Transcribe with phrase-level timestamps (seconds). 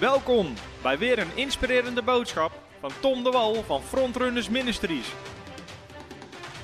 [0.00, 5.12] Welkom bij weer een inspirerende boodschap van Tom de Wal van Frontrunners Ministries.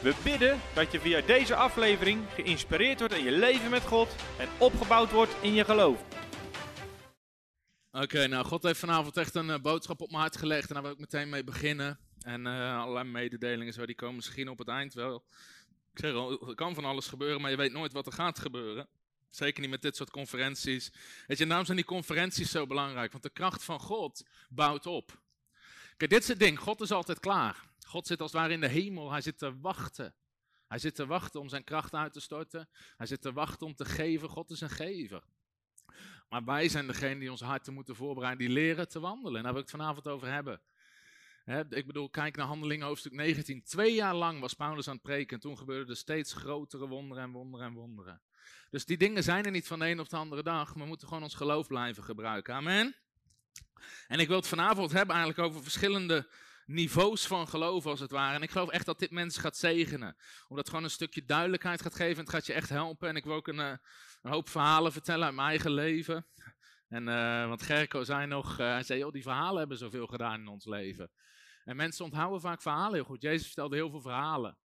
[0.02, 4.48] We bidden dat je via deze aflevering geïnspireerd wordt in je leven met God en
[4.58, 6.04] opgebouwd wordt in je geloof.
[7.90, 10.82] Oké, nou, God heeft vanavond echt een eh, boodschap op mijn hart gelegd en daar
[10.82, 11.98] wil ik meteen mee beginnen.
[12.20, 15.24] En eh, allerlei mededelingen, zo, die komen misschien op het eind wel.
[15.92, 18.38] Ik zeg al, er kan van alles gebeuren, maar je weet nooit wat er gaat
[18.38, 18.88] gebeuren.
[19.34, 20.92] Zeker niet met dit soort conferenties.
[21.26, 25.22] Weet je, daarom zijn die conferenties zo belangrijk, want de kracht van God bouwt op.
[25.96, 27.68] Kijk, dit is het ding, God is altijd klaar.
[27.86, 30.14] God zit als het ware in de hemel, hij zit te wachten.
[30.68, 32.68] Hij zit te wachten om zijn kracht uit te storten.
[32.96, 34.28] Hij zit te wachten om te geven.
[34.28, 35.22] God is een gever.
[36.28, 39.36] Maar wij zijn degene die ons harten moeten voorbereiden, die leren te wandelen.
[39.36, 40.60] En daar wil ik het vanavond over hebben.
[41.68, 43.62] ik bedoel, kijk naar handelingen hoofdstuk 19.
[43.62, 47.22] Twee jaar lang was Paulus aan het preken en toen gebeurden er steeds grotere wonderen
[47.22, 48.22] en wonderen en wonderen.
[48.70, 50.72] Dus die dingen zijn er niet van de een op de andere dag.
[50.72, 52.54] We moeten gewoon ons geloof blijven gebruiken.
[52.54, 52.96] Amen.
[54.06, 56.28] En ik wil het vanavond hebben eigenlijk over verschillende
[56.66, 58.34] niveaus van geloof als het ware.
[58.34, 60.16] En ik geloof echt dat dit mensen gaat zegenen.
[60.42, 62.16] Omdat het gewoon een stukje duidelijkheid gaat geven.
[62.16, 63.08] En het gaat je echt helpen.
[63.08, 63.76] En ik wil ook een, eh,
[64.22, 66.26] een hoop verhalen vertellen uit mijn eigen leven.
[66.88, 70.48] En, uh, want Gerco zei nog, uh, hij zei, die verhalen hebben zoveel gedaan in
[70.48, 71.10] ons leven.
[71.64, 73.22] En mensen onthouden vaak verhalen heel goed.
[73.22, 74.58] Jezus vertelde heel veel verhalen.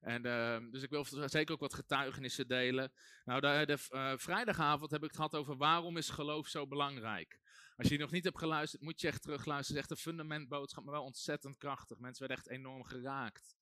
[0.00, 2.92] En, uh, dus ik wil zeker ook wat getuigenissen delen.
[3.24, 7.40] Nou, de, uh, vrijdagavond heb ik het gehad over waarom is geloof zo belangrijk.
[7.76, 9.80] Als je nog niet hebt geluisterd, moet je echt terugluisteren.
[9.80, 11.98] Het is echt een fundamentboodschap, maar wel ontzettend krachtig.
[11.98, 13.56] Mensen werden echt enorm geraakt.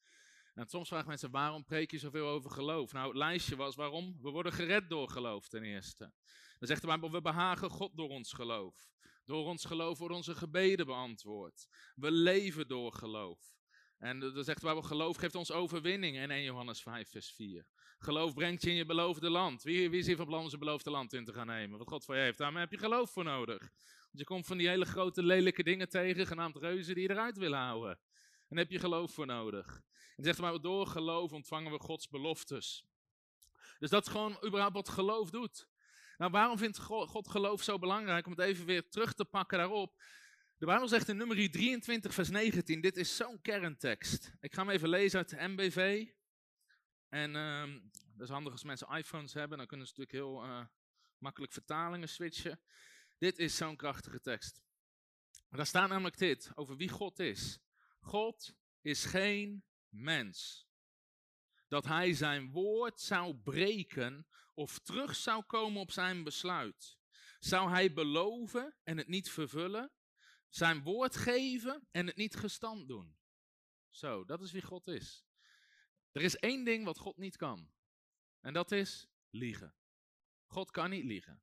[0.55, 2.93] En soms vragen mensen, waarom preek je zoveel over geloof?
[2.93, 4.19] Nou, het lijstje was waarom?
[4.21, 6.13] We worden gered door geloof ten eerste.
[6.59, 8.89] Dan zegt de Bijbel, we behagen God door ons geloof.
[9.25, 11.69] Door ons geloof worden onze gebeden beantwoord.
[11.95, 13.58] We leven door geloof.
[13.99, 17.67] En dan zegt de Bijbel, geloof geeft ons overwinning in 1 Johannes 5 vers 4.
[17.99, 19.63] Geloof brengt je in je beloofde land.
[19.63, 21.79] Wie, wie is hier van plan om zijn beloofde land in te gaan nemen?
[21.79, 23.59] Wat God voor je heeft, daar heb je geloof voor nodig.
[23.59, 27.37] Want je komt van die hele grote lelijke dingen tegen, genaamd reuzen, die je eruit
[27.37, 27.91] willen houden.
[27.91, 29.83] En daar heb je geloof voor nodig.
[30.17, 32.87] En zegt maar, door geloof ontvangen we Gods beloftes.
[33.79, 35.69] Dus dat is gewoon überhaupt wat geloof doet.
[36.17, 38.27] Nou, waarom vindt God geloof zo belangrijk?
[38.27, 40.03] Om het even weer terug te pakken daarop.
[40.59, 44.33] De Bijbel zegt in nummer 23, vers 19, dit is zo'n kerntekst.
[44.41, 46.07] Ik ga hem even lezen uit de MBV.
[47.09, 50.67] En um, dat is handig als mensen iPhones hebben, dan kunnen ze natuurlijk heel uh,
[51.19, 52.61] makkelijk vertalingen switchen.
[53.19, 54.63] Dit is zo'n krachtige tekst.
[55.51, 57.59] Daar staat namelijk dit, over wie God is.
[58.01, 60.69] God is geen mens.
[61.69, 66.99] Dat hij zijn woord zou breken of terug zou komen op zijn besluit.
[67.39, 69.93] Zou hij beloven en het niet vervullen?
[70.49, 73.17] Zijn woord geven en het niet gestand doen?
[73.89, 75.27] Zo, dat is wie God is.
[76.13, 77.73] Er is één ding wat God niet kan.
[78.41, 79.75] En dat is liegen.
[80.47, 81.43] God kan niet liegen.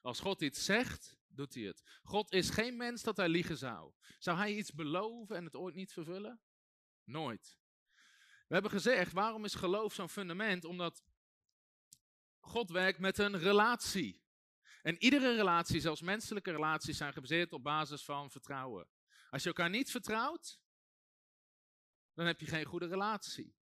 [0.00, 1.82] Als God iets zegt, doet hij het.
[2.02, 3.92] God is geen mens dat hij liegen zou.
[4.18, 6.40] Zou hij iets beloven en het ooit niet vervullen?
[7.04, 7.58] Nooit.
[8.46, 10.64] We hebben gezegd, waarom is geloof zo'n fundament?
[10.64, 11.02] Omdat
[12.40, 14.23] God werkt met een relatie.
[14.84, 18.88] En iedere relatie, zelfs menselijke relaties, zijn gebaseerd op basis van vertrouwen.
[19.30, 20.60] Als je elkaar niet vertrouwt,
[22.14, 23.56] dan heb je geen goede relatie.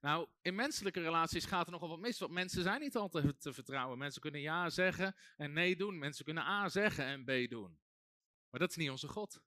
[0.00, 3.52] Nou, in menselijke relaties gaat er nogal wat mis, want mensen zijn niet altijd te
[3.52, 3.98] vertrouwen.
[3.98, 5.98] Mensen kunnen ja zeggen en nee doen.
[5.98, 7.78] Mensen kunnen A zeggen en B doen.
[8.50, 9.40] Maar dat is niet onze God.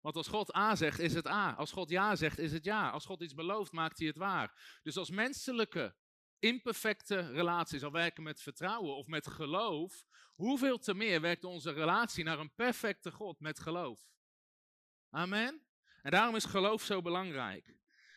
[0.00, 1.52] Want als God A zegt, is het A.
[1.52, 2.90] Als God ja zegt, is het ja.
[2.90, 4.78] Als God iets belooft, maakt hij het waar.
[4.82, 5.96] Dus als menselijke,
[6.46, 12.24] imperfecte relaties al werken met vertrouwen of met geloof, hoeveel te meer werkt onze relatie
[12.24, 14.08] naar een perfecte God met geloof?
[15.10, 15.62] Amen?
[16.02, 17.74] En daarom is geloof zo belangrijk.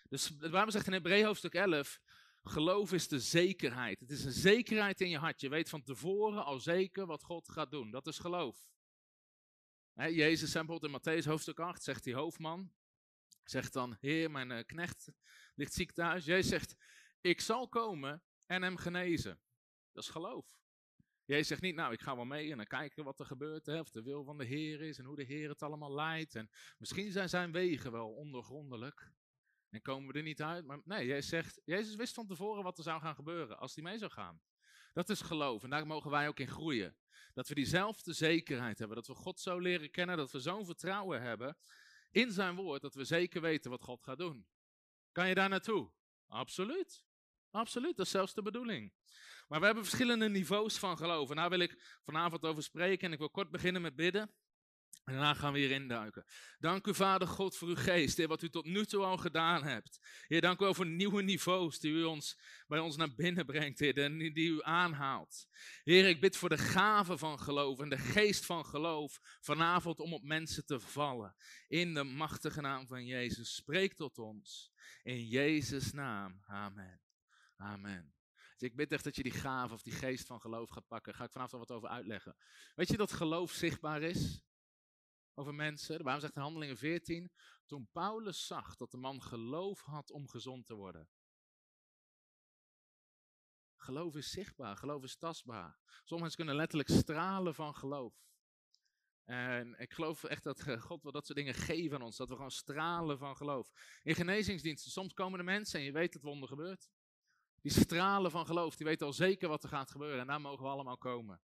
[0.10, 2.00] Dus waarom zegt in Hebreeën hoofdstuk 11,
[2.44, 4.00] geloof is de zekerheid.
[4.00, 5.42] Het is een zekerheid in je hart.
[5.42, 7.92] Je weet van tevoren al zeker wat God gaat doen.
[7.92, 8.70] Dat is geloof.
[9.94, 12.72] Jezus bijvoorbeeld in Matthäus hoofdstuk 8, zegt die hoofdman,
[13.44, 15.12] zegt dan, Heer, mijn uh, knecht
[15.56, 16.26] ligt ziek thuis.
[16.26, 16.76] Jezus zegt,
[17.22, 19.40] ik zal komen en hem genezen.
[19.92, 20.58] Dat is geloof.
[21.26, 23.80] Jezus zegt niet, nou, ik ga wel mee en dan kijken wat er gebeurt, hè,
[23.80, 26.36] of de wil van de Heer is en hoe de Heer het allemaal leidt.
[26.36, 29.12] En misschien zijn zijn wegen wel ondergrondelijk
[29.70, 30.66] en komen we er niet uit.
[30.66, 33.84] Maar nee, Jezus zegt, Jezus wist van tevoren wat er zou gaan gebeuren als hij
[33.84, 34.42] mee zou gaan.
[34.94, 36.98] Dat is geloof en daar mogen wij ook in groeien.
[37.34, 38.98] Dat we diezelfde zekerheid hebben.
[38.98, 40.18] Dat we God zo leren kennen.
[40.18, 41.58] Dat we zo'n vertrouwen hebben
[42.12, 42.82] in zijn woord.
[42.82, 44.48] Dat we zeker weten wat God gaat doen.
[45.12, 45.92] Kan je daar naartoe?
[46.28, 47.08] Absoluut.
[47.52, 47.98] Absoluut.
[47.98, 48.94] Dat is zelfs de bedoeling.
[49.48, 51.30] Maar we hebben verschillende niveaus van geloof.
[51.30, 53.08] En daar wil ik vanavond over spreken.
[53.08, 54.32] En ik wil kort beginnen met bidden.
[55.10, 56.26] En daarna gaan we hier induiken.
[56.60, 59.64] Dank u, Vader God, voor uw geest, Heer, wat u tot nu toe al gedaan
[59.64, 60.00] hebt.
[60.28, 63.80] Heer, dank u wel voor nieuwe niveaus die u ons, bij ons naar binnen brengt,
[63.80, 65.48] Heer, en die u aanhaalt.
[65.84, 70.14] Heer, ik bid voor de gave van geloof en de geest van geloof vanavond om
[70.14, 71.36] op mensen te vallen.
[71.68, 74.72] In de machtige naam van Jezus, spreek tot ons.
[75.04, 77.09] In Jezus' naam, amen.
[77.62, 78.14] Amen.
[78.58, 81.12] Dus ik bid echt dat je die gave of die geest van geloof gaat pakken.
[81.12, 82.36] Daar ga ik vanavond wat over uitleggen.
[82.76, 84.44] Weet je dat geloof zichtbaar is?
[85.40, 86.04] over mensen.
[86.04, 87.32] Bijbel zegt in Handelingen 14,
[87.66, 91.10] toen Paulus zag dat de man geloof had om gezond te worden.
[93.76, 95.80] Geloof is zichtbaar, geloof is tastbaar.
[95.86, 98.28] Sommige mensen kunnen letterlijk stralen van geloof.
[99.24, 102.36] En ik geloof echt dat God wel dat soort dingen geven aan ons, dat we
[102.36, 103.72] gewoon stralen van geloof.
[104.04, 106.90] In genezingsdiensten, soms komen de mensen en je weet dat wonder gebeurt.
[107.62, 110.64] Die stralen van geloof, die weten al zeker wat er gaat gebeuren en daar mogen
[110.64, 111.42] we allemaal komen.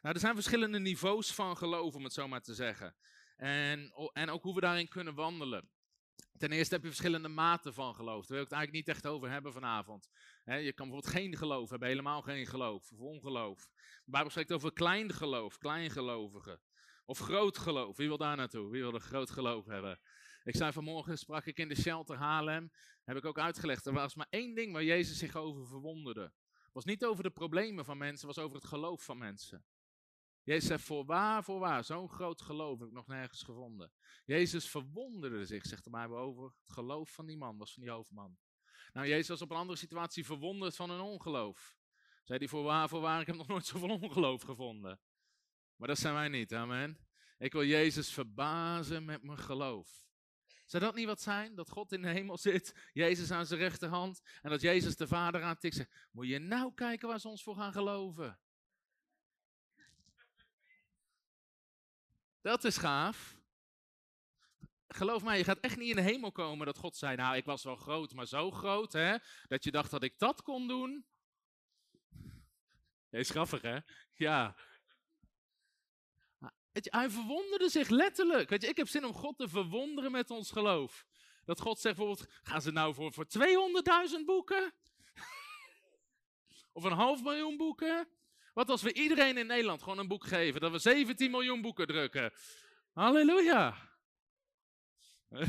[0.00, 2.94] Nou, er zijn verschillende niveaus van geloof, om het zo maar te zeggen.
[3.36, 5.68] En, en ook hoe we daarin kunnen wandelen.
[6.38, 8.26] Ten eerste heb je verschillende maten van geloof.
[8.26, 10.08] Daar wil ik het eigenlijk niet echt over hebben vanavond.
[10.44, 13.68] je kan bijvoorbeeld geen geloof hebben, helemaal geen geloof, of ongeloof.
[14.04, 16.60] De Bijbel spreekt over klein geloof, kleingelovigen.
[17.04, 17.96] Of groot geloof.
[17.96, 18.70] Wie wil daar naartoe?
[18.70, 20.00] Wie wil een groot geloof hebben?
[20.48, 22.72] Ik zei vanmorgen, sprak ik in de shelter Haarlem,
[23.04, 23.86] heb ik ook uitgelegd.
[23.86, 26.22] Er was maar één ding waar Jezus zich over verwonderde.
[26.22, 29.64] Het was niet over de problemen van mensen, het was over het geloof van mensen.
[30.42, 33.92] Jezus zegt, voorwaar, voorwaar, zo'n groot geloof heb ik nog nergens gevonden.
[34.24, 37.92] Jezus verwonderde zich, zegt de Bijbel over, het geloof van die man, was van die
[37.92, 38.38] hoofdman.
[38.92, 41.76] Nou, Jezus was op een andere situatie verwonderd van een ongeloof.
[42.24, 45.00] Zei hij, voorwaar, voorwaar, ik heb nog nooit zoveel ongeloof gevonden.
[45.76, 46.98] Maar dat zijn wij niet, amen.
[47.38, 50.06] Ik wil Jezus verbazen met mijn geloof.
[50.68, 51.54] Zou dat niet wat zijn?
[51.54, 55.42] Dat God in de hemel zit, Jezus aan zijn rechterhand, en dat Jezus de Vader
[55.42, 58.40] aan zegt, moet je nou kijken waar ze ons voor gaan geloven.
[62.40, 63.36] Dat is gaaf.
[64.88, 67.44] Geloof mij, je gaat echt niet in de hemel komen dat God zei, nou ik
[67.44, 69.16] was wel groot, maar zo groot hè,
[69.46, 71.06] dat je dacht dat ik dat kon doen.
[73.10, 73.78] Nee, is grappig hè?
[74.12, 74.56] Ja.
[76.80, 78.48] Hij verwonderde zich letterlijk.
[78.48, 81.06] Weet je, ik heb zin om God te verwonderen met ons geloof.
[81.44, 83.26] Dat God zegt bijvoorbeeld, gaan ze nou voor, voor
[84.18, 84.72] 200.000 boeken?
[86.72, 88.08] of een half miljoen boeken?
[88.54, 91.86] Wat als we iedereen in Nederland gewoon een boek geven, dat we 17 miljoen boeken
[91.86, 92.32] drukken?
[92.92, 93.76] Halleluja!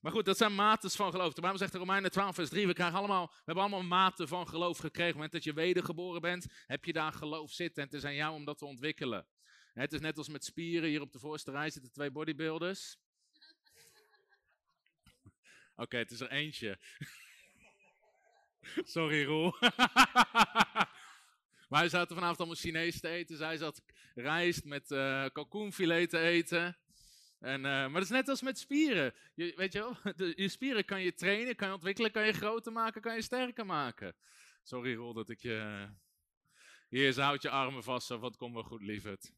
[0.00, 1.32] maar goed, dat zijn maten van geloof.
[1.32, 4.28] De Bijbel zegt in Romeinen 12, vers 3, we, krijgen allemaal, we hebben allemaal maten
[4.28, 5.00] van geloof gekregen.
[5.00, 7.82] Op het moment dat je wedergeboren bent, heb je daar geloof zitten.
[7.82, 9.26] En het is aan jou om dat te ontwikkelen.
[9.74, 10.88] Het is net als met spieren.
[10.88, 12.96] Hier op de voorste rij zitten twee bodybuilders.
[15.76, 16.78] Oké, het is er eentje.
[18.94, 19.54] Sorry, Roel.
[21.68, 23.36] Wij zaten vanavond allemaal Chinees te eten.
[23.36, 23.82] Zij zat
[24.14, 26.76] rijst met uh, kalkoenfilet te eten.
[27.40, 29.14] En, uh, maar dat is net als met spieren.
[29.34, 32.32] Je, weet je wel, de, je spieren kan je trainen, kan je ontwikkelen, kan je
[32.32, 34.16] groter maken, kan je sterker maken.
[34.62, 35.88] Sorry Rol dat ik je...
[36.88, 39.32] Hier, houd je armen vast, wat komt wel goed, lieverd.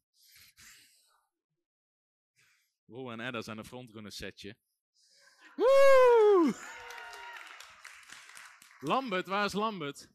[2.86, 4.56] Roel en Edda zijn een frontrunner setje.
[5.56, 6.54] Woe!
[8.80, 10.08] Lambert, waar is Lambert?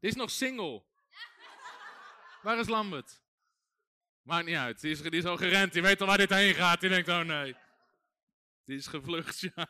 [0.00, 0.84] Die is nog single.
[2.42, 3.22] Waar is Lambert?
[4.22, 4.80] Maakt niet uit.
[4.80, 5.72] Die is, die al gerend.
[5.72, 6.80] Die weet al waar dit heen gaat.
[6.80, 7.56] Die denkt, oh nee.
[8.64, 9.40] Die is gevlucht.
[9.40, 9.68] Ja.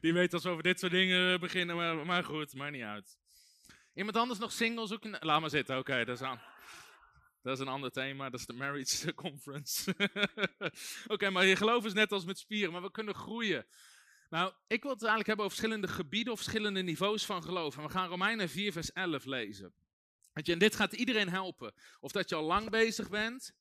[0.00, 1.76] Die weet als we over dit soort dingen beginnen.
[1.76, 3.18] Maar, maar goed, maakt niet uit.
[3.94, 5.16] Iemand anders nog single zoeken?
[5.20, 5.78] Laat maar zitten.
[5.78, 6.28] Oké, dat, is
[7.42, 8.30] dat is een ander thema.
[8.30, 9.94] Dat is de Marriage Conference.
[11.06, 12.72] Oké, maar je geloof is net als met spieren.
[12.72, 13.66] Maar we kunnen groeien.
[14.30, 17.76] Nou, ik wil het eigenlijk hebben over verschillende gebieden of verschillende niveaus van geloof.
[17.76, 19.74] En we gaan Romeinen 4, vers 11 lezen.
[20.42, 21.74] je, en dit gaat iedereen helpen.
[22.00, 23.54] Of dat je al lang bezig bent.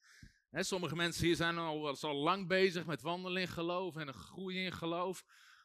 [0.50, 4.14] Hè, sommige mensen hier zijn al, al lang bezig met wandelen in geloof en een
[4.14, 5.24] groei in geloof.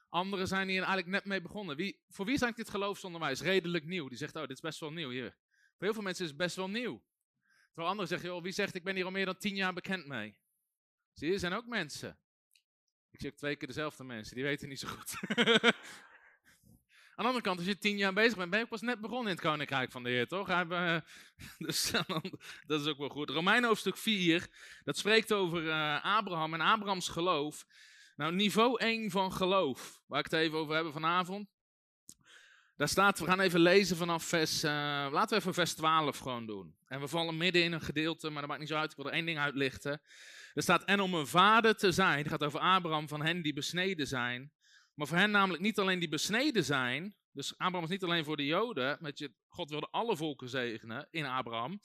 [0.09, 1.77] Anderen zijn hier eigenlijk net mee begonnen.
[1.77, 4.09] Wie, voor wie is dit geloofsonderwijs redelijk nieuw?
[4.09, 5.37] Die zegt, oh, dit is best wel nieuw hier.
[5.77, 7.05] Voor heel veel mensen is het best wel nieuw.
[7.67, 10.07] Terwijl anderen zeggen, joh, wie zegt, ik ben hier al meer dan tien jaar bekend
[10.07, 10.37] mee.
[11.13, 12.19] Zie je, er zijn ook mensen.
[13.11, 15.15] Ik zeg twee keer dezelfde mensen, die weten niet zo goed.
[17.17, 19.27] Aan de andere kant, als je tien jaar bezig bent, ben je pas net begonnen
[19.27, 20.49] in het Koninkrijk van de Heer, toch?
[20.49, 20.97] Uh,
[21.67, 21.91] dus
[22.67, 23.31] dat is ook wel goed.
[23.31, 24.49] Romein hoofdstuk 4,
[24.85, 27.67] dat spreekt over uh, Abraham en Abrahams geloof.
[28.17, 31.49] Nou, niveau 1 van geloof, waar ik het even over hebben vanavond.
[32.77, 34.71] Daar staat, we gaan even lezen vanaf vers, uh,
[35.11, 36.77] laten we even vers 12 gewoon doen.
[36.87, 39.07] En we vallen midden in een gedeelte, maar dat maakt niet zo uit, ik wil
[39.07, 40.03] er één ding uitlichten.
[40.55, 44.07] Er staat, en om een vader te zijn, gaat over Abraham, van hen die besneden
[44.07, 44.53] zijn.
[44.95, 48.37] Maar voor hen namelijk niet alleen die besneden zijn, dus Abraham is niet alleen voor
[48.37, 51.81] de Joden, met je, God wilde alle volken zegenen in Abraham,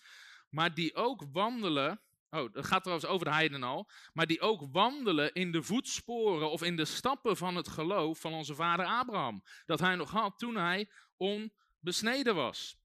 [0.49, 3.89] maar die ook wandelen Oh, dat gaat trouwens over de heiden al.
[4.13, 8.33] Maar die ook wandelen in de voetsporen of in de stappen van het geloof van
[8.33, 9.43] onze vader Abraham.
[9.65, 12.79] Dat hij nog had toen hij onbesneden was.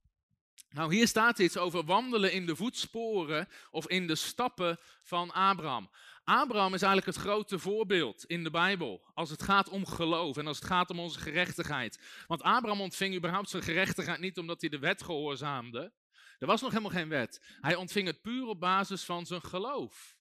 [0.71, 5.91] Nou, hier staat iets over wandelen in de voetsporen of in de stappen van Abraham.
[6.25, 10.47] Abraham is eigenlijk het grote voorbeeld in de Bijbel als het gaat om geloof en
[10.47, 12.00] als het gaat om onze gerechtigheid.
[12.26, 15.93] Want Abraham ontving überhaupt zijn gerechtigheid niet omdat hij de wet gehoorzaamde.
[16.38, 17.57] Er was nog helemaal geen wet.
[17.61, 20.16] Hij ontving het puur op basis van zijn geloof.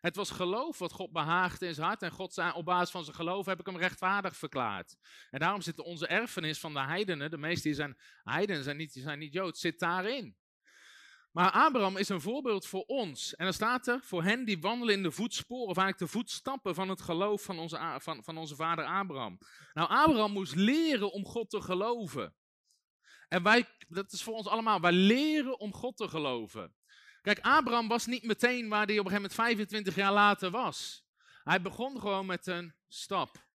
[0.00, 2.02] Het was geloof wat God behaagde in zijn hart.
[2.02, 4.96] En God zei, op basis van zijn geloof heb ik hem rechtvaardig verklaard.
[5.30, 8.92] En daarom zit onze erfenis van de heidenen, de meesten die zijn heidenen, zijn niet,
[8.92, 10.36] zijn niet Joods, zit daarin.
[11.32, 13.34] Maar Abraham is een voorbeeld voor ons.
[13.34, 16.74] En dan staat er, voor hen die wandelen in de voetsporen, of eigenlijk de voetstappen
[16.74, 19.38] van het geloof van onze, van, van onze vader Abraham.
[19.72, 22.34] Nou, Abraham moest leren om God te geloven.
[23.30, 26.74] En wij, dat is voor ons allemaal, wij leren om God te geloven.
[27.22, 31.04] Kijk, Abraham was niet meteen waar hij op een gegeven moment 25 jaar later was.
[31.44, 33.48] Hij begon gewoon met een stap.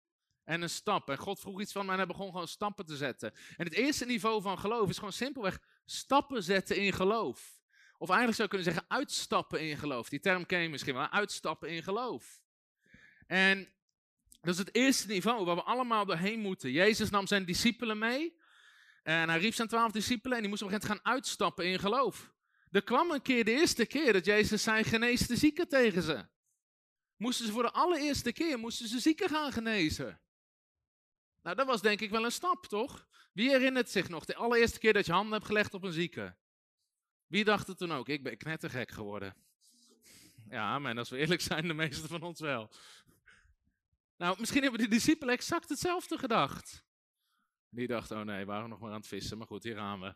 [0.44, 1.10] En een stap.
[1.10, 3.32] En God vroeg iets van hem en hij begon gewoon stappen te zetten.
[3.56, 7.58] En het eerste niveau van geloof is gewoon simpelweg stappen zetten in geloof.
[7.98, 10.08] Of eigenlijk zou je kunnen zeggen uitstappen in geloof.
[10.08, 12.40] Die term ken je misschien wel, uitstappen in geloof.
[13.26, 13.68] En
[14.40, 16.70] dat is het eerste niveau waar we allemaal doorheen moeten.
[16.70, 18.42] Jezus nam zijn discipelen mee.
[19.04, 21.66] En hij riep zijn twaalf discipelen en die moesten op een gegeven moment gaan uitstappen
[21.66, 22.32] in geloof.
[22.70, 26.26] Er kwam een keer, de eerste keer, dat Jezus zei, genees de zieken tegen ze.
[27.16, 30.20] Moesten ze voor de allereerste keer, moesten ze zieken gaan genezen.
[31.42, 33.06] Nou, dat was denk ik wel een stap, toch?
[33.32, 36.36] Wie herinnert zich nog de allereerste keer dat je handen hebt gelegd op een zieke?
[37.26, 38.08] Wie dacht het toen ook?
[38.08, 39.34] Ik ben knettergek geworden.
[40.48, 42.70] Ja, maar als we eerlijk zijn, de meeste van ons wel.
[44.16, 46.84] Nou, misschien hebben de discipelen exact hetzelfde gedacht.
[47.74, 50.14] Die dachten, oh nee, waren nog maar aan het vissen, maar goed, hier gaan we.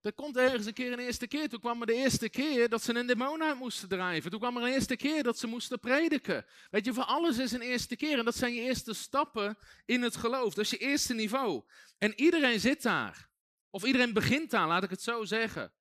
[0.00, 1.48] Er komt ergens een keer een eerste keer.
[1.48, 4.30] Toen kwam er de eerste keer dat ze een demon uit moesten drijven.
[4.30, 6.46] Toen kwam er een eerste keer dat ze moesten prediken.
[6.70, 8.18] Weet je, voor alles is een eerste keer.
[8.18, 10.54] En dat zijn je eerste stappen in het geloof.
[10.54, 11.62] Dat is je eerste niveau.
[11.98, 13.28] En iedereen zit daar.
[13.70, 15.72] Of iedereen begint daar, laat ik het zo zeggen.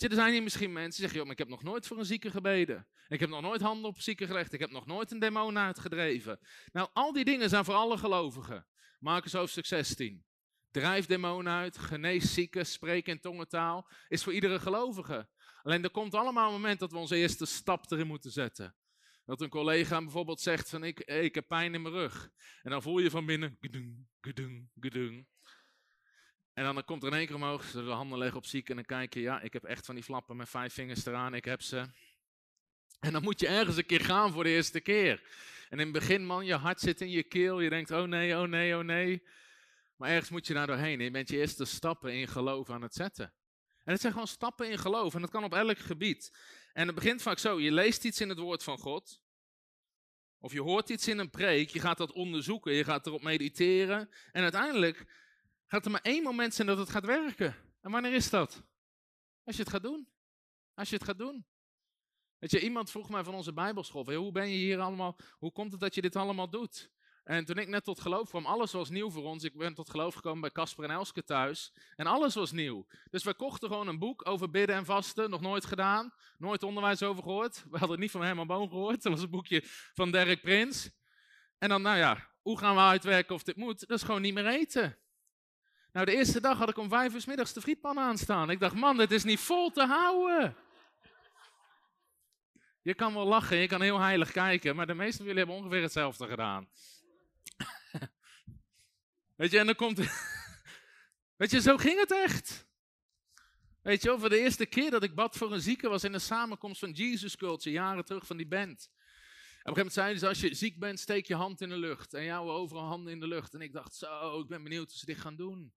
[0.00, 2.04] Je, er zijn hier misschien mensen die zeggen, joh, ik heb nog nooit voor een
[2.04, 2.86] zieke gebeden.
[3.08, 4.52] Ik heb nog nooit handen op zieken gelegd.
[4.52, 6.38] Ik heb nog nooit een demon uitgedreven.
[6.72, 8.66] Nou, al die dingen zijn voor alle gelovigen.
[8.98, 10.24] Marcus hoofdstuk 16.
[10.70, 13.90] Drijf demonen uit, genees zieken, spreek in tongentaal.
[14.08, 15.28] Is voor iedere gelovige.
[15.62, 18.76] Alleen er komt allemaal een moment dat we onze eerste stap erin moeten zetten.
[19.24, 22.30] Dat een collega bijvoorbeeld zegt van ik, ik heb pijn in mijn rug.
[22.62, 25.26] En dan voel je van binnen, gedung, gedung, gedung.
[26.54, 28.74] En dan komt er in één keer omhoog, ze de handen leggen op ziek en
[28.74, 31.44] dan kijk je, ja, ik heb echt van die flappen met vijf vingers eraan, ik
[31.44, 31.86] heb ze.
[33.00, 35.22] En dan moet je ergens een keer gaan voor de eerste keer.
[35.68, 38.36] En in het begin, man, je hart zit in je keel, je denkt, oh nee,
[38.36, 39.22] oh nee, oh nee.
[39.96, 41.00] Maar ergens moet je daar doorheen.
[41.00, 43.32] Je bent je eerste stappen in geloof aan het zetten.
[43.84, 45.14] En het zijn gewoon stappen in geloof.
[45.14, 46.36] En dat kan op elk gebied.
[46.72, 47.60] En het begint vaak zo.
[47.60, 49.20] Je leest iets in het woord van God.
[50.38, 51.70] Of je hoort iets in een preek.
[51.70, 52.72] Je gaat dat onderzoeken.
[52.72, 54.10] Je gaat erop mediteren.
[54.32, 55.06] En uiteindelijk
[55.72, 57.56] gaat er maar één moment zijn dat het gaat werken.
[57.80, 58.62] En wanneer is dat?
[59.44, 60.08] Als je het gaat doen.
[60.74, 61.46] Als je het gaat doen.
[62.38, 64.12] Weet je, iemand vroeg mij van onze bijbelschool.
[64.14, 65.16] Hoe ben je hier allemaal?
[65.38, 66.90] Hoe komt het dat je dit allemaal doet?
[67.24, 69.44] En toen ik net tot geloof kwam, alles was nieuw voor ons.
[69.44, 71.72] Ik ben tot geloof gekomen bij Casper en Elske thuis.
[71.96, 72.86] En alles was nieuw.
[73.10, 75.30] Dus we kochten gewoon een boek over bidden en vasten.
[75.30, 76.14] Nog nooit gedaan.
[76.38, 77.62] Nooit onderwijs over gehoord.
[77.62, 79.02] We hadden het niet van Herman Boon gehoord.
[79.02, 79.62] Dat was een boekje
[79.94, 80.90] van Derek Prins.
[81.58, 83.80] En dan, nou ja, hoe gaan we uitwerken of dit moet?
[83.80, 84.96] Dat is gewoon niet meer eten.
[85.92, 88.50] Nou, de eerste dag had ik om vijf uur middags de frietpan aanstaan.
[88.50, 90.56] Ik dacht, man, dit is niet vol te houden.
[92.82, 95.56] Je kan wel lachen, je kan heel heilig kijken, maar de meeste van jullie hebben
[95.56, 96.68] ongeveer hetzelfde gedaan.
[99.36, 99.98] Weet je, en dan komt.
[101.36, 102.66] Weet je, zo ging het echt.
[103.82, 106.20] Weet je, over de eerste keer dat ik bad voor een zieke was in een
[106.20, 108.90] samenkomst van Jesus Culture, jaren terug van die band.
[109.62, 111.68] En op een gegeven moment zeiden ze, als je ziek bent, steek je hand in
[111.68, 112.14] de lucht.
[112.14, 113.54] En jou overal handen in de lucht.
[113.54, 115.72] En ik dacht, zo, ik ben benieuwd hoe ze dit gaan doen.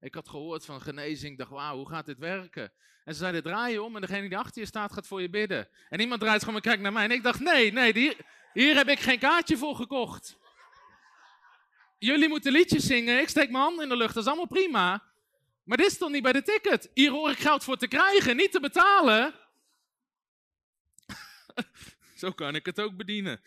[0.00, 2.72] Ik had gehoord van genezing, ik dacht, wauw, hoe gaat dit werken?
[3.04, 5.30] En ze zeiden, draai je om en degene die achter je staat gaat voor je
[5.30, 5.68] bidden.
[5.88, 7.04] En iemand draait gewoon en kijkt naar mij.
[7.04, 8.16] En ik dacht, nee, nee, hier,
[8.52, 10.38] hier heb ik geen kaartje voor gekocht
[12.00, 15.08] jullie moeten liedjes zingen, ik steek mijn hand in de lucht, dat is allemaal prima.
[15.64, 16.90] Maar dit is toch niet bij de ticket?
[16.94, 19.34] Hier hoor ik geld voor te krijgen, niet te betalen.
[22.16, 23.40] Zo kan ik het ook bedienen.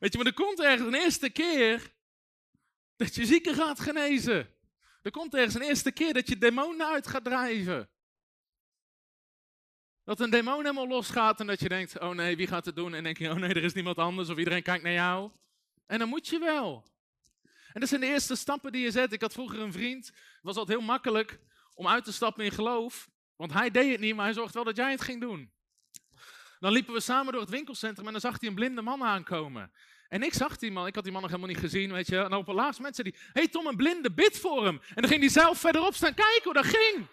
[0.00, 1.92] Weet je, maar er komt ergens een eerste keer
[3.04, 4.48] dat je zieken gaat genezen.
[5.02, 7.88] Er komt ergens een eerste keer dat je demonen uit gaat drijven.
[10.04, 12.94] Dat een demon helemaal losgaat en dat je denkt, oh nee, wie gaat het doen?
[12.94, 15.30] En denk je, oh nee, er is niemand anders of iedereen kijkt naar jou.
[15.86, 16.84] En dan moet je wel.
[17.72, 19.12] En dat zijn de eerste stappen die je zet.
[19.12, 21.40] Ik had vroeger een vriend, was altijd heel makkelijk
[21.74, 23.08] om uit te stappen in geloof.
[23.36, 25.52] Want hij deed het niet, maar hij zorgde wel dat jij het ging doen.
[26.58, 29.72] Dan liepen we samen door het winkelcentrum en dan zag hij een blinde man aankomen.
[30.14, 32.18] En ik zag die man, ik had die man nog helemaal niet gezien, weet je.
[32.18, 34.80] En op een laatste moment zei hey Tom, een blinde, bid voor hem.
[34.88, 37.06] En dan ging hij zelf verderop staan kijken hoe dat ging.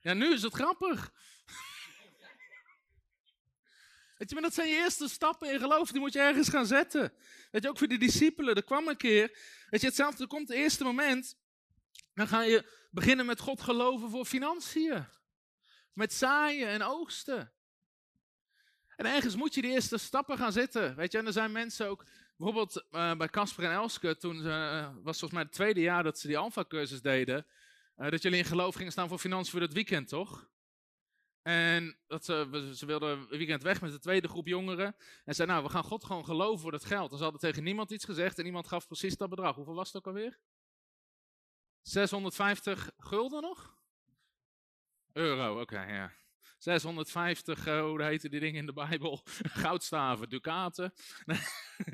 [0.00, 1.12] Ja, nu is het grappig.
[4.18, 6.66] Weet je, maar dat zijn je eerste stappen in geloof, die moet je ergens gaan
[6.66, 7.12] zetten.
[7.50, 9.38] Weet je, ook voor de discipelen, er kwam een keer,
[9.70, 11.36] weet je, hetzelfde, er komt het eerste moment,
[12.14, 15.06] dan ga je beginnen met God geloven voor financiën.
[15.94, 17.52] Met zaaien en oogsten.
[18.96, 20.96] En ergens moet je die eerste stappen gaan zetten.
[20.96, 22.04] Weet je, en er zijn mensen ook,
[22.36, 26.18] bijvoorbeeld uh, bij Casper en Elske, toen uh, was volgens mij het tweede jaar dat
[26.18, 27.46] ze die Alpha-cursus deden,
[27.96, 30.48] uh, dat jullie in geloof gingen staan voor financiën voor het weekend, toch?
[31.42, 34.96] En dat ze, ze wilden een weekend weg met de tweede groep jongeren.
[35.24, 37.10] En zei, nou, we gaan God gewoon geloven voor dat geld.
[37.10, 39.54] En ze hadden tegen niemand iets gezegd en niemand gaf precies dat bedrag.
[39.54, 40.38] Hoeveel was het ook alweer?
[41.82, 43.76] 650 gulden nog?
[45.14, 46.12] Euro, oké, ja.
[46.58, 49.22] 650, uh, hoe heette die dingen in de Bijbel?
[49.62, 50.94] Goudstaven, ducaten.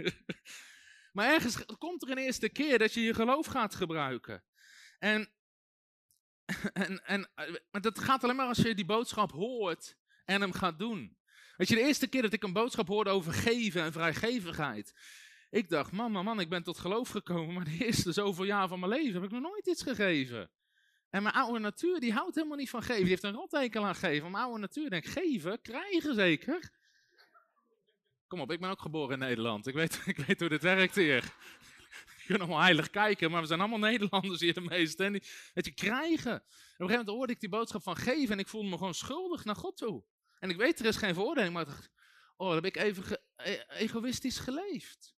[1.13, 4.45] maar ergens komt er een eerste keer dat je je geloof gaat gebruiken.
[4.99, 5.33] En,
[6.73, 7.31] en, en
[7.71, 11.17] maar dat gaat alleen maar als je die boodschap hoort en hem gaat doen.
[11.57, 14.95] Weet je, de eerste keer dat ik een boodschap hoorde over geven en vrijgevigheid.
[15.51, 18.69] Ik dacht, man, man, man, ik ben tot geloof gekomen, maar de eerste zoveel jaar
[18.69, 20.51] van mijn leven heb ik nog nooit iets gegeven.
[21.11, 23.01] En mijn oude natuur, die houdt helemaal niet van geven.
[23.01, 24.31] Die heeft een rottekel aan geven.
[24.31, 26.71] Mijn oude natuur denkt, geven, krijgen zeker.
[28.27, 29.67] Kom op, ik ben ook geboren in Nederland.
[29.67, 31.35] Ik weet, ik weet hoe dit werkt hier.
[32.17, 35.05] Je kunt allemaal heilig kijken, maar we zijn allemaal Nederlanders hier de meeste.
[35.05, 35.23] En die,
[35.55, 36.35] weet je, krijgen.
[36.35, 38.95] op een gegeven moment hoorde ik die boodschap van geven en ik voelde me gewoon
[38.95, 40.05] schuldig naar God toe.
[40.39, 41.91] En ik weet, er is geen veroordeling, maar dacht,
[42.37, 45.15] oh, heb ik even e egoïstisch geleefd.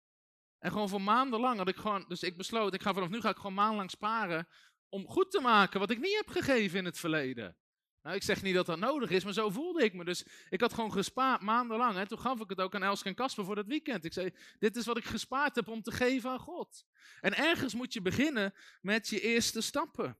[0.59, 3.29] En gewoon voor maanden had ik gewoon, dus ik besloot, ik ga vanaf nu ga
[3.29, 4.49] ik gewoon maandenlang sparen
[4.93, 7.57] om goed te maken wat ik niet heb gegeven in het verleden.
[8.03, 10.05] Nou, ik zeg niet dat dat nodig is, maar zo voelde ik me.
[10.05, 11.97] Dus ik had gewoon gespaard maandenlang.
[11.97, 14.05] En toen gaf ik het ook aan Elske en Kasper voor dat weekend.
[14.05, 16.85] Ik zei, dit is wat ik gespaard heb om te geven aan God.
[17.21, 20.19] En ergens moet je beginnen met je eerste stappen.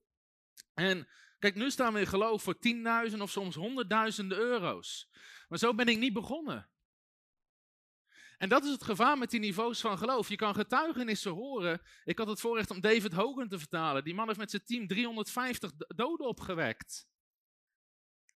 [0.75, 5.11] En kijk, nu staan we in geloof voor tienduizend of soms honderdduizenden euro's.
[5.49, 6.71] Maar zo ben ik niet begonnen.
[8.43, 10.29] En dat is het gevaar met die niveaus van geloof.
[10.29, 11.83] Je kan getuigenissen horen.
[12.05, 14.05] Ik had het voorrecht om David Hogan te vertalen.
[14.05, 17.07] Die man heeft met zijn team 350 doden opgewekt.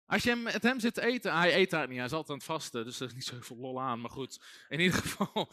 [0.06, 2.36] Als je met hem zit te eten, hij eet daar niet, hij is altijd aan
[2.36, 4.42] het vasten, dus er is niet zoveel lol aan, maar goed.
[4.70, 5.52] In ieder geval.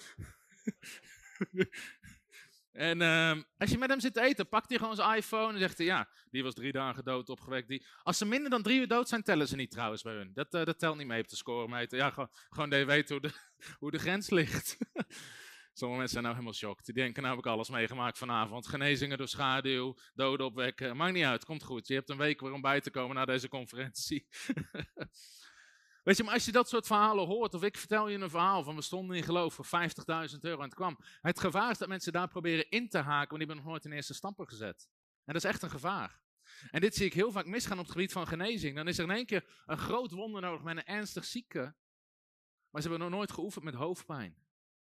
[2.73, 5.59] En uh, als je met hem zit te eten, pakt hij gewoon zijn iPhone en
[5.59, 7.69] zegt hij, ja, die was drie dagen dood opgewekt.
[7.69, 7.87] Die...
[8.03, 10.31] Als ze minder dan drie uur dood zijn, tellen ze niet trouwens bij hun.
[10.35, 11.99] Dat, uh, dat telt niet mee op de score meten.
[11.99, 13.33] Ja, gewoon, gewoon dat je weet hoe de,
[13.81, 14.77] hoe de grens ligt.
[15.75, 16.85] Sommige mensen zijn nou helemaal shocked.
[16.85, 18.67] Die denken, nou heb ik alles meegemaakt vanavond.
[18.67, 20.97] Genezingen door schaduw, doden opwekken.
[20.97, 21.89] Maakt niet uit, komt goed.
[21.89, 24.27] Je hebt een week weer om bij te komen naar deze conferentie.
[26.03, 28.63] Weet je, maar als je dat soort verhalen hoort, of ik vertel je een verhaal
[28.63, 30.99] van we stonden in geloof voor 50.000 euro en het kwam.
[31.21, 33.85] Het gevaar is dat mensen daar proberen in te haken, want die hebben nog nooit
[33.85, 34.89] een eerste stamper gezet.
[35.25, 36.21] En dat is echt een gevaar.
[36.71, 38.77] En dit zie ik heel vaak misgaan op het gebied van genezing.
[38.77, 41.75] Dan is er in één keer een groot wonder nodig met een ernstig zieke.
[42.71, 44.37] Maar ze hebben nog nooit geoefend met hoofdpijn.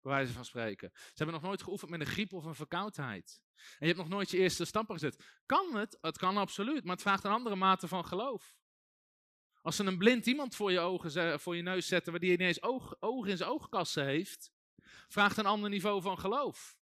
[0.01, 0.91] Bij wijze van spreken.
[0.93, 3.41] Ze hebben nog nooit geoefend met een griep of een verkoudheid.
[3.55, 5.25] En je hebt nog nooit je eerste stamper gezet.
[5.45, 5.97] Kan het?
[6.01, 8.55] Het kan absoluut, maar het vraagt een andere mate van geloof.
[9.65, 12.61] Als ze een blind iemand voor je, ogen, voor je neus zetten, waar die ineens
[12.61, 14.51] oog, ogen in zijn oogkassen heeft,
[15.07, 16.77] vraagt een ander niveau van geloof.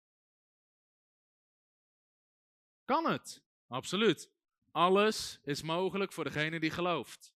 [2.84, 3.42] Kan het?
[3.68, 4.30] Absoluut.
[4.70, 7.34] Alles is mogelijk voor degene die gelooft.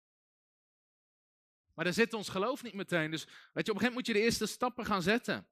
[1.73, 3.11] Maar daar zit ons geloof niet meteen.
[3.11, 5.47] Dus weet je, op een gegeven moment moet je de eerste stappen gaan zetten.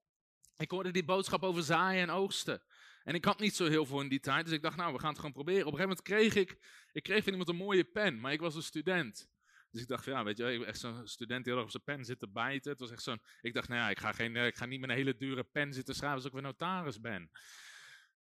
[0.58, 2.62] Ik hoorde die boodschap over zaaien en oogsten.
[3.04, 5.00] En ik had niet zo heel veel in die tijd, dus ik dacht, nou, we
[5.00, 5.66] gaan het gewoon proberen.
[5.66, 6.58] Op een gegeven moment kreeg ik,
[6.92, 9.30] ik kreeg van iemand een mooie pen, maar ik was een student.
[9.72, 12.06] Dus ik dacht, ja, weet je, echt zo'n student die heel erg op zijn pen
[12.06, 12.72] zit te bijten.
[12.72, 14.90] Het was echt zo'n, ik dacht, nou ja, ik ga, geen, ik ga niet met
[14.90, 17.32] een hele dure pen zitten schrijven als ik weer notaris ben.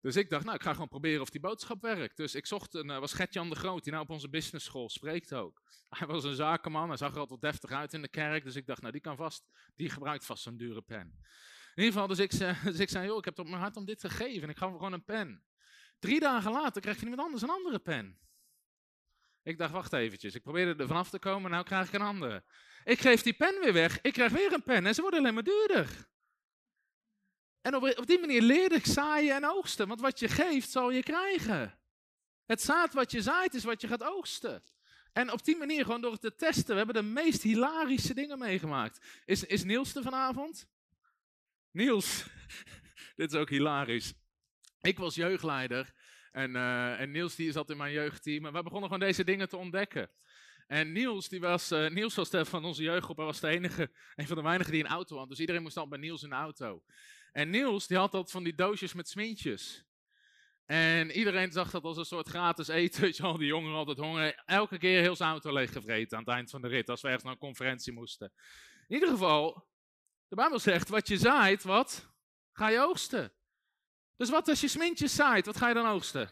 [0.05, 2.17] Dus ik dacht, nou, ik ga gewoon proberen of die boodschap werkt.
[2.17, 4.89] Dus ik zocht een, uh, was Gertjan de Groot, die nou op onze business school
[4.89, 5.61] spreekt ook.
[5.97, 8.43] Hij was een zakenman, hij zag er altijd deftig uit in de kerk.
[8.43, 9.43] Dus ik dacht, nou, die kan vast,
[9.75, 11.19] die gebruikt vast zo'n dure pen.
[11.75, 12.31] In ieder geval, dus ik,
[12.63, 14.43] dus ik zei, joh, ik heb het op mijn hart om dit te geven.
[14.43, 15.43] En ik gaf hem gewoon een pen.
[15.99, 18.19] Drie dagen later kreeg van iemand anders een andere pen.
[19.45, 22.43] Ik dacht, wacht eventjes, ik probeerde er vanaf te komen, nou krijg ik een andere.
[22.83, 25.33] Ik geef die pen weer weg, ik krijg weer een pen en ze worden alleen
[25.33, 26.07] maar duurder.
[27.61, 30.91] En op, op die manier leerde ik zaaien en oogsten, want wat je geeft zal
[30.91, 31.79] je krijgen.
[32.45, 34.63] Het zaad wat je zaait is wat je gaat oogsten.
[35.13, 38.39] En op die manier, gewoon door het te testen, we hebben de meest hilarische dingen
[38.39, 39.05] meegemaakt.
[39.25, 40.67] Is, is Niels er vanavond?
[41.71, 42.25] Niels,
[43.15, 44.13] dit is ook hilarisch.
[44.81, 45.93] ik was jeugdleider
[46.35, 48.45] en, eh, en Niels die zat in mijn jeugdteam.
[48.45, 50.11] En we begonnen gewoon deze dingen te ontdekken.
[50.67, 53.91] En Niels, die was, uh, Niels was de, van onze jeugdgroep, hij was de enige,
[54.15, 55.29] een van de weinigen die een auto had.
[55.29, 56.83] Dus iedereen moest dan bij Niels in de auto.
[57.31, 59.85] En Niels, die had dat van die doosjes met smintjes.
[60.65, 63.13] En iedereen zag dat als een soort gratis eten.
[63.25, 64.43] Al die jongeren altijd honger.
[64.45, 66.89] Elke keer heel zijn auto leeggevreten aan het eind van de rit.
[66.89, 68.33] Als we ergens naar een conferentie moesten.
[68.87, 69.67] In ieder geval,
[70.27, 72.11] de Bijbel zegt, wat je zaait, wat
[72.51, 73.34] ga je oogsten.
[74.17, 76.31] Dus wat als je smintjes zaait, wat ga je dan oogsten?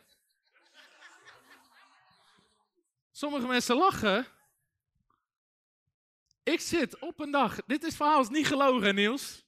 [3.11, 4.25] Sommige mensen lachen.
[6.43, 9.45] Ik zit op een dag, dit is verhaal is niet gelogen Niels.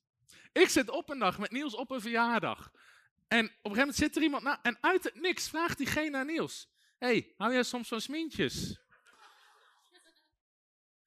[0.51, 2.71] Ik zit op een dag met Niels op een verjaardag.
[3.27, 6.17] En op een gegeven moment zit er iemand na en uit het niks vraagt diegene
[6.17, 6.69] aan Niels.
[6.97, 8.79] hey, hou jij soms van smintjes?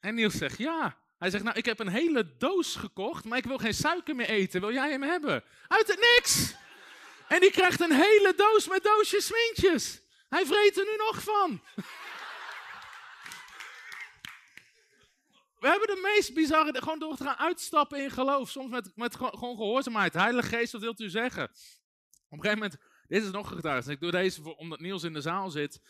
[0.00, 0.98] En Niels zegt ja.
[1.18, 4.28] Hij zegt, nou ik heb een hele doos gekocht, maar ik wil geen suiker meer
[4.28, 4.60] eten.
[4.60, 5.44] Wil jij hem hebben?
[5.68, 6.54] Uit het niks!
[7.28, 10.02] En die krijgt een hele doos met doosjes smintjes.
[10.28, 11.62] Hij vreet er nu nog van.
[15.58, 18.50] We hebben de meest bizarre, gewoon door te gaan uitstappen in geloof.
[18.50, 20.12] Soms met, met gewoon gehoorzaamheid.
[20.12, 21.44] Heilige Geest, wat wilt u zeggen?
[21.44, 21.50] Op
[22.30, 23.88] een gegeven moment, dit is nog getuigd.
[23.88, 25.80] Ik doe deze voor, omdat Niels in de zaal zit.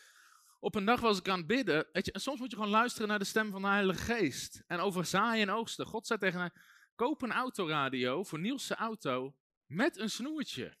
[0.59, 1.87] Op een dag was ik aan het bidden.
[1.91, 4.63] Weet je, en soms moet je gewoon luisteren naar de stem van de Heilige Geest.
[4.67, 5.85] En over zaaien en oogsten.
[5.85, 6.51] God zei tegen mij,
[6.95, 10.77] koop een autoradio voor Niels' auto met een snoertje.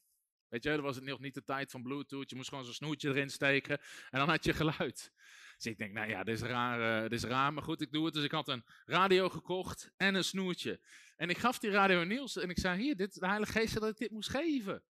[0.49, 2.29] Weet je, dat was het nog niet de tijd van Bluetooth.
[2.29, 5.11] Je moest gewoon zo'n snoertje erin steken en dan had je geluid.
[5.55, 7.91] Dus ik denk, nou ja, dit is, raar, uh, dit is raar, maar goed, ik
[7.91, 8.13] doe het.
[8.13, 10.79] Dus ik had een radio gekocht en een snoertje.
[11.15, 13.69] En ik gaf die radio aan Niels en ik zei, hier, dit, de Heilige Geest
[13.69, 14.83] zei dat ik dit moest geven.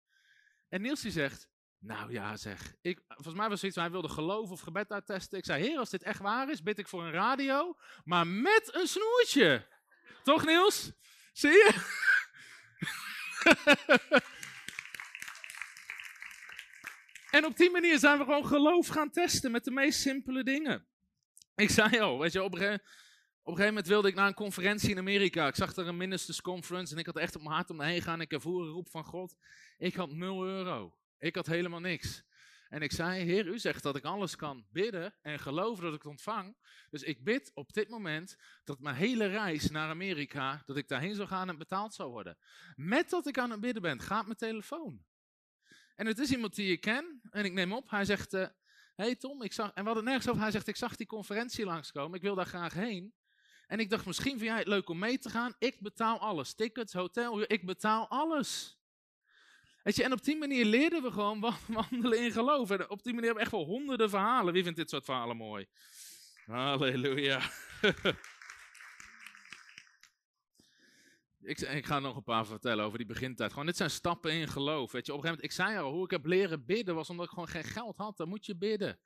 [0.70, 4.10] En Niels die zegt, nou ja zeg, ik, volgens mij was het zoiets, hij wilde
[4.10, 5.38] geloof of gebed uittesten.
[5.38, 8.70] Ik zei, heer, als dit echt waar is, bid ik voor een radio, maar met
[8.74, 9.68] een snoertje.
[10.24, 10.92] Toch Niels?
[11.34, 11.98] Zie je?
[17.30, 20.86] En op die manier zijn we gewoon geloof gaan testen met de meest simpele dingen.
[21.56, 22.82] Ik zei al, weet je, op een, gegeven,
[23.42, 25.48] op een gegeven moment wilde ik naar een conferentie in Amerika.
[25.48, 28.02] Ik zag er een ministers conference en ik had echt op mijn hart om daarheen
[28.02, 28.22] gaan.
[28.22, 29.36] Ik ervoer een roep van God.
[29.78, 30.96] Ik had 0 euro.
[31.18, 32.24] Ik had helemaal niks.
[32.70, 36.02] En ik zei, Heer, u zegt dat ik alles kan bidden en geloven dat ik
[36.02, 36.58] het ontvang.
[36.90, 41.16] Dus ik bid op dit moment dat mijn hele reis naar Amerika, dat ik daarheen
[41.16, 42.38] zou gaan en betaald zou worden.
[42.76, 45.04] Met dat ik aan het bidden ben, gaat mijn telefoon.
[46.00, 47.22] En het is iemand die ik ken.
[47.32, 47.90] En ik neem op.
[47.90, 48.46] Hij zegt: uh,
[48.96, 49.72] hey Tom, ik zag.
[49.74, 50.42] En we hadden nergens over.
[50.42, 52.16] Hij zegt: Ik zag die conferentie langskomen.
[52.16, 53.14] Ik wil daar graag heen.
[53.68, 55.54] En ik dacht: Misschien vind jij het leuk om mee te gaan.
[55.58, 57.42] Ik betaal alles: tickets, hotel.
[57.52, 58.78] Ik betaal alles.
[59.84, 62.70] Je, en op die manier leerden we gewoon wandelen in geloof.
[62.70, 64.54] En op die manier hebben we echt wel honderden verhalen.
[64.54, 65.68] Wie vindt dit soort verhalen mooi?
[66.46, 67.42] Halleluja.
[71.42, 73.52] Ik, ik, ga nog een paar vertellen over die begintijd.
[73.52, 74.92] Gewoon, dit zijn stappen in geloof.
[74.92, 77.10] Weet je, op een gegeven moment, ik zei al, hoe ik heb leren bidden was
[77.10, 78.18] omdat ik gewoon geen geld had.
[78.18, 79.00] Dan moet je bidden.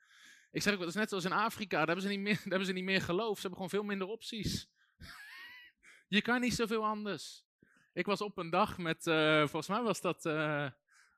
[0.51, 2.65] Ik zeg dat is net zoals in Afrika, daar hebben, ze niet meer, daar hebben
[2.65, 3.35] ze niet meer geloof.
[3.35, 4.69] Ze hebben gewoon veel minder opties.
[6.07, 7.45] je kan niet zoveel anders.
[7.93, 10.69] Ik was op een dag met, uh, volgens mij was dat uh,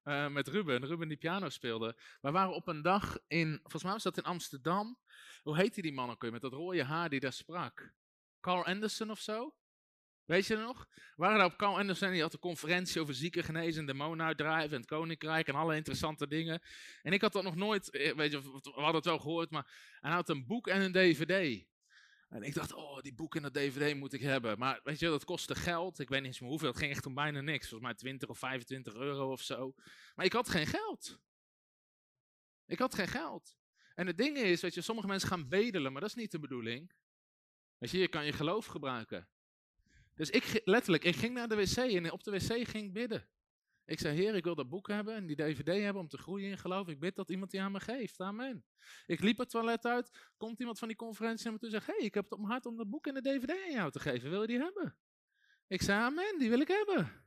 [0.04, 1.98] uh, met Ruben, Ruben die piano speelde.
[2.22, 4.98] We waren op een dag in, volgens mij was dat in Amsterdam.
[5.44, 7.94] Hoe heette die man ook weer met dat rode haar die daar sprak?
[8.42, 9.56] Carl Anderson of zo?
[10.26, 10.88] Weet je nog?
[10.92, 14.72] We waren daar op Carl Anderson, die had een conferentie over zieken genezen, demonen uitdrijven
[14.72, 16.62] en het koninkrijk en alle interessante dingen.
[17.02, 19.98] En ik had dat nog nooit, eh, weet je, we hadden het wel gehoord, maar
[20.00, 21.66] hij had een boek en een dvd.
[22.30, 24.58] En ik dacht, oh, die boek en dat dvd moet ik hebben.
[24.58, 26.00] Maar weet je, dat kostte geld.
[26.00, 26.68] Ik weet niet hoeveel.
[26.68, 27.70] Het ging echt om bijna niks.
[27.70, 29.74] Volgens mij 20 of 25 euro of zo.
[30.16, 31.20] Maar ik had geen geld.
[32.66, 33.58] Ik had geen geld.
[33.96, 36.40] En het ding is, weet je, sommige mensen gaan bedelen, maar dat is niet de
[36.40, 36.92] bedoeling.
[37.78, 39.30] Weet je, je kan je geloof gebruiken.
[40.16, 43.28] Dus ik letterlijk, ik ging naar de wc en op de wc ging ik bidden.
[43.86, 46.50] Ik zei, Heer, ik wil dat boek hebben en die DVD hebben om te groeien
[46.50, 46.88] in geloof.
[46.88, 48.20] Ik bid dat iemand die aan me geeft.
[48.20, 48.66] Amen.
[49.06, 51.88] Ik liep het toilet uit, komt iemand van die conferentie naar me toe en zegt,
[51.88, 53.92] hey, ik heb het op mijn hart om dat boek en de DVD aan jou
[53.92, 54.30] te geven.
[54.30, 54.96] Wil je die hebben?
[55.68, 57.26] Ik zei, amen, die wil ik hebben.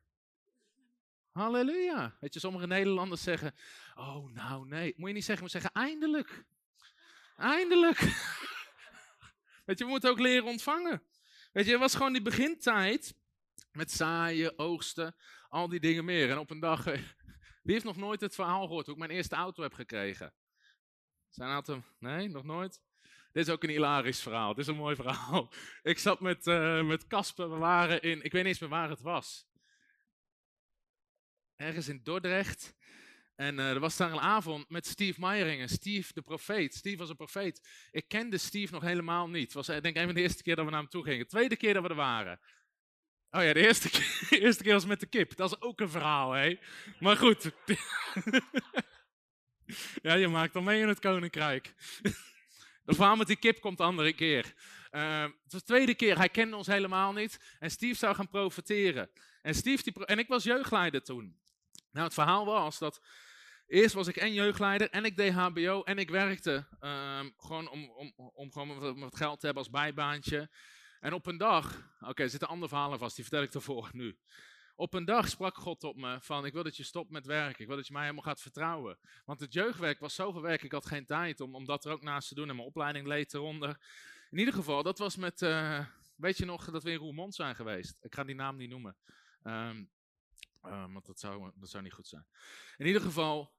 [1.32, 2.16] Halleluja.
[2.20, 3.54] Weet je, sommige Nederlanders zeggen,
[3.94, 4.94] oh nou nee.
[4.96, 6.44] Moet je niet zeggen, maar zeggen, eindelijk.
[7.36, 7.98] Eindelijk.
[9.66, 11.02] Weet je, we moeten ook leren ontvangen.
[11.58, 13.14] Weet je, was gewoon die begintijd
[13.72, 15.14] met zaaien, oogsten,
[15.48, 16.30] al die dingen meer.
[16.30, 16.92] En op een dag, eh,
[17.62, 20.34] wie heeft nog nooit het verhaal gehoord hoe ik mijn eerste auto heb gekregen?
[21.28, 22.82] Zijn auto, nee, nog nooit?
[23.32, 24.48] Dit is ook een hilarisch verhaal.
[24.48, 25.52] Dit is een mooi verhaal.
[25.82, 28.88] Ik zat met uh, met Kasper, we waren in, ik weet niet eens meer waar
[28.88, 29.46] het was.
[31.56, 32.76] Ergens in Dordrecht.
[33.38, 36.74] En uh, er was daar een avond met Steve Meiringen, Steve de profeet.
[36.74, 37.68] Steve was een profeet.
[37.90, 39.44] Ik kende Steve nog helemaal niet.
[39.44, 41.18] Het was denk ik een van de eerste keer dat we naar hem toe gingen.
[41.18, 42.40] De tweede keer dat we er waren.
[43.30, 45.36] Oh ja, de eerste, keer, eerste keer was met de kip.
[45.36, 46.58] Dat is ook een verhaal, hè?
[46.98, 47.50] Maar goed.
[50.02, 51.74] ja, je maakt dan mee in het koninkrijk.
[52.84, 54.54] De verhaal met die kip komt de andere keer.
[54.90, 57.56] Uh, het was de tweede keer, hij kende ons helemaal niet.
[57.58, 59.10] En Steve zou gaan profiteren.
[59.42, 61.36] En, Steve die, en ik was jeugdleider toen.
[61.92, 63.00] Nou, het verhaal was dat
[63.68, 67.90] Eerst was ik en jeugdleider en ik deed HBO en ik werkte um, gewoon om,
[67.90, 70.50] om, om gewoon wat, geld te hebben als bijbaantje.
[71.00, 74.18] En op een dag, oké, er zitten andere verhalen vast, die vertel ik ervoor nu.
[74.74, 77.60] Op een dag sprak God op me van, ik wil dat je stopt met werken.
[77.60, 78.98] Ik wil dat je mij helemaal gaat vertrouwen.
[79.24, 82.02] Want het jeugdwerk was zoveel werk, ik had geen tijd om, om dat er ook
[82.02, 82.48] naast te doen.
[82.48, 83.78] En mijn opleiding leed eronder.
[84.30, 87.54] In ieder geval, dat was met, uh, weet je nog dat we in Roermond zijn
[87.54, 87.96] geweest?
[88.00, 88.96] Ik ga die naam niet noemen.
[89.44, 89.90] Um,
[90.64, 92.26] uh, want dat zou, dat zou niet goed zijn.
[92.76, 93.56] In ieder geval,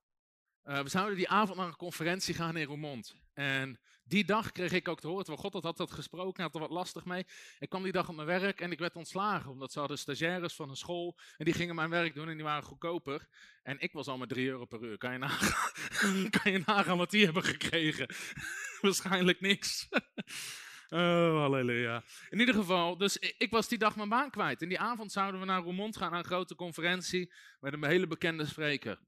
[0.66, 3.16] uh, we zouden die avond naar een conferentie gaan in Roermond.
[3.34, 6.60] En die dag kreeg ik ook te horen, terwijl God had dat gesproken, had er
[6.60, 7.26] wat lastig mee.
[7.60, 10.56] Ik kwam die dag op mijn werk en ik werd ontslagen, omdat ze hadden stagiaires
[10.56, 13.28] van een school en die gingen mijn werk doen en die waren goedkoper.
[13.64, 14.98] En ik was al met 3 euro per uur.
[14.98, 18.16] Kan je nagaan, kan je nagaan wat die hebben gekregen?
[18.82, 19.88] Waarschijnlijk niks.
[20.92, 22.04] Oh, halleluja.
[22.30, 24.62] In ieder geval, dus ik was die dag mijn baan kwijt.
[24.62, 28.08] En die avond zouden we naar Roermond gaan, naar een grote conferentie met een hele
[28.08, 29.00] bekende spreker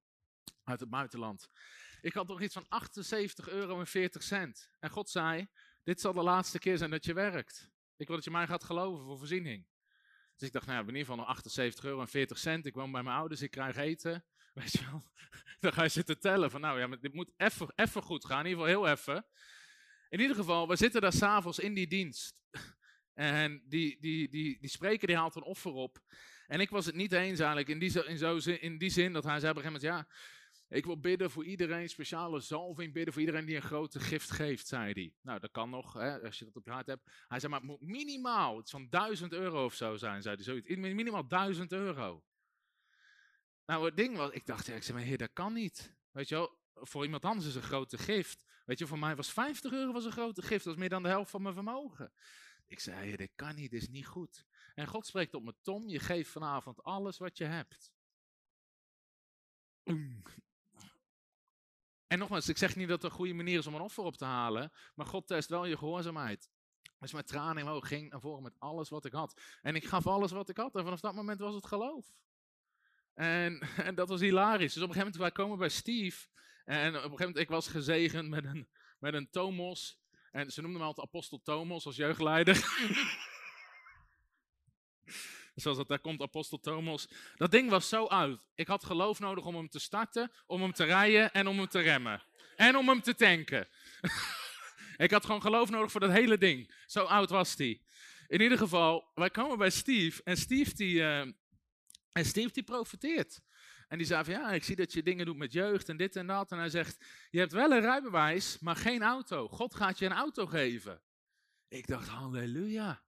[0.63, 1.49] uit het buitenland.
[2.01, 4.69] Ik had nog iets van 78 euro en 40 cent.
[4.79, 5.47] En God zei,
[5.83, 7.69] dit zal de laatste keer zijn dat je werkt.
[7.95, 9.67] Ik wil dat je mij gaat geloven voor voorziening.
[10.35, 12.65] Dus ik dacht, nou ja, in ieder geval nog 78 euro en 40 cent.
[12.65, 14.25] Ik woon bij mijn ouders, ik krijg eten.
[14.53, 15.03] Weet je wel?
[15.59, 17.31] Dan ga je zitten tellen van, nou ja, dit moet
[17.75, 18.45] even goed gaan.
[18.45, 19.25] In ieder geval heel even.
[20.09, 22.41] In ieder geval, we zitten daar s'avonds in die dienst.
[23.13, 26.01] En die, die, die, die spreker die haalt een offer op.
[26.51, 29.23] En ik was het niet eens eigenlijk in die, in, zo, in die zin dat
[29.23, 30.15] hij zei op een gegeven moment, ja,
[30.77, 34.67] ik wil bidden voor iedereen, speciale zalving bidden voor iedereen die een grote gift geeft,
[34.67, 35.13] zei hij.
[35.21, 37.09] Nou, dat kan nog, hè, als je dat op je hart hebt.
[37.27, 40.43] Hij zei, maar het moet minimaal, het van 1000 euro of zo zijn, zei hij.
[40.43, 40.75] Zoiets.
[40.75, 42.23] Minimaal 1000 euro.
[43.65, 45.95] Nou, het ding was, ik dacht, ja, ik zei, maar heer, dat kan niet.
[46.11, 48.45] Weet je wel, voor iemand anders is een grote gift.
[48.65, 51.03] Weet je, voor mij was 50 euro was een grote gift, dat is meer dan
[51.03, 52.13] de helft van mijn vermogen.
[52.67, 54.45] Ik zei, heer, dit kan niet, dit is niet goed.
[54.81, 57.91] En God spreekt op me, Tom, je geeft vanavond alles wat je hebt.
[62.07, 64.17] En nogmaals, ik zeg niet dat het een goede manier is om een offer op
[64.17, 66.49] te halen, maar God test wel je gehoorzaamheid.
[66.99, 69.41] Dus met tranen mijn ging naar voren met alles wat ik had.
[69.61, 72.13] En ik gaf alles wat ik had en vanaf dat moment was het geloof.
[73.13, 74.73] En, en dat was hilarisch.
[74.73, 76.27] Dus op een gegeven moment, wij komen bij Steve.
[76.65, 79.99] En op een gegeven moment, ik was gezegend met een, met een Tomos.
[80.31, 82.55] En ze noemden me altijd apostel Tomos als jeugdleider.
[85.55, 87.07] Zoals dat daar komt, apostel Thomas.
[87.35, 88.45] Dat ding was zo oud.
[88.55, 91.67] Ik had geloof nodig om hem te starten, om hem te rijden en om hem
[91.67, 92.23] te remmen.
[92.55, 93.67] En om hem te tanken.
[95.05, 96.73] ik had gewoon geloof nodig voor dat hele ding.
[96.85, 97.85] Zo oud was die.
[98.27, 100.21] In ieder geval, wij komen bij Steve.
[100.23, 101.19] En Steve die, uh,
[102.11, 103.41] en Steve die profiteert.
[103.87, 106.15] En die zei van ja, ik zie dat je dingen doet met jeugd en dit
[106.15, 106.51] en dat.
[106.51, 109.47] En hij zegt, je hebt wel een rijbewijs, maar geen auto.
[109.47, 111.01] God gaat je een auto geven.
[111.67, 113.03] Ik dacht, halleluja.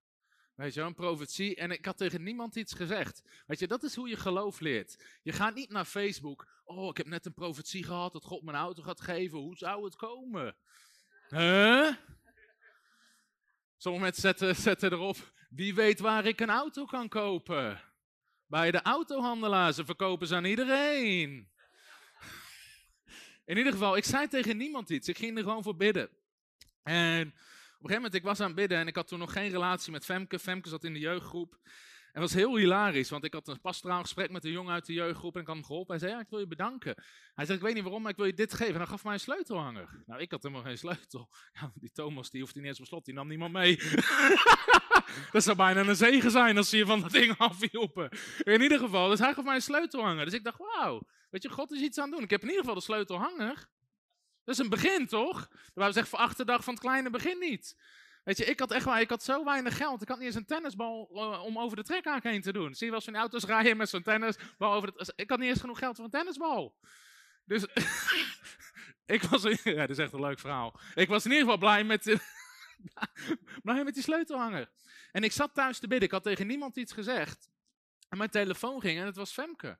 [0.56, 1.56] Weet je, een profetie.
[1.56, 3.24] En ik had tegen niemand iets gezegd.
[3.46, 5.04] Weet je, dat is hoe je geloof leert.
[5.22, 6.48] Je gaat niet naar Facebook.
[6.64, 9.38] Oh, ik heb net een profetie gehad dat God mijn auto gaat geven.
[9.38, 10.56] Hoe zou het komen?
[11.30, 11.94] Huh?
[13.78, 15.34] Sommige mensen zetten, erop.
[15.50, 17.82] Wie weet waar ik een auto kan kopen?
[18.46, 19.74] Bij de autohandelaar.
[19.74, 21.52] Ze verkopen ze aan iedereen.
[23.46, 25.08] In ieder geval, ik zei tegen niemand iets.
[25.08, 26.10] Ik ging er gewoon voor bidden.
[26.84, 27.34] En
[27.84, 29.92] een gegeven moment, ik was aan het bidden en ik had toen nog geen relatie
[29.92, 30.40] met Femke.
[30.40, 31.60] Femke zat in de jeugdgroep.
[32.14, 34.86] En het was heel hilarisch, want ik had een pastoraal gesprek met een jongen uit
[34.86, 35.92] de jeugdgroep en ik had hem geholpen.
[35.92, 37.04] Hij zei, ja, ik wil je bedanken.
[37.34, 38.74] Hij zei, ik weet niet waarom, maar ik wil je dit geven.
[38.74, 40.04] En hij gaf mij een sleutelhanger.
[40.06, 41.30] Nou, ik had helemaal geen sleutel.
[41.82, 43.76] Die Thomas, die hoefde niet eens op slot, die nam niemand mee.
[45.32, 48.10] dat zou bijna een zegen zijn als ze je van dat ding afhielpen.
[48.44, 50.26] In ieder geval, dus hij gaf mij een sleutelhanger.
[50.26, 52.24] Dus ik dacht, wauw, weet je, God is iets aan het doen.
[52.24, 53.68] Ik heb in ieder geval de sleutelhanger.
[54.44, 55.50] Dat is een begin, toch?
[55.74, 57.76] We zeggen voor achterdag van het kleine begin niet.
[58.24, 60.02] Weet je, ik had echt ik had zo weinig geld.
[60.02, 62.76] Ik had niet eens een tennisbal uh, om over de trekhaak heen te doen.
[62.76, 65.14] Zie je wel van auto's rijden met zo'n tennisbal over de...
[65.16, 66.76] Ik had niet eens genoeg geld voor een tennisbal.
[67.46, 67.66] Dus
[69.16, 69.44] ik was...
[69.64, 70.80] Ja, dat is echt een leuk verhaal.
[70.96, 72.20] Ik was in ieder geval blij met,
[73.64, 74.72] blij met die sleutelhanger.
[75.12, 76.08] En ik zat thuis te bidden.
[76.08, 77.50] Ik had tegen niemand iets gezegd.
[78.10, 79.80] En mijn telefoon ging en het was Femke.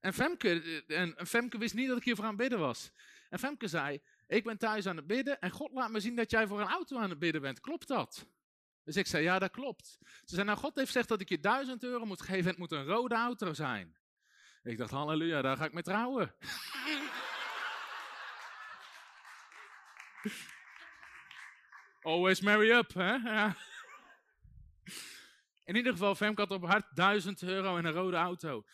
[0.00, 2.90] En Femke, eh, en Femke wist niet dat ik hier voor aan bidden was.
[3.32, 6.30] En Femke zei, ik ben thuis aan het bidden en God laat me zien dat
[6.30, 7.60] jij voor een auto aan het bidden bent.
[7.60, 8.26] Klopt dat?
[8.84, 9.98] Dus ik zei, ja, dat klopt.
[10.00, 12.58] Ze zei, nou, God heeft gezegd dat ik je duizend euro moet geven en het
[12.58, 13.96] moet een rode auto zijn.
[14.62, 16.34] Ik dacht, halleluja, daar ga ik mee trouwen.
[22.02, 23.16] Always marry up, hè?
[25.64, 28.64] In ieder geval, Femke had op hart 1000 euro en een rode auto.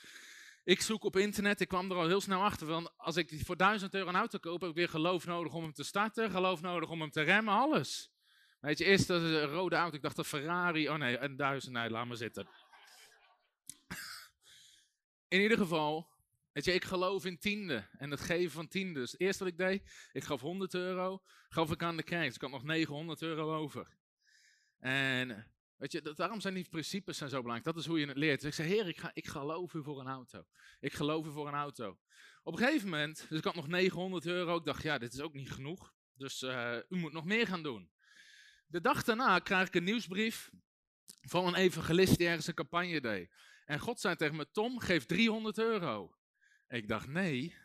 [0.69, 2.67] Ik zoek op internet, ik kwam er al heel snel achter.
[2.67, 5.63] Want als ik voor 1000 euro een auto koop, heb ik weer geloof nodig om
[5.63, 8.13] hem te starten, geloof nodig om hem te remmen, alles.
[8.61, 11.73] Weet je, eerst dat een rode auto, ik dacht dat Ferrari, oh nee, een 1000,
[11.73, 12.49] nee, laat maar zitten.
[15.29, 16.09] In ieder geval,
[16.53, 19.01] weet je, ik geloof in tiende en het geven van tiende.
[19.01, 22.25] Dus het eerste wat ik deed, ik gaf 100 euro, gaf ik aan de kerk.
[22.25, 23.97] Dus ik had nog 900 euro over.
[24.79, 27.75] En weet je, daarom zijn die principes zijn zo belangrijk.
[27.75, 28.41] Dat is hoe je het leert.
[28.41, 30.45] Dus ik zei, heer, ik, ga, ik geloof u voor een auto.
[30.81, 31.99] Ik geloof u voor een auto.
[32.43, 34.57] Op een gegeven moment, dus ik had nog 900 euro.
[34.57, 35.93] Ik dacht, ja, dit is ook niet genoeg.
[36.15, 37.91] Dus uh, u moet nog meer gaan doen.
[38.67, 40.51] De dag daarna krijg ik een nieuwsbrief
[41.21, 43.31] van een evangelist die ergens een campagne deed.
[43.65, 46.17] En God zei tegen me, Tom, geef 300 euro.
[46.69, 47.57] Ik dacht, nee.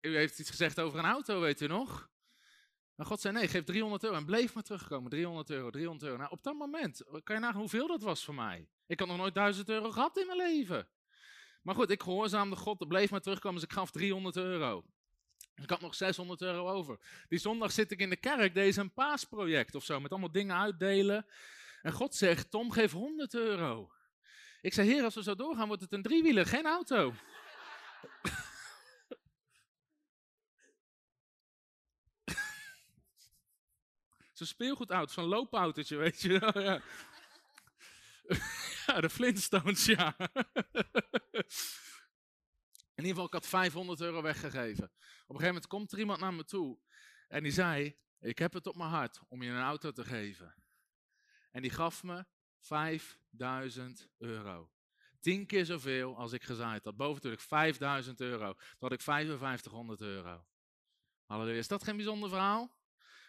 [0.00, 2.10] U heeft iets gezegd over een auto, weet u nog?
[2.96, 4.16] Maar God zei, nee, geef 300 euro.
[4.16, 6.16] En bleef maar terugkomen, 300 euro, 300 euro.
[6.16, 8.68] Nou, op dat moment, kan je nagaan hoeveel dat was voor mij?
[8.86, 10.88] Ik had nog nooit 1000 euro gehad in mijn leven.
[11.62, 14.84] Maar goed, ik gehoorzaamde God, er bleef maar terugkomen, dus ik gaf 300 euro.
[15.54, 16.98] Ik had nog 600 euro over.
[17.28, 20.56] Die zondag zit ik in de kerk, deze een paasproject of zo, met allemaal dingen
[20.56, 21.26] uitdelen.
[21.82, 23.90] En God zegt, Tom, geef 100 euro.
[24.60, 27.12] Ik zei, heer, als we zo doorgaan, wordt het een driewieler, geen auto.
[34.36, 36.62] Zo'n speelgoedauto, zo'n loopautootje, weet je wel.
[36.62, 36.80] Ja.
[38.86, 40.16] ja, de Flintstones, ja.
[42.94, 44.84] In ieder geval, ik had 500 euro weggegeven.
[44.84, 46.78] Op een gegeven moment komt er iemand naar me toe
[47.28, 50.54] en die zei, ik heb het op mijn hart om je een auto te geven.
[51.50, 52.24] En die gaf me
[52.58, 54.70] 5000 euro.
[55.20, 56.96] Tien keer zoveel als ik gezaaid had.
[56.96, 58.52] Boven natuurlijk 5000 euro.
[58.52, 60.46] Toen had ik 5500 euro.
[61.24, 61.58] Halleluja.
[61.58, 62.76] Is dat geen bijzonder verhaal?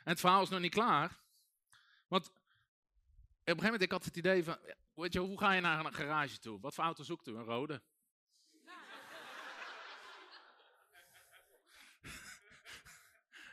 [0.08, 1.20] Het verhaal is nog niet klaar.
[2.08, 2.42] Want op een
[3.44, 4.58] gegeven moment ik had het idee van,
[4.94, 6.60] weet je, hoe ga je naar een garage toe?
[6.60, 7.36] Wat voor auto zoekt u?
[7.36, 7.82] Een rode?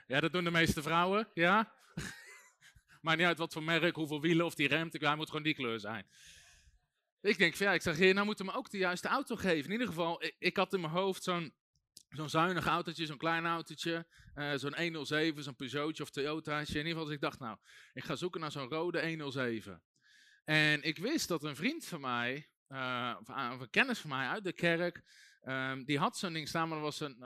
[0.07, 1.73] Ja, dat doen de meeste vrouwen, ja.
[3.01, 5.01] Maakt niet uit wat voor merk, hoeveel wielen of die remt.
[5.01, 6.07] Hij moet gewoon die kleur zijn.
[7.21, 9.64] Ik denk ja, ik zeg, heer, nou moeten we me ook de juiste auto geven.
[9.64, 11.55] In ieder geval, ik had in mijn hoofd zo'n
[12.16, 16.79] zo'n zuinig autootje, zo'n klein autootje, uh, zo'n 107, zo'n Peugeotje of Toyotaatje.
[16.79, 17.59] In ieder geval, dus ik dacht, nou,
[17.92, 19.83] ik ga zoeken naar zo'n rode 107.
[20.44, 24.29] En ik wist dat een vriend van mij, uh, of, of, een kennis van mij
[24.29, 25.03] uit de kerk,
[25.42, 27.18] um, die had zo'n ding staan, maar dat was een,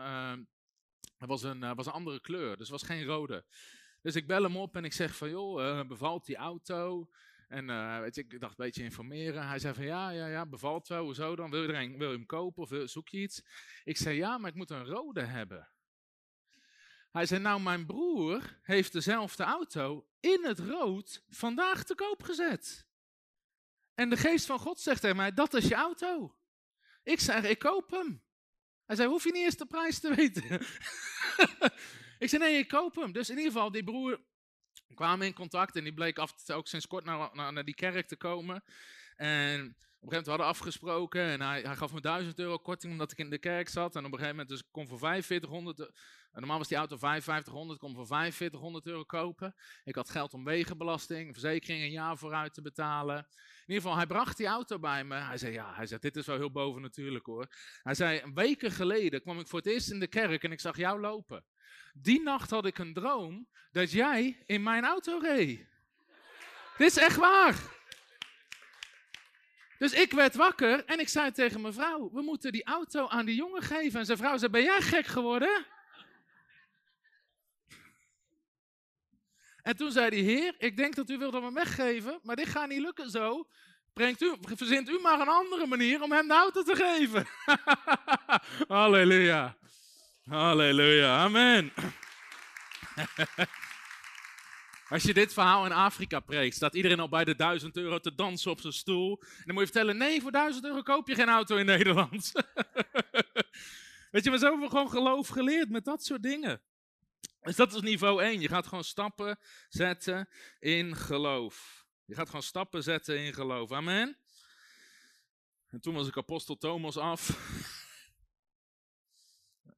[1.18, 3.44] dat was een, was een andere kleur, dus was geen rode.
[4.02, 7.08] Dus ik bel hem op en ik zeg van, joh, bevalt die auto?
[7.48, 9.48] En je, ik dacht een beetje informeren.
[9.48, 11.04] Hij zei van ja, ja, ja, bevalt wel.
[11.04, 11.50] Hoezo dan?
[11.50, 13.42] Wil je, er een, wil je hem kopen of zoek je iets?
[13.84, 15.68] Ik zei ja, maar ik moet een rode hebben.
[17.10, 22.86] Hij zei nou, mijn broer heeft dezelfde auto in het rood vandaag te koop gezet.
[23.94, 26.36] En de geest van God zegt tegen mij, dat is je auto.
[27.02, 28.22] Ik zeg, ik koop hem.
[28.84, 30.60] Hij zei, hoef je niet eens de prijs te weten.
[32.24, 33.12] ik zei, nee, ik koop hem.
[33.12, 34.20] Dus in ieder geval, die broer
[34.94, 38.06] kwamen in contact en die bleek af, ook sinds kort naar, naar, naar die kerk
[38.06, 38.62] te komen.
[39.16, 42.58] En op een gegeven moment hadden we afgesproken en hij, hij gaf me 1000 euro
[42.58, 43.96] korting omdat ik in de kerk zat.
[43.96, 45.78] En op een gegeven moment dus kon voor 4500,
[46.32, 49.54] en normaal was die auto 5500, kon voor 4500 euro kopen.
[49.84, 53.16] Ik had geld om wegenbelasting, verzekering een jaar vooruit te betalen.
[53.16, 53.24] In
[53.66, 55.14] ieder geval, hij bracht die auto bij me.
[55.14, 57.46] Hij zei, ja, hij zei, dit is wel heel boven natuurlijk hoor.
[57.82, 60.76] Hij zei, weken geleden kwam ik voor het eerst in de kerk en ik zag
[60.76, 61.44] jou lopen.
[61.92, 65.66] Die nacht had ik een droom dat jij in mijn auto reed.
[66.76, 67.76] Dit is echt waar.
[69.78, 73.26] Dus ik werd wakker en ik zei tegen mijn vrouw: We moeten die auto aan
[73.26, 74.00] die jongen geven.
[74.00, 75.66] En zijn vrouw zei: Ben jij gek geworden?
[79.62, 82.68] En toen zei die Heer: Ik denk dat u wilde hem weggeven, maar dit gaat
[82.68, 83.48] niet lukken zo.
[83.92, 87.26] Brengt u, verzint u maar een andere manier om hem de auto te geven.
[88.76, 89.57] Halleluja.
[90.28, 91.72] Halleluja, amen.
[94.88, 98.14] Als je dit verhaal in Afrika preekt, staat iedereen al bij de 1000 euro te
[98.14, 99.20] dansen op zijn stoel.
[99.20, 102.32] En dan moet je vertellen: nee, voor 1000 euro koop je geen auto in Nederland.
[104.10, 106.60] Weet je, we hebben gewoon geloof geleerd met dat soort dingen.
[107.40, 108.40] Dus dat is niveau 1.
[108.40, 109.38] Je gaat gewoon stappen
[109.68, 110.28] zetten
[110.58, 111.86] in geloof.
[112.04, 113.72] Je gaat gewoon stappen zetten in geloof.
[113.72, 114.16] Amen.
[115.66, 117.30] En toen was ik apostel Thomas af.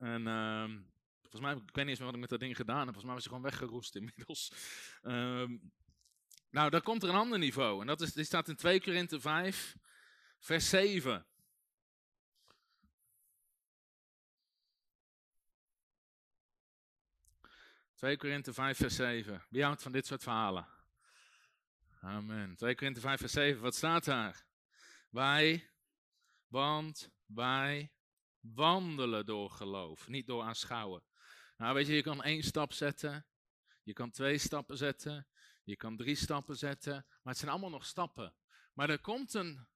[0.00, 0.64] En uh,
[1.20, 2.94] volgens mij, ik weet niet eens meer wat ik met dat ding gedaan heb.
[2.94, 4.52] Volgens mij was hij gewoon weggeroest inmiddels.
[5.02, 5.72] Um,
[6.56, 7.80] nou, daar komt er een ander niveau.
[7.80, 9.76] En dat is, die staat in 2 Korinthe 5,
[10.38, 11.26] vers 7.
[17.94, 19.44] Twee Korinthe 5 vers 7.
[19.48, 20.66] Wie houdt van dit soort verhalen?
[22.00, 22.56] Amen.
[22.56, 24.44] 2 Korinther 5 vers 7, wat staat daar?
[25.10, 25.70] Wij,
[26.46, 27.92] want wij
[28.40, 31.02] wandelen door geloof, niet door aanschouwen.
[31.56, 33.26] Nou weet je, je kan één stap zetten,
[33.82, 35.26] je kan twee stappen zetten,
[35.64, 38.34] je kan drie stappen zetten, maar het zijn allemaal nog stappen.
[38.74, 39.66] Maar er komt een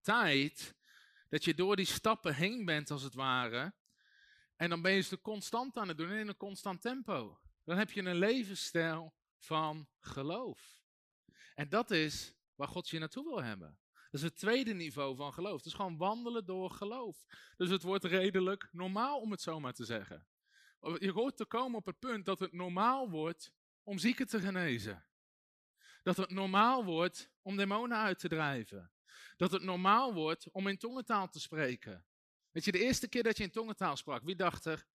[0.00, 0.76] tijd
[1.28, 3.74] dat je door die stappen heen bent, als het ware.
[4.56, 7.40] En dan ben je ze constant aan het doen in een constant tempo.
[7.64, 10.82] Dan heb je een levensstijl van geloof.
[11.54, 13.78] En dat is waar God je naartoe wil hebben.
[14.10, 15.56] Dat is het tweede niveau van geloof.
[15.56, 17.24] Het is gewoon wandelen door geloof.
[17.56, 20.26] Dus het wordt redelijk normaal om het zo maar te zeggen.
[20.80, 23.52] Je hoort te komen op het punt dat het normaal wordt
[23.82, 25.04] om zieken te genezen.
[26.02, 28.92] Dat het normaal wordt om demonen uit te drijven.
[29.36, 32.04] Dat het normaal wordt om in tongentaal te spreken.
[32.50, 34.86] Weet je, de eerste keer dat je in tongentaal sprak, wie dacht er?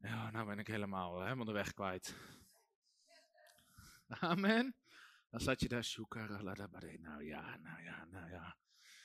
[0.00, 2.14] Ja, nou ben ik helemaal, helemaal de weg kwijt.
[4.08, 4.74] Amen.
[5.36, 5.84] Dan zat je daar,
[7.00, 8.56] nou ja, nou ja, nou ja.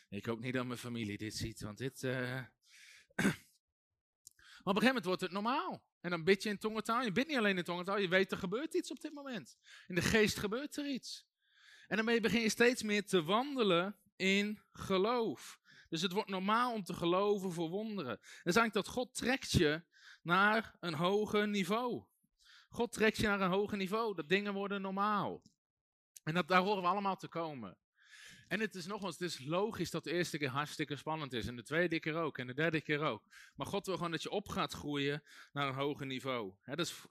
[0.10, 2.04] Ik hoop niet dat mijn familie dit ziet, want dit...
[2.04, 2.12] Uh...
[3.16, 3.26] maar
[4.64, 5.84] op een gegeven moment wordt het normaal.
[6.02, 7.02] En dan bid je in tongentaal.
[7.02, 9.58] Je bidt niet alleen in tongentaal, je weet er gebeurt iets op dit moment.
[9.88, 11.28] In de geest gebeurt er iets.
[11.88, 15.60] En dan begin je steeds meer te wandelen in geloof.
[15.90, 18.18] Dus het wordt normaal om te geloven voor wonderen.
[18.18, 19.84] Dat is eigenlijk dat God trekt je
[20.22, 22.04] naar een hoger niveau.
[22.70, 24.16] God trekt je naar een hoger niveau.
[24.16, 25.42] Dat dingen worden normaal.
[26.24, 27.78] En dat, daar horen we allemaal te komen.
[28.52, 31.48] En het is nogmaals, het is logisch dat de eerste keer hartstikke spannend is.
[31.48, 32.38] En de tweede keer ook.
[32.38, 33.24] En de derde keer ook.
[33.56, 36.54] Maar God wil gewoon dat je op gaat groeien naar een hoger niveau.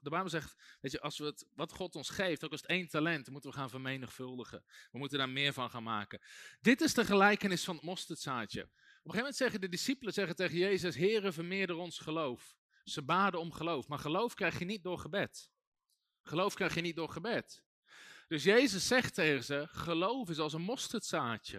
[0.01, 2.69] De Bijbel zegt, weet je, als we het, wat God ons geeft, ook als het
[2.69, 4.63] één talent, moeten we gaan vermenigvuldigen.
[4.91, 6.21] We moeten daar meer van gaan maken.
[6.59, 8.61] Dit is de gelijkenis van het mosterdzaadje.
[8.61, 12.55] Op een gegeven moment zeggen de discipelen zeggen tegen Jezus, Heere, vermeerder ons geloof.
[12.83, 13.87] Ze baden om geloof.
[13.87, 15.51] Maar geloof krijg je niet door gebed.
[16.23, 17.63] Geloof krijg je niet door gebed.
[18.31, 21.57] Dus Jezus zegt tegen ze, geloof is als een mosterdzaadje.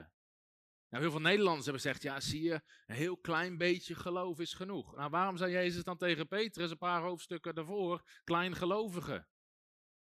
[0.88, 4.54] Nou, heel veel Nederlanders hebben gezegd, ja zie je, een heel klein beetje geloof is
[4.54, 4.96] genoeg.
[4.96, 9.28] Nou, waarom zei Jezus dan tegen Petrus een paar hoofdstukken daarvoor, kleingelovigen?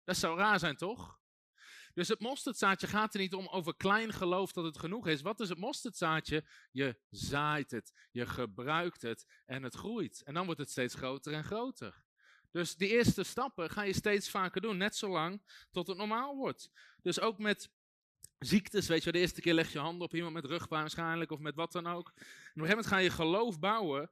[0.04, 1.20] Dat zou raar zijn, toch?
[1.94, 5.22] Dus het mosterdzaadje gaat er niet om over klein geloof dat het genoeg is.
[5.22, 6.46] Wat is het mosterdzaadje?
[6.72, 10.24] Je zaait het, je gebruikt het en het groeit.
[10.24, 12.04] En dan wordt het steeds groter en groter.
[12.54, 15.42] Dus die eerste stappen ga je steeds vaker doen, net zolang
[15.72, 16.72] tot het normaal wordt.
[17.02, 17.70] Dus ook met
[18.40, 21.40] ziektes, weet je, de eerste keer leg je handen op iemand met rugpijn waarschijnlijk of
[21.40, 22.08] met wat dan ook.
[22.08, 24.10] En op een gegeven moment ga je geloof bouwen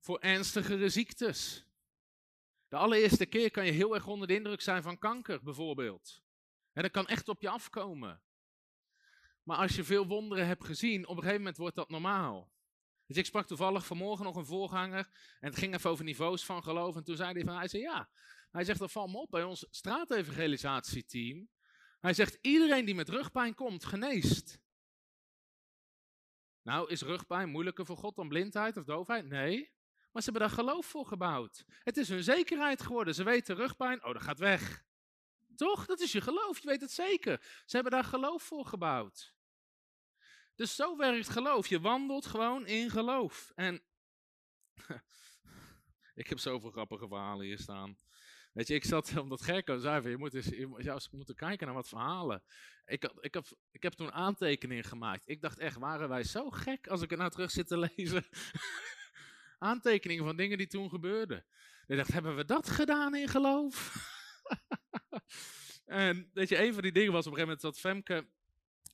[0.00, 1.64] voor ernstigere ziektes.
[2.68, 6.22] De allereerste keer kan je heel erg onder de indruk zijn van kanker bijvoorbeeld.
[6.72, 8.22] En dat kan echt op je afkomen.
[9.42, 12.52] Maar als je veel wonderen hebt gezien, op een gegeven moment wordt dat normaal.
[13.06, 15.08] Dus ik sprak toevallig vanmorgen nog een voorganger.
[15.40, 16.96] En het ging even over niveaus van geloof.
[16.96, 18.08] En toen zei hij van, hij zei ja.
[18.50, 21.48] Hij zegt, dat valt me op bij ons straatevangelisatieteam.
[22.00, 24.58] Hij zegt, iedereen die met rugpijn komt, geneest.
[26.62, 29.26] Nou, is rugpijn moeilijker voor God dan blindheid of doofheid?
[29.28, 29.72] Nee.
[30.12, 31.64] Maar ze hebben daar geloof voor gebouwd.
[31.68, 33.14] Het is hun zekerheid geworden.
[33.14, 34.84] Ze weten rugpijn, oh, dat gaat weg.
[35.56, 35.86] Toch?
[35.86, 37.40] Dat is je geloof, je weet het zeker.
[37.64, 39.34] Ze hebben daar geloof voor gebouwd.
[40.54, 41.66] Dus zo werkt geloof.
[41.66, 43.52] Je wandelt gewoon in geloof.
[43.54, 43.82] En
[46.14, 47.98] ik heb zoveel grappige verhalen hier staan.
[48.52, 51.88] Weet je, ik zat, omdat Gerko zei, je moet, eens, je moeten kijken naar wat
[51.88, 52.42] verhalen.
[52.84, 55.28] Ik, ik, heb, ik heb toen aantekeningen gemaakt.
[55.28, 58.26] Ik dacht echt, waren wij zo gek als ik er nou terug zit te lezen?
[59.58, 61.46] aantekeningen van dingen die toen gebeurden.
[61.86, 63.96] Ik dacht, hebben we dat gedaan in geloof?
[65.84, 68.28] en weet je, een van die dingen was op een gegeven moment dat Femke,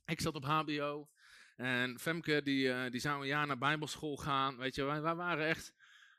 [0.05, 1.09] ik zat op HBO
[1.61, 4.57] en Femke, die, uh, die zou een jaar naar bijbelschool gaan.
[4.57, 5.73] Weet je, wij, waren echt,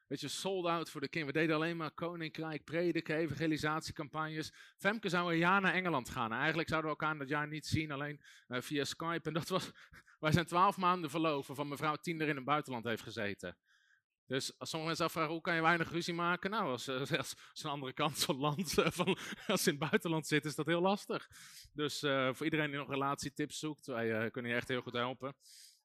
[0.07, 1.25] weet je, sold out voor de kind.
[1.25, 4.51] We deden alleen maar koninkrijk, prediken, evangelisatiecampagnes.
[4.77, 6.31] Femke zou een jaar naar Engeland gaan.
[6.31, 9.27] eigenlijk zouden we elkaar dat jaar niet zien, alleen uh, via Skype.
[9.27, 9.71] En dat was,
[10.19, 13.57] wij zijn twaalf maanden verloven van mevrouw Tiender in het buitenland heeft gezeten.
[14.25, 16.49] Dus als sommige mensen afvragen, hoe kan je weinig ruzie maken?
[16.49, 17.11] Nou, als, als,
[17.51, 19.17] als een andere kant van land, eh, van,
[19.47, 21.29] als ze in het buitenland zit, is dat heel lastig.
[21.73, 25.35] Dus uh, voor iedereen die nog relatietips zoekt, wij kunnen je echt heel goed helpen.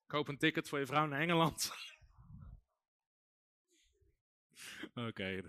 [0.07, 1.71] Koop een ticket voor je vrouw naar Engeland.
[5.07, 5.41] Oké,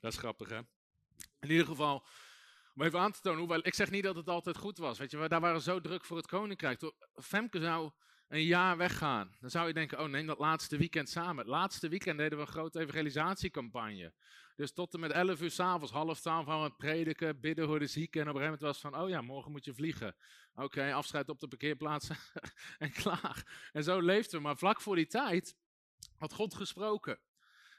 [0.00, 0.58] dat is grappig hè.
[1.40, 2.06] In ieder geval,
[2.74, 4.98] om even aan te tonen, hoewel, ik zeg niet dat het altijd goed was.
[4.98, 6.92] Weet je, daar waren zo druk voor het koninkrijk.
[7.14, 7.92] Femke zou
[8.28, 9.36] een jaar weggaan.
[9.40, 11.36] Dan zou je denken, oh neem dat laatste weekend samen.
[11.36, 14.12] Het laatste weekend deden we een grote evangelisatiecampagne.
[14.56, 17.86] Dus tot en met 11 uur s'avonds, half twaalf gaan we prediken, bidden voor de
[17.86, 18.20] zieken.
[18.20, 20.16] En op een gegeven moment was het van, oh ja, morgen moet je vliegen.
[20.54, 22.10] Oké, afscheid op de parkeerplaats
[22.78, 23.68] en klaar.
[23.72, 24.40] En zo leefden we.
[24.46, 25.56] Maar vlak voor die tijd
[26.16, 27.18] had God gesproken.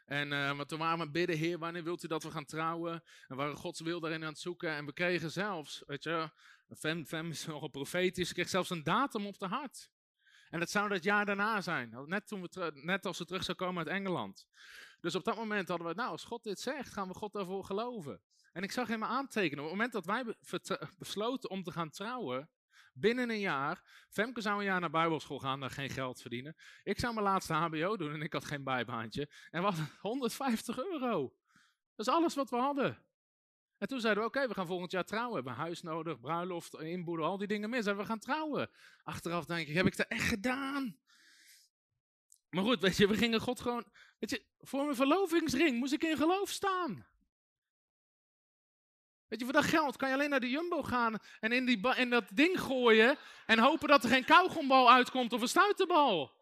[0.05, 3.03] En uh, maar toen waren we bidden, Heer, wanneer wilt u dat we gaan trouwen?
[3.27, 4.69] En waren Gods wil daarin aan het zoeken.
[4.69, 6.29] En we kregen zelfs, weet je,
[6.77, 9.91] Fem, Fem is nogal profetisch, kreeg zelfs een datum op de hart.
[10.49, 13.57] En dat zou dat jaar daarna zijn, net, toen we net als we terug zou
[13.57, 14.47] komen uit Engeland.
[14.99, 17.63] Dus op dat moment hadden we, nou, als God dit zegt, gaan we God daarvoor
[17.63, 18.21] geloven.
[18.51, 20.35] En ik zag hem aantekenen, op het moment dat wij
[20.97, 22.49] besloten om te gaan trouwen,
[22.93, 26.55] binnen een jaar, Femke zou een jaar naar bijbelschool gaan, daar geen geld verdienen.
[26.83, 29.29] Ik zou mijn laatste hbo doen en ik had geen bijbaantje.
[29.49, 31.33] En hadden 150 euro.
[31.95, 33.05] Dat is alles wat we hadden.
[33.77, 35.43] En toen zeiden we, oké, we gaan volgend jaar trouwen.
[35.43, 37.83] We hebben huis nodig, bruiloft, inboedel, al die dingen meer.
[37.83, 38.69] Zeiden we gaan trouwen.
[39.03, 40.97] Achteraf denk ik, heb ik dat echt gedaan?
[42.49, 43.85] Maar goed, weet je, we gingen God gewoon...
[44.19, 47.05] Weet je, voor mijn verlovingsring moest ik in geloof staan.
[49.27, 51.95] Weet je, voor dat geld kan je alleen naar de Jumbo gaan en in, die
[51.95, 56.36] in dat ding gooien en hopen dat er geen kauwgombal uitkomt of een stuiterbal.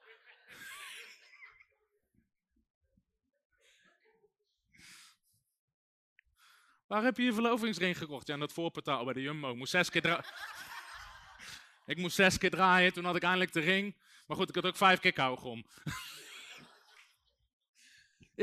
[6.87, 8.27] Waar heb je je verlovingsring gekocht?
[8.27, 9.49] Ja, in dat voorportaal bij de Jumbo.
[9.49, 10.25] Ik moest zes keer draaien.
[11.85, 13.95] ik moest zes keer draaien, toen had ik eindelijk de ring.
[14.27, 15.65] Maar goed, ik had ook vijf keer kauwgom.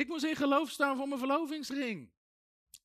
[0.03, 2.11] ik moest in geloof staan voor mijn verlovingsring.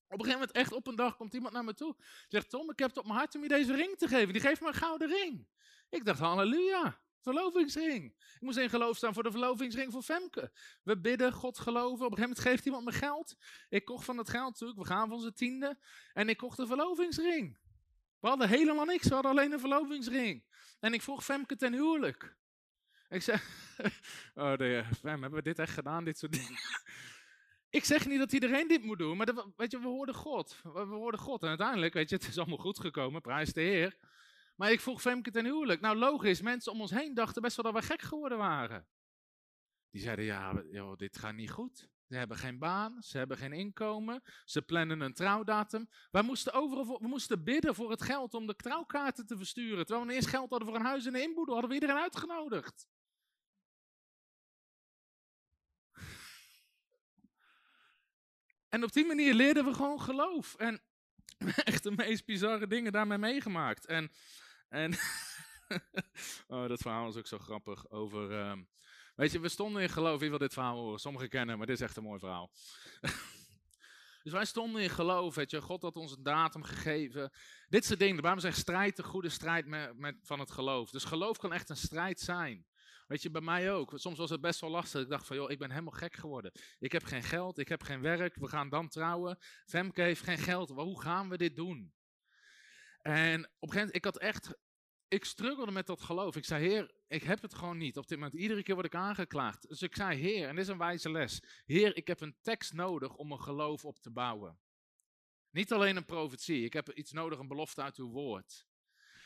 [0.08, 1.96] Op een gegeven moment, echt op een dag, komt iemand naar me toe.
[2.28, 4.32] Zegt, Tom, ik heb het op mijn hart om je deze ring te geven.
[4.32, 5.48] Die geeft me een gouden ring.
[5.88, 8.04] Ik dacht, halleluja, verlovingsring.
[8.04, 10.52] Ik moest in geloof staan voor de verlovingsring voor Femke.
[10.82, 12.06] We bidden, God geloven.
[12.06, 13.36] Op een gegeven moment geeft iemand me geld.
[13.68, 15.78] Ik kocht van dat geld natuurlijk, we gaan van onze tiende.
[16.12, 17.58] En ik kocht een verlovingsring.
[18.20, 20.44] We hadden helemaal niks, we hadden alleen een verlovingsring.
[20.80, 22.36] En ik vroeg Femke ten huwelijk.
[23.08, 23.38] Ik zei,
[24.34, 26.58] oh nee, Fem, hebben we dit echt gedaan, dit soort dingen?
[27.70, 30.60] Ik zeg niet dat iedereen dit moet doen, maar weet je, we hoorden God.
[30.62, 31.42] We, hoorden God.
[31.42, 33.96] En uiteindelijk, weet je, het is allemaal goed gekomen, prijs de Heer.
[34.58, 35.80] Maar ik vroeg Femke ten huwelijk.
[35.80, 38.86] Nou, logisch, mensen om ons heen dachten best wel dat we gek geworden waren.
[39.90, 41.88] Die zeiden, ja, joh, dit gaat niet goed.
[42.08, 45.88] Ze hebben geen baan, ze hebben geen inkomen, ze plannen een trouwdatum.
[46.10, 49.86] Wij moesten overal we moesten bidden voor het geld om de trouwkaarten te versturen.
[49.86, 52.86] Terwijl we eerst geld hadden voor een huis en een inboedel, hadden we iedereen uitgenodigd.
[58.68, 60.54] En op die manier leerden we gewoon geloof.
[60.54, 60.82] En
[61.64, 63.86] echt de meest bizarre dingen daarmee meegemaakt.
[63.86, 64.10] En,
[64.68, 64.92] en
[66.48, 68.32] oh, dat verhaal is ook zo grappig over...
[68.32, 68.62] Ehm,
[69.14, 70.98] weet je, we stonden in geloof, wie wil dit verhaal horen?
[70.98, 72.50] Sommigen kennen, maar dit is echt een mooi verhaal.
[74.22, 77.32] dus wij stonden in geloof, weet je, God had ons een datum gegeven.
[77.68, 80.90] Dit soort dingen, Bijbel zegt strijd, de goede strijd met, met, van het geloof.
[80.90, 82.66] Dus geloof kan echt een strijd zijn.
[83.06, 83.92] Weet je, bij mij ook.
[83.94, 85.02] Soms was het best wel lastig.
[85.02, 86.52] Ik dacht van, joh, ik ben helemaal gek geworden.
[86.78, 89.38] Ik heb geen geld, ik heb geen werk, we gaan dan trouwen.
[89.66, 91.92] Femke heeft geen geld, hoe gaan we dit doen?
[93.02, 94.54] En op een gegeven moment, ik had echt,
[95.08, 96.36] ik struggelde met dat geloof.
[96.36, 97.96] Ik zei, heer, ik heb het gewoon niet.
[97.96, 99.68] Op dit moment, iedere keer word ik aangeklaagd.
[99.68, 101.42] Dus ik zei, heer, en dit is een wijze les.
[101.64, 104.58] Heer, ik heb een tekst nodig om een geloof op te bouwen.
[105.50, 108.66] Niet alleen een profetie, ik heb iets nodig, een belofte uit uw woord.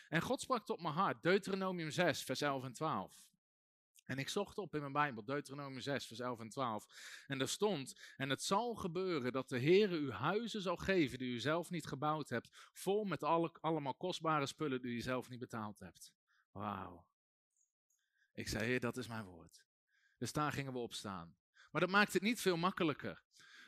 [0.08, 3.31] En God sprak tot mijn hart, Deuteronomium 6, vers 11 en 12.
[4.12, 6.86] En ik zocht op in mijn Bijbel, Deuteronomium 6, vers 11 en 12.
[7.26, 11.34] En daar stond, en het zal gebeuren dat de Heere u huizen zal geven die
[11.34, 15.38] u zelf niet gebouwd hebt, vol met alle, allemaal kostbare spullen die u zelf niet
[15.38, 16.12] betaald hebt.
[16.50, 17.06] Wauw.
[18.32, 19.64] Ik zei, Heer, dat is mijn woord.
[20.16, 21.36] Dus daar gingen we op staan.
[21.70, 23.22] Maar dat maakt het niet veel makkelijker.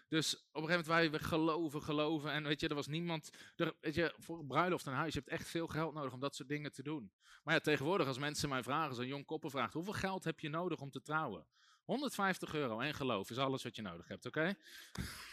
[0.09, 2.33] Dus op een gegeven moment wij we geloven, geloven.
[2.33, 3.31] En weet je, er was niemand.
[3.57, 6.21] Er, weet je, voor een bruiloft en huis, je hebt echt veel geld nodig om
[6.21, 7.13] dat soort dingen te doen.
[7.43, 10.49] Maar ja, tegenwoordig, als mensen mij vragen, zo'n jong koppen vraagt: hoeveel geld heb je
[10.49, 11.47] nodig om te trouwen?
[11.85, 14.55] 150 euro en geloof is alles wat je nodig hebt, oké?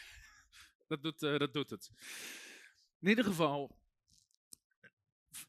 [0.87, 1.91] dat, doet, uh, dat doet het.
[2.99, 3.77] In ieder geval,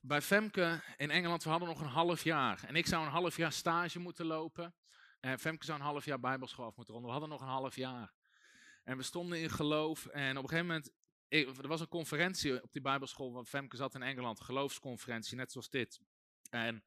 [0.00, 2.64] bij Femke in Engeland, we hadden nog een half jaar.
[2.66, 4.74] En ik zou een half jaar stage moeten lopen.
[5.20, 7.12] En Femke zou een half jaar bijbelschool af moeten ronden.
[7.12, 8.12] We hadden nog een half jaar.
[8.84, 10.06] En we stonden in geloof.
[10.06, 10.92] En op een gegeven moment,
[11.28, 15.70] er was een conferentie op die bijbelschool, want Femke zat in Engeland, geloofsconferentie, net zoals
[15.70, 16.00] dit.
[16.50, 16.84] En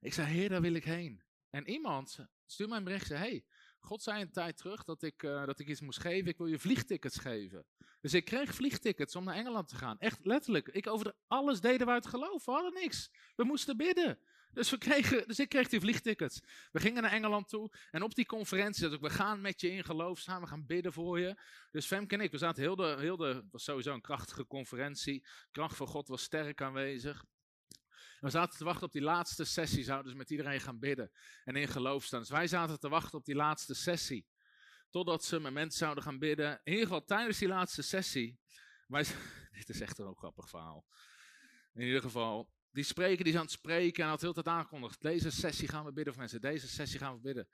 [0.00, 1.22] ik zei, heer, daar wil ik heen.
[1.50, 3.44] En iemand stuurde mij een bericht, zei, hey,
[3.78, 6.46] God zei een tijd terug dat ik, uh, dat ik iets moest geven, ik wil
[6.46, 7.66] je vliegtickets geven.
[8.00, 9.98] Dus ik kreeg vliegtickets om naar Engeland te gaan.
[9.98, 10.68] Echt letterlijk.
[10.68, 12.44] Ik over alles deden we uit geloof.
[12.44, 13.10] We hadden niks.
[13.36, 14.18] We moesten bidden.
[14.52, 16.40] Dus, we kregen, dus ik kreeg die vliegtickets.
[16.72, 17.72] We gingen naar Engeland toe.
[17.90, 20.24] En op die conferentie dat we gaan met je in geloof.
[20.24, 21.42] We gaan bidden voor je.
[21.70, 25.26] Dus Femke en ik, we zaten heel de, heel de, was sowieso een krachtige conferentie.
[25.50, 27.24] Kracht van God was sterk aanwezig.
[28.20, 29.84] We zaten te wachten op die laatste sessie.
[29.84, 31.10] Zouden dus met iedereen gaan bidden.
[31.44, 32.20] En in geloof staan.
[32.20, 34.26] Dus wij zaten te wachten op die laatste sessie.
[34.90, 36.60] Totdat ze met mensen zouden gaan bidden.
[36.64, 38.38] In ieder geval tijdens die laatste sessie.
[38.86, 39.04] Wij,
[39.58, 40.86] dit is echt een ook grappig verhaal.
[41.72, 45.02] In ieder geval, die spreker die is aan het spreken en had heel tijd aangekondigd.
[45.02, 46.40] Deze sessie gaan we bidden voor mensen.
[46.40, 47.48] Deze sessie gaan we bidden.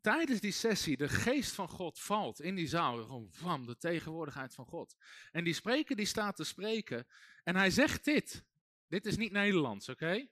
[0.00, 3.02] tijdens die sessie de geest van God valt in die zaal.
[3.02, 4.96] Gewoon wam, de tegenwoordigheid van God.
[5.30, 7.06] En die spreker die staat te spreken
[7.44, 8.44] en hij zegt dit.
[8.88, 10.26] Dit is niet Nederlands, oké?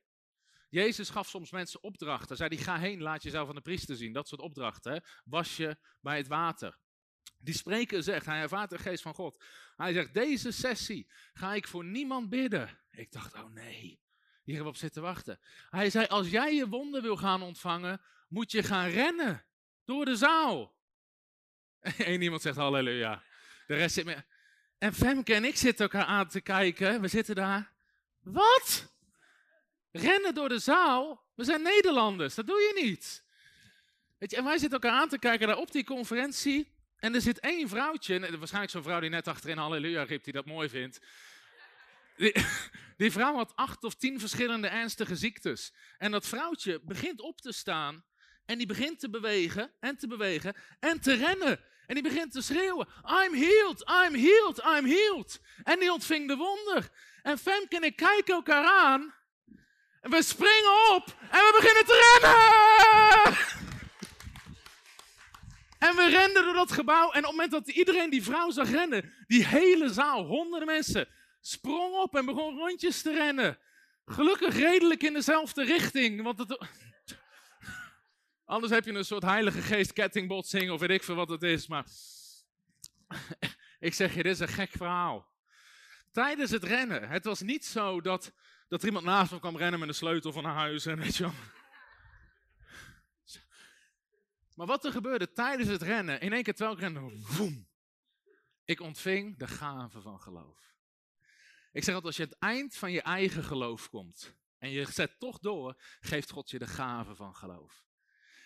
[0.70, 2.36] Jezus gaf soms mensen opdrachten.
[2.36, 4.12] Zei hij, ga heen, laat jezelf aan de priester zien.
[4.12, 5.04] Dat soort opdrachten.
[5.24, 6.78] Was je bij het water.
[7.38, 9.44] Die spreker zegt, hij ervaart de geest van God.
[9.76, 12.80] Hij zegt, deze sessie ga ik voor niemand bidden.
[12.90, 14.00] Ik dacht, oh nee,
[14.50, 15.38] hier hebben we op zitten wachten.
[15.70, 19.44] Hij zei, als jij je wonden wil gaan ontvangen, moet je gaan rennen
[19.84, 20.74] door de zaal.
[21.98, 23.22] Eén iemand zegt halleluja.
[23.66, 24.24] De rest zit meer.
[24.78, 27.00] En Femke en ik zitten elkaar aan te kijken.
[27.00, 27.72] We zitten daar.
[28.20, 28.94] Wat?
[29.90, 31.24] Rennen door de zaal?
[31.34, 33.24] We zijn Nederlanders, dat doe je niet.
[34.18, 36.72] Weet je, en wij zitten elkaar aan te kijken daar op die conferentie.
[36.96, 40.46] En er zit één vrouwtje, waarschijnlijk zo'n vrouw die net achterin halleluja riep, die dat
[40.46, 41.00] mooi vindt.
[42.96, 45.74] Die, vrouw had acht of tien verschillende ernstige ziektes.
[45.98, 48.04] En dat vrouwtje begint op te staan
[48.44, 51.60] en die begint te bewegen en te bewegen en te rennen.
[51.86, 55.40] En die begint te schreeuwen, I'm healed, I'm healed, I'm healed.
[55.62, 56.88] En die ontving de wonder.
[57.22, 59.14] En Femke en ik kijken elkaar aan.
[60.00, 63.36] En we springen op en we beginnen te rennen.
[65.78, 67.10] En we renden door dat gebouw.
[67.10, 71.08] En op het moment dat iedereen die vrouw zag rennen, die hele zaal, honderden mensen,
[71.40, 73.58] sprong op en begon rondjes te rennen.
[74.04, 76.22] Gelukkig redelijk in dezelfde richting.
[76.22, 76.68] Want het...
[78.44, 81.66] Anders heb je een soort heilige geest kettingbotsing of weet ik veel wat het is.
[81.66, 81.84] Maar
[83.78, 85.28] ik zeg je, dit is een gek verhaal.
[86.12, 88.32] Tijdens het rennen, het was niet zo dat,
[88.68, 91.16] dat er iemand naast me kwam rennen met een sleutel van een huis en weet
[91.16, 91.34] je wel.
[94.54, 97.12] Maar wat er gebeurde tijdens het rennen, in één keer terwijl ik
[98.64, 100.69] ik ontving de gave van geloof.
[101.72, 105.18] Ik zeg altijd, als je het eind van je eigen geloof komt en je zet
[105.18, 107.84] toch door, geeft God je de gave van geloof.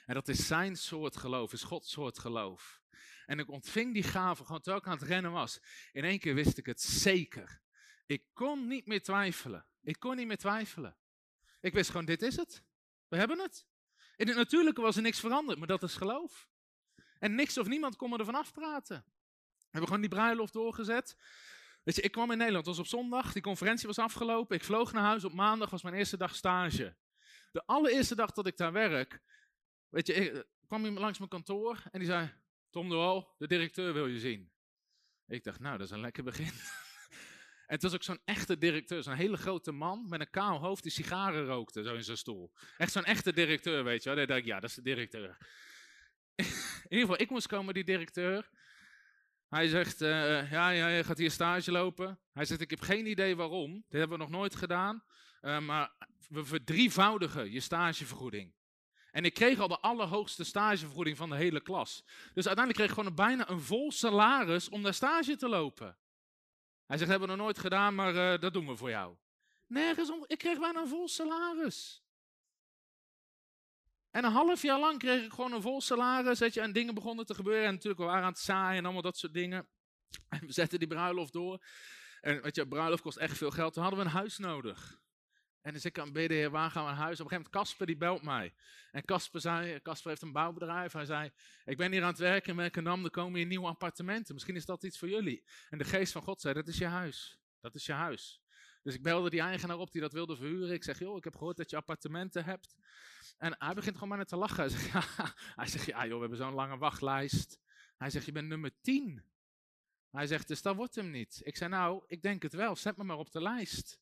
[0.06, 2.82] En dat is zijn soort geloof, is Gods soort geloof.
[3.26, 5.60] En ik ontving die gave gewoon terwijl ik aan het rennen was.
[5.92, 7.62] In één keer wist ik het zeker.
[8.06, 9.66] Ik kon niet meer twijfelen.
[9.82, 10.96] Ik kon niet meer twijfelen.
[11.60, 12.62] Ik wist gewoon, dit is het.
[13.08, 13.66] We hebben het.
[14.16, 16.48] In het natuurlijke was er niks veranderd, maar dat is geloof.
[17.18, 19.04] En niks of niemand kon me ervan afpraten.
[19.36, 21.16] We hebben gewoon die bruiloft doorgezet.
[21.84, 24.56] Weet je, ik kwam in Nederland, het was op zondag, die conferentie was afgelopen.
[24.56, 26.96] Ik vloog naar huis, op maandag was mijn eerste dag stage.
[27.52, 29.20] De allereerste dag dat ik daar werk,
[29.88, 32.32] weet je, ik, kwam iemand langs mijn kantoor en die zei,
[32.70, 34.52] Tom de Wal, de directeur wil je zien.
[35.26, 36.52] Ik dacht, nou, dat is een lekker begin.
[37.66, 40.82] En het was ook zo'n echte directeur, zo'n hele grote man met een kaal hoofd
[40.82, 42.52] die sigaren rookte, zo in zijn stoel.
[42.76, 44.18] Echt zo'n echte directeur, weet je wel.
[44.18, 45.28] Dan dacht ik, ja, dat is de directeur.
[46.36, 46.44] in
[46.88, 48.50] ieder geval, ik moest komen, die directeur.
[49.54, 52.18] Hij zegt, uh, ja, je gaat hier stage lopen.
[52.32, 53.72] Hij zegt, ik heb geen idee waarom.
[53.72, 55.04] Dat hebben we nog nooit gedaan.
[55.42, 55.92] Uh, maar
[56.28, 58.54] we verdrievoudigen je stagevergoeding.
[59.10, 62.02] En ik kreeg al de allerhoogste stagevergoeding van de hele klas.
[62.06, 65.98] Dus uiteindelijk kreeg ik gewoon een, bijna een vol salaris om daar stage te lopen.
[66.86, 69.16] Hij zegt, hebben we nog nooit gedaan, maar uh, dat doen we voor jou.
[69.66, 72.03] Nergens om, ik kreeg bijna een vol salaris.
[74.14, 76.38] En een half jaar lang kreeg ik gewoon een vol salaris.
[76.38, 77.66] Je, en dingen begonnen te gebeuren.
[77.66, 79.68] En natuurlijk, we waren aan het zaaien en allemaal dat soort dingen.
[80.28, 81.64] En we zetten die bruiloft door.
[82.20, 83.72] En weet je, bruiloft kost echt veel geld.
[83.72, 84.98] Toen hadden we een huis nodig.
[85.60, 87.20] En dus ik aan heer, waar gaan we naar huis?
[87.20, 88.54] Op een gegeven moment, Casper die belt mij.
[88.90, 90.92] En Casper zei, Casper heeft een bouwbedrijf.
[90.92, 91.30] Hij zei,
[91.64, 94.34] ik ben hier aan het werken in Merkenam, er komen hier nieuwe appartementen.
[94.34, 95.44] Misschien is dat iets voor jullie.
[95.70, 97.38] En de geest van God zei, dat is je huis.
[97.60, 98.42] Dat is je huis.
[98.82, 100.74] Dus ik belde die eigenaar op die dat wilde verhuren.
[100.74, 102.76] Ik zeg, joh, ik heb gehoord dat je appartementen hebt.
[103.36, 104.70] En hij begint gewoon maar te lachen.
[105.60, 107.58] Hij zegt, ja, joh, we hebben zo'n lange wachtlijst.
[107.96, 109.24] Hij zegt, je bent nummer 10.
[110.10, 111.40] Hij zegt, dus dat wordt hem niet.
[111.42, 112.76] Ik zei, nou, ik denk het wel.
[112.76, 114.00] Zet me maar op de lijst.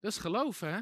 [0.00, 0.80] Dat is geloof, hè?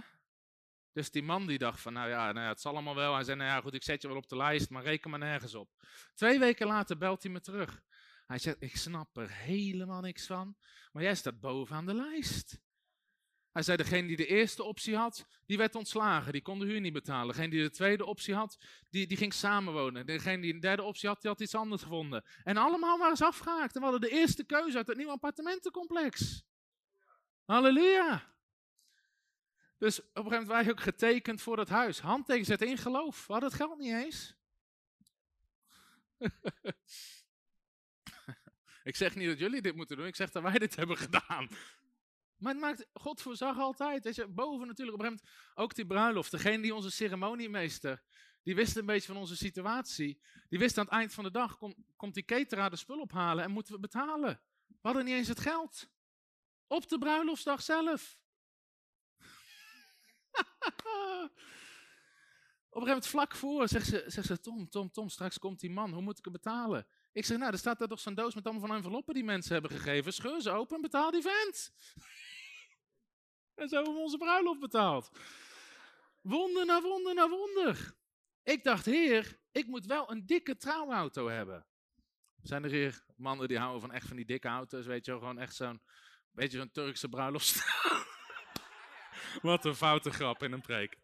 [0.93, 3.15] Dus die man die dacht van, nou ja, nou ja, het zal allemaal wel.
[3.15, 5.19] Hij zei, nou ja, goed, ik zet je wel op de lijst, maar reken maar
[5.19, 5.71] nergens op.
[6.15, 7.83] Twee weken later belt hij me terug.
[8.27, 10.57] Hij zegt, ik snap er helemaal niks van,
[10.93, 12.59] maar jij staat bovenaan de lijst.
[13.53, 16.81] Hij zei, degene die de eerste optie had, die werd ontslagen, die kon de huur
[16.81, 17.35] niet betalen.
[17.35, 18.59] Degene die de tweede optie had,
[18.91, 20.07] die, die ging samenwonen.
[20.07, 22.25] Degene die de derde optie had, die had iets anders gevonden.
[22.45, 26.43] En allemaal waren ze afgehaakt en we hadden de eerste keuze uit het nieuwe appartementencomplex.
[27.45, 28.35] Halleluja.
[29.79, 32.01] Dus op een gegeven moment waren we ook getekend voor dat huis.
[32.01, 33.27] Handteken zetten in geloof.
[33.27, 34.35] We hadden het geld niet eens.
[38.91, 40.07] ik zeg niet dat jullie dit moeten doen.
[40.07, 41.49] Ik zeg dat wij dit hebben gedaan.
[42.41, 44.27] Maar het maakt, God voorzag altijd.
[44.35, 45.21] Boven natuurlijk op een
[45.55, 46.31] ook die bruiloft.
[46.31, 48.03] Degene die onze ceremoniemeester,
[48.43, 50.21] die wist een beetje van onze situatie.
[50.49, 51.59] Die wist aan het eind van de dag,
[51.97, 54.41] komt die cateraar de spul ophalen en moeten we betalen.
[54.67, 55.89] We hadden niet eens het geld.
[56.67, 58.19] Op de bruiloftsdag zelf.
[62.73, 63.87] Op een vlak voor zegt
[64.27, 66.87] ze, Tom, Tom, Tom, straks komt die man, hoe moet ik hem betalen?
[67.13, 69.53] Ik zeg, nou, er staat daar toch zo'n doos met allemaal van enveloppen die mensen
[69.53, 70.13] hebben gegeven.
[70.13, 71.73] Scheur ze open en betaal die vent.
[73.61, 75.11] En zo hebben we onze bruiloft betaald.
[76.21, 77.95] Wonder na wonder na wonder.
[78.43, 81.67] Ik dacht, heer, ik moet wel een dikke trouwauto hebben.
[82.43, 85.21] Zijn er hier mannen die houden van echt van die dikke auto's, weet je wel,
[85.21, 85.83] gewoon echt zo'n,
[86.31, 87.65] beetje zo'n Turkse bruiloft.
[89.43, 90.99] Wat een foute grap in een preek.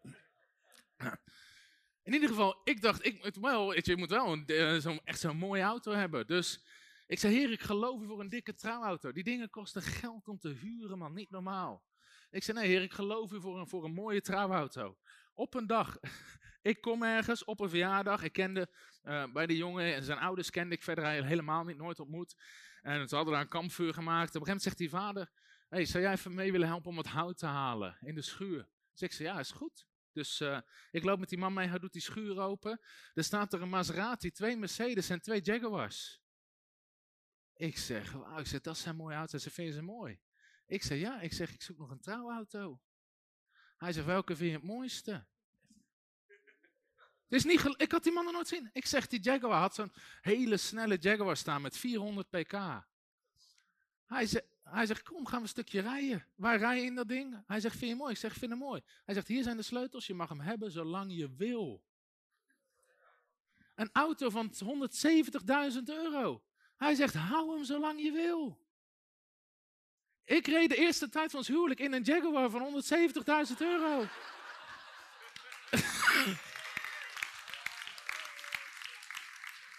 [2.03, 5.19] In ieder geval, ik dacht, ik moet wel, je, moet wel een, eh, zo'n, echt
[5.19, 6.27] zo'n mooie auto hebben.
[6.27, 6.65] Dus
[7.07, 9.11] ik zei, heer, ik geloof u voor een dikke trouwauto.
[9.11, 11.83] Die dingen kosten geld om te huren, man, niet normaal.
[12.29, 14.97] Ik zei, nee, heer, ik geloof u voor een, voor een mooie trouwauto.
[15.33, 15.97] Op een dag,
[16.61, 18.23] ik kom ergens op een verjaardag.
[18.23, 18.69] Ik kende
[19.03, 22.35] uh, bij de jongen en zijn ouders kende ik verder helemaal niet, nooit ontmoet.
[22.81, 24.35] En ze hadden daar een kampvuur gemaakt.
[24.35, 25.31] Op een gegeven moment zegt die vader,
[25.69, 28.69] hey, zou jij even mee willen helpen om het hout te halen in de schuur?
[28.91, 29.87] Dus ik zei, ja, is goed.
[30.11, 30.59] Dus uh,
[30.91, 32.81] ik loop met die man mee, hij doet die schuur open.
[33.13, 36.21] Er staat er een Maserati, twee Mercedes en twee Jaguars.
[37.53, 39.43] Ik zeg, wauw, ik zeg, dat zijn mooie auto's.
[39.43, 40.19] Ze vinden ze mooi.
[40.67, 42.81] Ik zeg, ja, ik zeg, ik zoek nog een trouwauto.
[43.77, 45.25] Hij zegt, welke vind je het mooiste?
[47.27, 48.69] Is niet ik had die man nog nooit zien.
[48.73, 49.91] Ik zeg, die Jaguar had zo'n
[50.21, 52.51] hele snelle Jaguar staan met 400 pk.
[54.05, 56.25] Hij zegt, hij zegt, kom, gaan we een stukje rijden.
[56.35, 57.43] Waar rij je in dat ding?
[57.47, 58.11] Hij zegt, vind je mooi?
[58.11, 58.81] Ik zeg, vind hem mooi.
[59.05, 61.83] Hij zegt, hier zijn de sleutels, je mag hem hebben zolang je wil.
[63.75, 64.53] Een auto van
[65.73, 66.43] 170.000 euro.
[66.75, 68.66] Hij zegt, hou hem zolang je wil.
[70.27, 72.83] Ik reed de eerste tijd van ons huwelijk in een Jaguar van
[73.49, 74.05] 170.000 euro.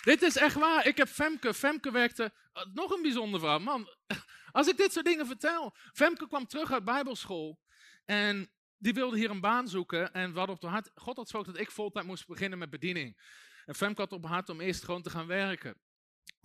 [0.02, 0.86] Dit is echt waar.
[0.86, 1.54] Ik heb Femke.
[1.54, 2.32] Femke werkte.
[2.54, 3.58] Uh, nog een bijzonder verhaal.
[3.58, 3.88] Man,
[4.58, 5.74] als ik dit soort dingen vertel.
[5.92, 7.60] Femke kwam terug uit Bijbelschool.
[8.04, 10.12] En die wilde hier een baan zoeken.
[10.12, 10.90] En hadden op de hart.
[10.94, 13.20] God had gesproken dat ik voltijd moest beginnen met bediening.
[13.66, 15.80] En Femke had op haar hart om eerst gewoon te gaan werken.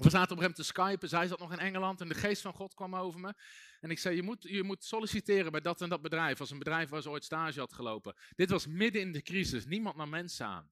[0.04, 1.10] We zaten op hem te skypen.
[1.10, 2.02] Zij zat nog in Engeland.
[2.02, 3.34] En de geest van God kwam over me.
[3.80, 6.40] En ik zei: je moet, je moet solliciteren bij dat en dat bedrijf.
[6.40, 8.16] Als een bedrijf waar ze ooit stage had gelopen.
[8.36, 9.66] Dit was midden in de crisis.
[9.66, 10.72] Niemand nam mensen aan.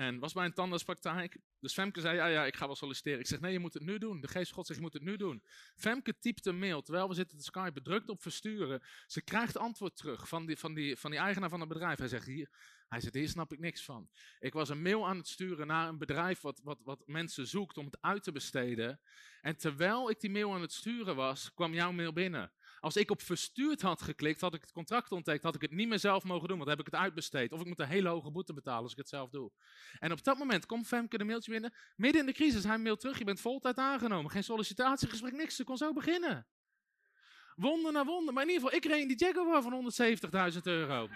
[0.00, 1.38] En was bij een tandartspraktijk.
[1.58, 3.18] Dus Femke zei, ja, ja, ik ga wel solliciteren.
[3.18, 4.20] Ik zeg, nee, je moet het nu doen.
[4.20, 5.42] De geest God zegt, je moet het nu doen.
[5.74, 8.82] Femke typt een mail, terwijl we zitten te Skype, drukt op versturen.
[9.06, 11.98] Ze krijgt antwoord terug van die, van die, van die eigenaar van het bedrijf.
[11.98, 12.50] Hij zegt, hier,
[12.88, 14.08] hij zegt, hier snap ik niks van.
[14.38, 17.76] Ik was een mail aan het sturen naar een bedrijf wat, wat, wat mensen zoekt
[17.76, 19.00] om het uit te besteden.
[19.40, 22.52] En terwijl ik die mail aan het sturen was, kwam jouw mail binnen.
[22.80, 25.88] Als ik op verstuurd had geklikt, had ik het contract ontdekt, had ik het niet
[25.88, 27.52] meer zelf mogen doen, want dan heb ik het uitbesteed.
[27.52, 29.50] Of ik moet een hele hoge boete betalen als ik het zelf doe.
[29.98, 33.00] En op dat moment komt Femke de mailtje binnen, midden in de crisis, hij mailt
[33.00, 34.30] terug, je bent voltijd aangenomen.
[34.30, 36.46] Geen sollicitatiegesprek, niks, ze kon zo beginnen.
[37.54, 39.92] Wonder na wonder, maar in ieder geval, ik reed in die Jaguar van
[40.52, 41.08] 170.000 euro.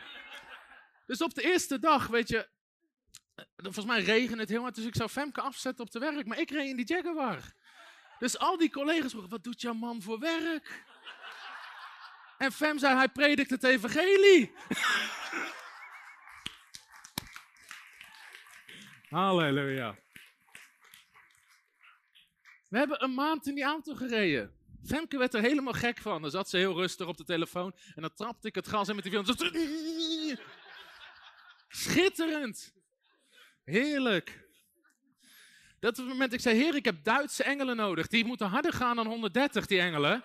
[1.06, 2.48] Dus op de eerste dag, weet je,
[3.34, 6.26] eh, volgens mij regende het heel hard, dus ik zou Femke afzetten op de werk,
[6.26, 7.54] maar ik reed in die Jaguar.
[8.18, 10.84] Dus al die collega's vroegen, wat doet jouw man voor werk?
[12.44, 14.52] En Fem zei, hij predikt het evangelie.
[19.08, 19.96] Halleluja.
[22.68, 24.54] We hebben een maand in die auto gereden.
[24.86, 26.22] Femke werd er helemaal gek van.
[26.22, 27.74] Dan zat ze heel rustig op de telefoon.
[27.94, 29.24] En dan trapte ik het gas in met die film.
[31.68, 32.74] Schitterend.
[33.64, 34.48] Heerlijk.
[35.80, 38.06] Dat was het moment ik zei, heer, ik heb Duitse engelen nodig.
[38.06, 40.24] Die moeten harder gaan dan 130, die engelen.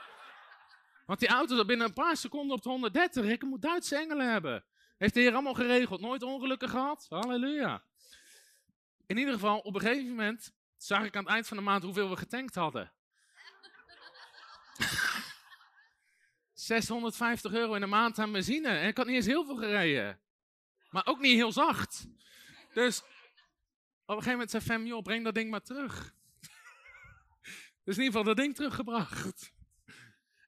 [1.09, 3.25] Want die auto zat binnen een paar seconden op de 130.
[3.25, 4.63] Ik moet Duitse engelen hebben.
[4.97, 6.01] Heeft de Heer allemaal geregeld.
[6.01, 7.05] Nooit ongelukken gehad.
[7.09, 7.83] Halleluja.
[9.05, 11.83] In ieder geval, op een gegeven moment zag ik aan het eind van de maand
[11.83, 12.91] hoeveel we getankt hadden.
[16.53, 18.67] 650 euro in de maand aan benzine.
[18.67, 20.19] En ik had niet eens heel veel gereden.
[20.89, 22.07] Maar ook niet heel zacht.
[22.73, 23.05] Dus op
[24.05, 26.13] een gegeven moment zei Fem, breng dat ding maar terug.
[27.85, 29.57] dus in ieder geval dat ding teruggebracht.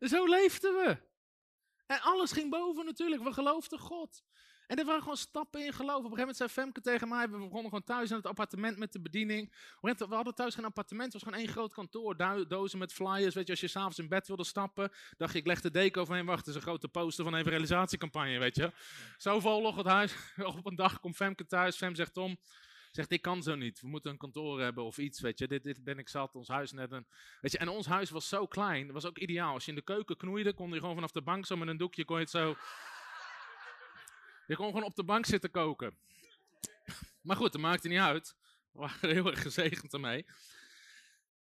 [0.08, 0.98] Zo leefden we.
[1.86, 3.24] En alles ging boven natuurlijk.
[3.24, 4.24] We geloofden God.
[4.68, 5.98] En er waren gewoon stappen in geloof.
[5.98, 8.78] Op een gegeven moment zei Femke tegen mij, we begonnen gewoon thuis in het appartement
[8.78, 9.54] met de bediening.
[9.82, 12.18] We hadden thuis geen appartement, het was gewoon één groot kantoor.
[12.48, 15.46] Dozen met flyers, weet je, als je s'avonds in bed wilde stappen, dacht je, ik
[15.46, 18.72] leg de deken overheen, wacht, is een grote poster van een evangelisatiecampagne, weet je.
[19.18, 20.16] Zo vol het huis.
[20.58, 22.38] Op een dag komt Femke thuis, Fem zegt, Tom,
[22.92, 23.82] Zegt, ik kan zo niet.
[23.82, 25.48] We moeten een kantoor hebben of iets, weet je.
[25.48, 27.06] Dit, dit ben ik zat, ons huis net een...
[27.42, 29.54] Weet je, en ons huis was zo klein, dat was ook ideaal.
[29.54, 31.78] Als je in de keuken knoeide, kon je gewoon vanaf de bank zo met een
[31.78, 32.56] doekje, kon je het zo...
[34.48, 35.98] Je kon gewoon op de bank zitten koken.
[37.22, 38.36] Maar goed, dat maakte niet uit.
[38.72, 40.26] We waren heel erg gezegend ermee.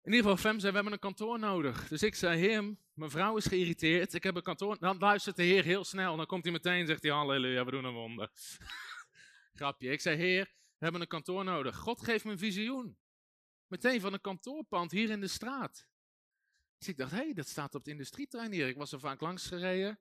[0.03, 1.89] In ieder geval, Fem zei, we hebben een kantoor nodig.
[1.89, 4.15] Dus ik zei, heer, mijn vrouw is geïrriteerd.
[4.15, 4.79] Ik heb een kantoor.
[4.79, 6.17] Dan luistert de heer heel snel.
[6.17, 8.31] Dan komt hij meteen en zegt hij, halleluja, we doen een wonder.
[9.55, 9.91] Grapje.
[9.91, 11.77] Ik zei, heer, hebben een kantoor nodig.
[11.77, 12.99] God geeft me een visioen.
[13.67, 15.87] Meteen van een kantoorpand hier in de straat.
[16.79, 18.53] Dus ik dacht, hé, hey, dat staat op het industrieterrein.
[18.53, 20.01] Ik was er vaak langs gereden.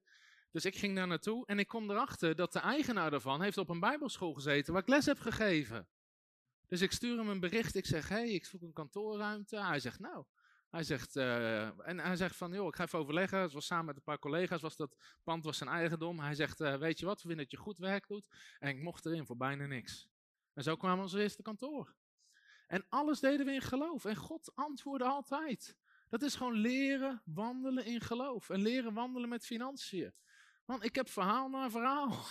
[0.51, 3.69] Dus ik ging daar naartoe en ik kom erachter dat de eigenaar daarvan heeft op
[3.69, 5.87] een bijbelschool gezeten waar ik les heb gegeven.
[6.67, 7.75] Dus ik stuur hem een bericht.
[7.75, 9.65] Ik zeg, hé, hey, ik zoek een kantoorruimte.
[9.65, 10.25] Hij zegt, nou,
[10.69, 13.39] hij zegt, uh, en hij zegt van, joh, ik ga even overleggen.
[13.39, 16.19] Het was samen met een paar collega's, was dat pand was zijn eigendom.
[16.19, 18.27] Hij zegt, uh, weet je wat, we vinden dat je goed werk doet.
[18.59, 20.07] En ik mocht erin voor bijna niks.
[20.57, 21.95] En zo kwamen we ons eerste kantoor.
[22.67, 24.05] En alles deden we in geloof.
[24.05, 25.77] En God antwoordde altijd.
[26.09, 28.49] Dat is gewoon leren wandelen in geloof.
[28.49, 30.13] En leren wandelen met financiën.
[30.65, 32.25] Want ik heb verhaal na verhaal.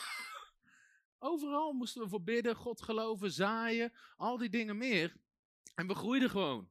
[1.19, 5.17] Overal moesten we voor bidden, God geloven, zaaien, al die dingen meer.
[5.75, 6.71] En we groeiden gewoon.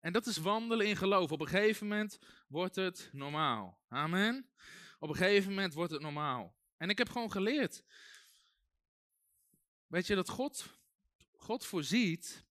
[0.00, 1.32] En dat is wandelen in geloof.
[1.32, 3.78] Op een gegeven moment wordt het normaal.
[3.88, 4.50] Amen.
[4.98, 6.56] Op een gegeven moment wordt het normaal.
[6.76, 7.84] En ik heb gewoon geleerd.
[9.92, 10.78] Weet je dat God,
[11.36, 12.44] God voorziet.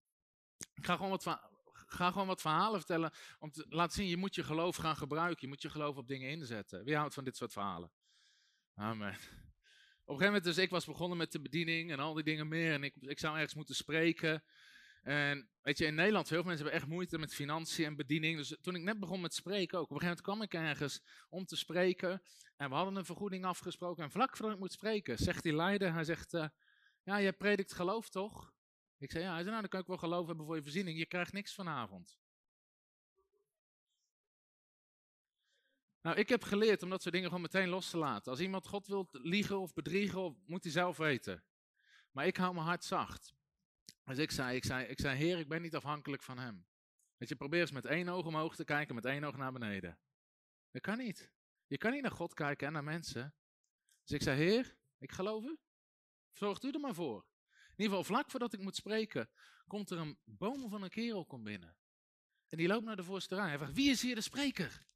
[0.74, 1.24] Ik ga gewoon wat,
[1.86, 3.12] ga gewoon wat verhalen vertellen.
[3.38, 5.38] Om te laten zien, je moet je geloof gaan gebruiken.
[5.40, 6.84] Je moet je geloof op dingen inzetten.
[6.84, 7.92] Wie houdt van dit soort verhalen?
[8.74, 9.08] Amen.
[9.08, 9.20] Op een
[10.04, 12.72] gegeven moment, dus ik was begonnen met de bediening en al die dingen meer.
[12.72, 14.44] En ik, ik zou ergens moeten spreken.
[15.02, 18.36] En weet je, in Nederland, heel veel mensen hebben echt moeite met financiën en bediening.
[18.36, 21.00] Dus toen ik net begon met spreken ook, op een gegeven moment kwam ik ergens
[21.28, 22.22] om te spreken.
[22.56, 24.04] En we hadden een vergoeding afgesproken.
[24.04, 26.46] En vlak voordat ik moet spreken, zegt die leider, hij zegt, uh,
[27.02, 28.54] ja, jij predikt geloof toch?
[28.98, 29.32] Ik zei, ja.
[29.32, 30.98] Hij zei, nou, dan kan ik wel geloof hebben voor je voorziening.
[30.98, 32.20] Je krijgt niks vanavond.
[36.00, 38.30] Nou, ik heb geleerd om dat soort dingen gewoon meteen los te laten.
[38.30, 41.44] Als iemand God wil liegen of bedriegen, moet hij zelf weten.
[42.10, 43.34] Maar ik hou mijn hart zacht.
[44.04, 46.66] Dus ik zei, ik zei, ik zei, Heer, ik ben niet afhankelijk van Hem.
[47.16, 49.98] Dat je, probeert eens met één oog omhoog te kijken, met één oog naar beneden.
[50.70, 51.32] Dat kan niet.
[51.66, 53.34] Je kan niet naar God kijken en naar mensen.
[54.04, 55.58] Dus ik zei, Heer, ik geloof u.
[56.32, 57.26] Zorgt u er maar voor.
[57.52, 59.28] In ieder geval, vlak voordat ik moet spreken,
[59.66, 61.76] komt er een boom van een kerel komt binnen.
[62.48, 63.48] En die loopt naar de voorste rij.
[63.48, 64.86] Hij vraagt, wie is hier de spreker?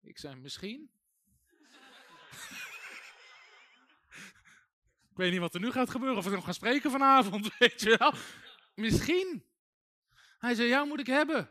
[0.00, 0.90] Ik zei, misschien.
[5.10, 7.80] ik weet niet wat er nu gaat gebeuren, of we nog gaan spreken vanavond, weet
[7.80, 8.14] je wel.
[8.74, 9.44] Misschien.
[10.38, 11.50] Hij zei, jou moet ik hebben.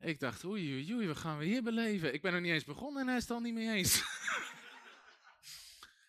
[0.00, 2.14] Ik dacht, oei, oei, oei, wat gaan we hier beleven?
[2.14, 4.02] Ik ben er niet eens begonnen en hij is het al niet mee eens.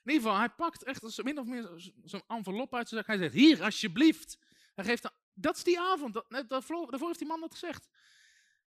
[0.08, 3.10] In ieder geval, hij pakt echt min of meer zo'n envelop uit zijn zak.
[3.10, 4.38] Hij zegt, hier, alsjeblieft.
[4.76, 7.88] Hij geeft, dat is die avond, dat, dat, daarvoor heeft die man dat gezegd.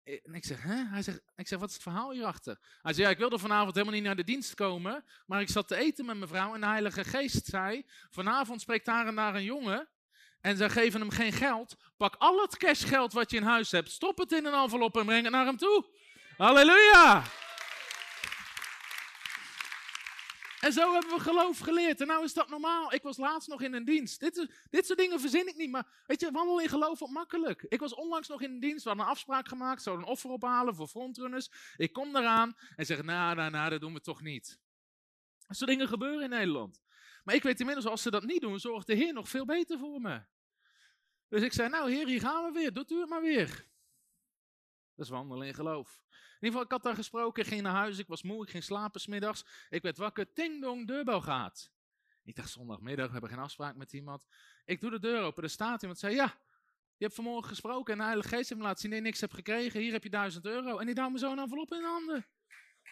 [0.04, 0.76] En ik zeg, hè?
[0.76, 2.60] Hij zegt, ik zeg, wat is het verhaal hierachter?
[2.82, 5.68] Hij zei, ja, ik wilde vanavond helemaal niet naar de dienst komen, maar ik zat
[5.68, 9.36] te eten met mijn vrouw en de Heilige Geest zei, vanavond spreekt daar en daar
[9.36, 9.90] een jongen
[10.42, 11.76] en ze geven hem geen geld.
[11.98, 15.06] Pak al het cashgeld wat je in huis hebt, stop het in een envelop en
[15.06, 15.86] breng het naar hem toe.
[16.38, 17.24] Halleluja!
[20.60, 22.02] En zo hebben we geloof geleerd.
[22.02, 22.94] En nou is dat normaal.
[22.94, 24.20] Ik was laatst nog in een dienst.
[24.20, 25.72] Dit, dit soort dingen verzin ik niet.
[25.72, 27.66] Maar weet je, wandelen in geloof op makkelijk.
[27.68, 28.84] Ik was onlangs nog in een dienst.
[28.84, 29.82] We hadden een afspraak gemaakt.
[29.82, 31.50] Zouden een offer ophalen voor frontrunners.
[31.76, 34.60] Ik kom eraan en zeg, nou, nou, nou, dat doen we toch niet.
[35.48, 36.82] Dat soort dingen gebeuren in Nederland.
[37.24, 39.80] Maar ik weet inmiddels, als ze dat niet doen, zorgt de Heer nog veel beter
[39.80, 40.22] voor me.
[41.30, 42.74] Dus ik zei, nou Heer, hier gaan we weer.
[42.74, 43.66] Doet u het maar weer.
[44.98, 46.02] Dat is wandelen in geloof.
[46.10, 48.64] In ieder geval, ik had daar gesproken, ging naar huis, ik was moe, ik ging
[48.64, 49.46] slapen smiddags.
[49.70, 51.72] Ik werd wakker, ting dong, deurbel gaat.
[52.24, 54.28] Ik dacht zondagmiddag, we hebben geen afspraak met iemand.
[54.66, 56.38] Ik doe de deur open, er staat iemand, zei ja,
[56.98, 59.34] je hebt vanmorgen gesproken en de Heilige Geest heeft me laten zien dat niks hebt
[59.34, 59.80] gekregen.
[59.80, 60.78] Hier heb je duizend euro.
[60.78, 62.26] En die duwt me zo een envelop in de handen.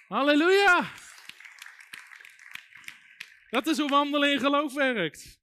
[0.07, 0.91] Halleluja!
[3.49, 5.39] Dat is hoe wandelen in geloof werkt.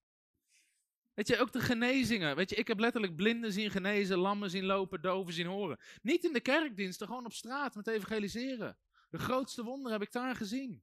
[1.15, 2.37] Weet je, ook de genezingen.
[2.37, 5.79] Weet je, ik heb letterlijk blinden zien genezen, lammen zien lopen, doven zien horen.
[6.03, 8.77] Niet in de kerkdiensten, gewoon op straat met evangeliseren.
[9.11, 10.83] De grootste wonder heb ik daar gezien.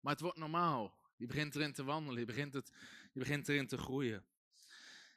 [0.00, 0.98] Maar het wordt normaal.
[1.16, 2.72] Je begint erin te wandelen, je begint, het,
[3.12, 4.26] je begint erin te groeien.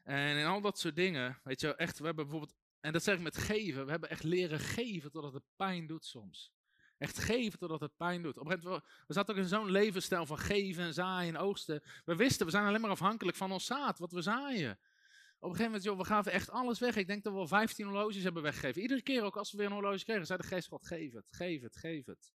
[0.03, 3.15] En in al dat soort dingen, weet je, echt, we hebben bijvoorbeeld, en dat zeg
[3.15, 6.53] ik met geven, we hebben echt leren geven totdat het pijn doet soms.
[6.99, 8.37] Echt geven totdat het pijn doet.
[8.37, 11.41] Op een gegeven moment, we zaten ook in zo'n levensstijl van geven en zaaien en
[11.41, 11.83] oogsten.
[12.05, 14.71] We wisten, we zijn alleen maar afhankelijk van ons zaad, wat we zaaien.
[14.71, 16.95] Op een gegeven moment, joh, we gaven echt alles weg.
[16.95, 18.81] Ik denk dat we wel 15 horloges hebben weggegeven.
[18.81, 21.27] Iedere keer ook als we weer een horloge kregen, zei de geest God, geef het,
[21.29, 22.33] geef het, geef het.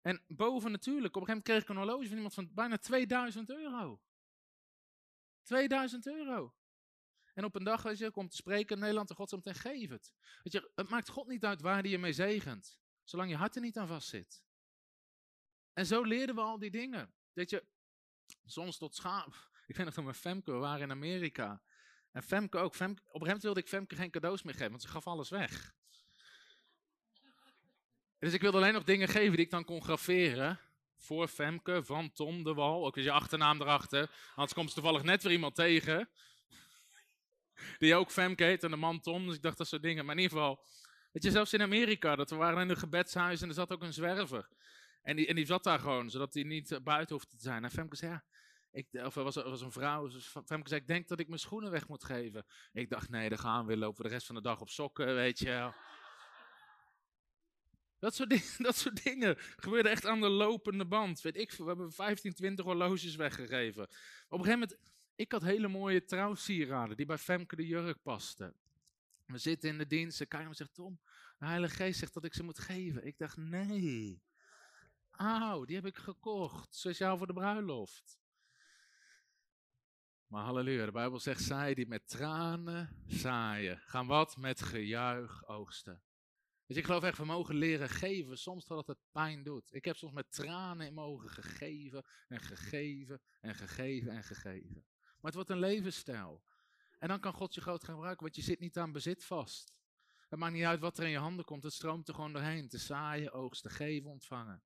[0.00, 2.78] En boven natuurlijk, op een gegeven moment kreeg ik een horloge van iemand van bijna
[2.78, 4.00] 2000 euro.
[5.42, 6.54] 2000 euro.
[7.34, 10.12] En op een dag, weet je, komt te spreken Nederland en God zegt geef het.
[10.42, 12.80] Weet je, het maakt God niet uit waar hij je mee zegent.
[13.04, 14.42] Zolang je hart er niet aan vastzit.
[15.72, 17.14] En zo leerden we al die dingen.
[17.32, 17.64] Dat je
[18.44, 19.50] soms tot schaap.
[19.66, 21.62] Ik weet nog van mijn Femke, we waren in Amerika.
[22.12, 22.74] En Femke ook.
[22.74, 25.06] Femke, op een gegeven moment wilde ik Femke geen cadeaus meer geven, want ze gaf
[25.06, 25.74] alles weg.
[28.18, 30.60] Dus ik wilde alleen nog dingen geven die ik dan kon graveren.
[30.96, 32.86] voor Femke van Tom de Wal.
[32.86, 34.10] Ook weer je achternaam erachter.
[34.34, 36.08] Anders komt ze toevallig net weer iemand tegen.
[37.78, 39.26] Die ook Femke heet en de man Tom.
[39.26, 40.04] Dus ik dacht dat soort dingen.
[40.04, 40.64] Maar in ieder geval,
[41.12, 43.82] weet je, zelfs in Amerika, dat we waren in een gebedshuis en er zat ook
[43.82, 44.48] een zwerver.
[45.02, 47.64] En die, en die zat daar gewoon, zodat hij niet buiten hoefde te zijn.
[47.64, 48.24] En Femke zei, ja,
[48.70, 51.40] ik, of er was, was een vrouw, dus Femke zei, ik denk dat ik mijn
[51.40, 52.46] schoenen weg moet geven.
[52.72, 55.38] Ik dacht, nee, dan gaan we lopen de rest van de dag op sokken, weet
[55.38, 55.72] je.
[57.98, 61.20] Dat soort, dingen, dat soort dingen gebeurde echt aan de lopende band.
[61.20, 63.82] Weet ik, we hebben 15, 20 horloges weggegeven.
[63.82, 64.78] Op een gegeven moment,
[65.14, 68.54] ik had hele mooie trouwsieraden die bij Femke de jurk pasten.
[69.26, 71.00] We zitten in de dienst en Karim zegt, Tom,
[71.38, 73.06] de Heilige Geest zegt dat ik ze moet geven.
[73.06, 74.22] Ik dacht, nee.
[75.10, 78.20] Auw, die heb ik gekocht, speciaal voor de bruiloft.
[80.26, 84.36] Maar halleluja, de Bijbel zegt, zij die met tranen zaaien, gaan wat?
[84.36, 86.02] Met gejuich oogsten.
[86.66, 89.74] Dus ik geloof echt, we mogen leren geven, soms totdat het pijn doet.
[89.74, 94.86] Ik heb soms met tranen in mijn ogen gegeven en gegeven en gegeven en gegeven.
[94.94, 96.42] Maar het wordt een levensstijl.
[97.02, 99.72] En dan kan God je groot gaan gebruiken, want je zit niet aan bezit vast.
[100.28, 102.68] Het maakt niet uit wat er in je handen komt, het stroomt er gewoon doorheen.
[102.68, 104.62] Te zaaien, oogsten, geven, ontvangen.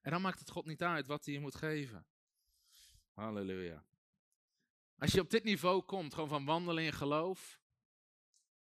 [0.00, 2.06] En dan maakt het God niet uit wat hij je moet geven.
[3.12, 3.84] Halleluja.
[4.98, 7.60] Als je op dit niveau komt, gewoon van wandelen in geloof,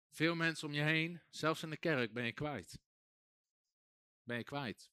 [0.09, 2.79] veel mensen om je heen, zelfs in de kerk, ben je kwijt.
[4.23, 4.91] Ben je kwijt.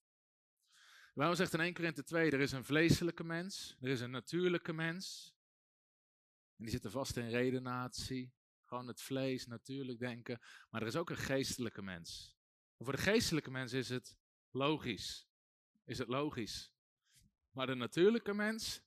[1.15, 4.73] Waarom zegt in 1 Korinthe 2, er is een vleeselijke mens, er is een natuurlijke
[4.73, 5.35] mens.
[6.61, 8.33] En die zitten vast in redenatie,
[8.65, 10.41] gewoon het vlees, natuurlijk denken.
[10.71, 12.37] Maar er is ook een geestelijke mens.
[12.77, 14.19] En voor de geestelijke mens is het
[14.51, 15.29] logisch.
[15.85, 16.73] Is het logisch.
[17.51, 18.83] Maar de natuurlijke mens,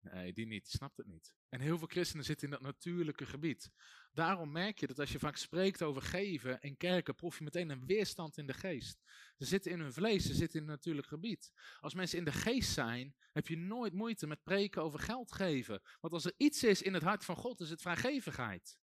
[0.00, 1.34] nee, die niet, snapt het niet.
[1.48, 3.70] En heel veel christenen zitten in dat natuurlijke gebied.
[4.14, 7.70] Daarom merk je dat als je vaak spreekt over geven in kerken, proef je meteen
[7.70, 9.02] een weerstand in de geest.
[9.36, 11.52] Ze zitten in hun vlees, ze zitten in het natuurlijk gebied.
[11.80, 15.82] Als mensen in de geest zijn, heb je nooit moeite met preken over geld geven.
[16.00, 18.78] Want als er iets is in het hart van God, is het vrijgevigheid.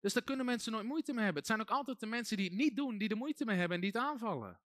[0.00, 1.42] Dus daar kunnen mensen nooit moeite mee hebben.
[1.42, 3.74] Het zijn ook altijd de mensen die het niet doen, die er moeite mee hebben
[3.74, 4.60] en die het aanvallen.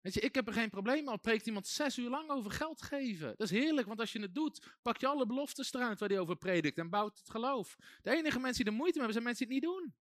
[0.00, 1.08] Weet je, ik heb er geen probleem.
[1.08, 3.28] Al preekt iemand zes uur lang over geld geven.
[3.28, 6.18] Dat is heerlijk, want als je het doet, pak je alle beloftes eruit waar hij
[6.18, 7.76] over predikt en bouwt het geloof.
[8.02, 9.94] De enige mensen die er moeite mee hebben, zijn mensen die het niet doen.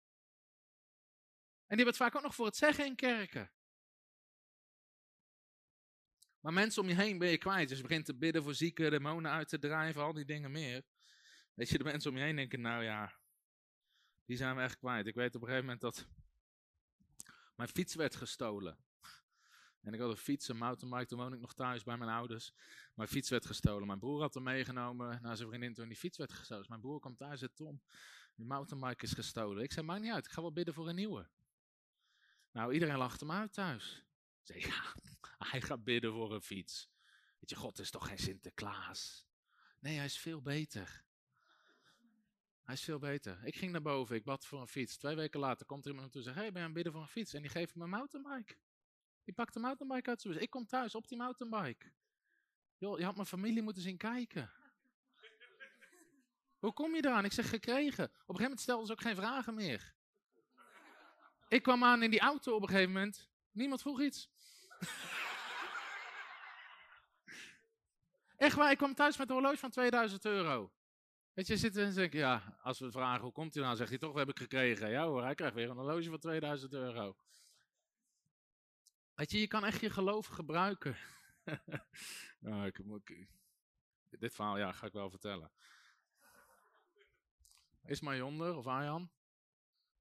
[1.68, 3.52] En die hebben het vaak ook nog voor het zeggen in kerken.
[6.40, 7.70] Maar mensen om je heen ben je kwijt.
[7.70, 10.84] Dus je begint te bidden voor zieken, demonen uit te drijven, al die dingen meer.
[11.54, 13.20] Weet je, de mensen om je heen denken, nou ja,
[14.26, 15.08] die zijn we echt kwijt.
[15.08, 16.08] Ik weet op een gegeven moment dat
[17.56, 18.78] mijn fiets werd gestolen.
[19.82, 22.52] En ik had een fiets, een mountainbike, toen woon ik nog thuis bij mijn ouders.
[22.94, 23.88] Mijn fiets werd gestolen.
[23.88, 26.62] Mijn broer had hem meegenomen naar zijn vriendin toen die fiets werd gestolen.
[26.62, 27.82] Dus mijn broer kwam thuis en Tom,
[28.36, 29.64] die mountainbike is gestolen.
[29.64, 31.30] Ik zei, maakt niet uit, ik ga wel bidden voor een nieuwe.
[32.52, 34.04] Nou, iedereen lachte hem uit thuis.
[34.40, 34.96] Ik zei, ja,
[35.52, 36.90] hij gaat bidden voor een fiets.
[37.40, 39.26] Weet je, God is toch geen Sinterklaas?
[39.80, 41.04] Nee, hij is veel beter.
[42.64, 43.40] Hij is veel beter.
[43.44, 44.98] Ik ging naar boven, ik bad voor een fiets.
[44.98, 47.02] Twee weken later komt er iemand naartoe en zegt, hey, ben je aan bidden voor
[47.02, 47.34] een fiets?
[47.34, 48.56] En die geeft me een mountainbike.
[49.30, 51.92] Die pakt de mountainbike uit zijn Ik kom thuis op die mountainbike.
[52.78, 54.52] Joh, je had mijn familie moeten zien kijken.
[56.60, 57.26] Hoe kom je eraan?
[57.26, 58.04] Ik zeg gekregen.
[58.04, 59.94] Op een gegeven moment stelden ze ook geen vragen meer.
[61.48, 63.30] Ik kwam aan in die auto op een gegeven moment.
[63.52, 64.30] Niemand vroeg iets.
[68.38, 70.72] Echt waar, ik kwam thuis met een horloge van 2000 euro.
[71.34, 74.00] Weet je, zitten en zeg ja, als we vragen hoe komt hij dan, zegt hij
[74.00, 74.90] toch, we hebben gekregen.
[74.90, 77.16] Ja hoor, hij krijgt weer een horloge van 2000 euro.
[79.20, 80.96] Weet je, je kan echt je geloof gebruiken.
[82.40, 83.28] nou, ik,
[84.10, 85.52] dit verhaal ja, ga ik wel vertellen.
[87.86, 89.12] Is Marion er of Arjan?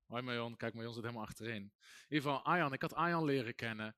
[0.06, 1.62] Hoi Marion, kijk Marion zit helemaal achterin.
[1.62, 1.72] In
[2.08, 3.96] ieder geval, Arjan, ik had Arjan leren kennen.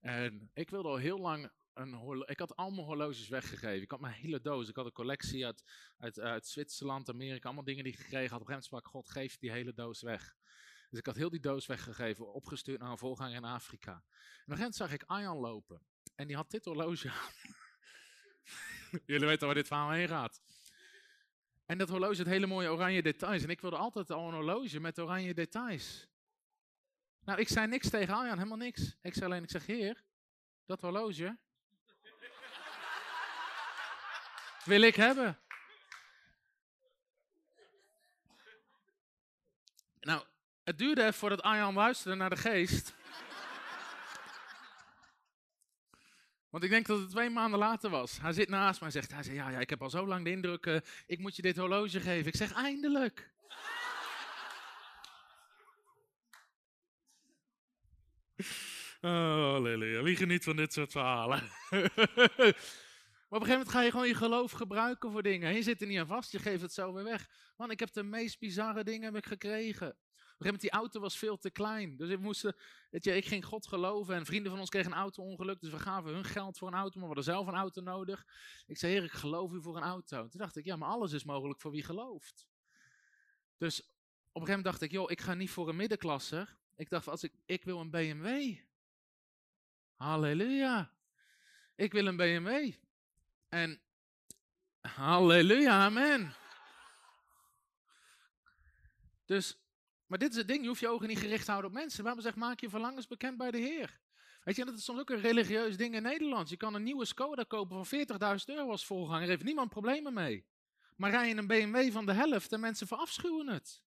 [0.00, 2.24] En ik wilde al heel lang een.
[2.26, 3.82] Ik had al mijn horloges weggegeven.
[3.82, 4.68] Ik had mijn hele doos.
[4.68, 5.64] Ik had een collectie uit,
[5.98, 7.46] uit, uit Zwitserland, Amerika.
[7.46, 8.40] Allemaal dingen die ik gekregen had.
[8.40, 10.37] Op een gegeven moment sprak God, geef die hele doos weg.
[10.88, 13.92] Dus ik had heel die doos weggegeven, opgestuurd naar een volganger in Afrika.
[13.92, 14.02] En op
[14.46, 15.82] een gegeven zag ik Arjan lopen.
[16.14, 17.32] En die had dit horloge aan.
[19.06, 20.40] Jullie weten waar dit verhaal heen gaat.
[21.66, 23.42] En dat horloge had hele mooie oranje details.
[23.42, 26.06] En ik wilde altijd al een horloge met oranje details.
[27.24, 28.96] Nou, ik zei niks tegen Arjan, helemaal niks.
[29.02, 30.04] Ik zei alleen, ik zeg, heer,
[30.66, 31.38] dat horloge
[34.64, 35.38] wil ik hebben.
[40.00, 40.26] Nou,
[40.68, 42.94] het duurde even voordat Arjan luisterde naar de geest.
[46.50, 48.20] Want ik denk dat het twee maanden later was.
[48.20, 50.24] Hij zit naast mij en zegt, hij zegt, ja, ja, ik heb al zo lang
[50.24, 52.26] de indruk, uh, ik moet je dit horloge geven.
[52.26, 53.30] Ik zeg, eindelijk.
[59.00, 59.10] Oh,
[59.52, 60.02] halleluja.
[60.02, 61.50] Wie geniet van dit soort verhalen?
[61.70, 65.54] maar op een gegeven moment ga je gewoon je geloof gebruiken voor dingen.
[65.54, 67.28] Je zit er niet aan vast, je geeft het zo weer weg.
[67.56, 69.96] Man, ik heb de meest bizarre dingen heb gekregen.
[70.38, 71.96] Gegeven moment, die auto was veel te klein.
[71.96, 72.42] Dus ik, moest,
[72.90, 75.60] weet je, ik ging God geloven en vrienden van ons kregen een auto-ongeluk.
[75.60, 78.26] Dus we gaven hun geld voor een auto, maar we hadden zelf een auto nodig.
[78.66, 80.28] Ik zei, heer, ik geloof u voor een auto.
[80.28, 82.46] Toen dacht ik, ja, maar alles is mogelijk voor wie gelooft.
[83.56, 86.56] Dus op een gegeven moment dacht ik, joh, ik ga niet voor een middenklasser.
[86.76, 88.56] Ik dacht, als ik, ik wil een BMW.
[89.94, 90.92] Halleluja.
[91.74, 92.72] Ik wil een BMW.
[93.48, 93.80] En
[94.80, 96.34] halleluja, amen.
[99.24, 99.58] Dus,
[100.08, 102.04] maar dit is het ding, je hoeft je ogen niet gericht te houden op mensen.
[102.04, 104.00] Waarom zeg, maak je verlangens bekend bij de Heer.
[104.44, 106.48] Weet je, dat is soms ook een religieus ding in Nederland.
[106.48, 108.06] Je kan een nieuwe Skoda kopen van
[108.38, 110.46] 40.000 euro als voorganger, heeft niemand problemen mee.
[110.96, 113.82] Maar rij je een BMW van de helft en mensen verafschuwen het.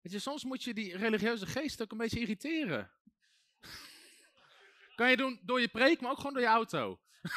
[0.00, 2.90] Weet je, soms moet je die religieuze geest ook een beetje irriteren.
[4.94, 7.00] kan je doen door je preek, maar ook gewoon door je auto.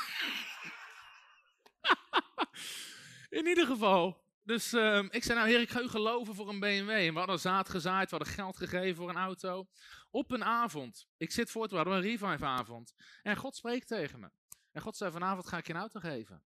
[3.30, 4.25] In ieder geval.
[4.46, 6.90] Dus um, ik zei, nou heer, ik ga u geloven voor een BMW.
[6.90, 9.68] En we hadden zaad gezaaid, we hadden geld gegeven voor een auto.
[10.10, 12.94] Op een avond, ik zit voor we hadden een revive avond.
[13.24, 14.30] En God spreekt tegen me.
[14.72, 16.44] En God zei, vanavond ga ik je een auto geven.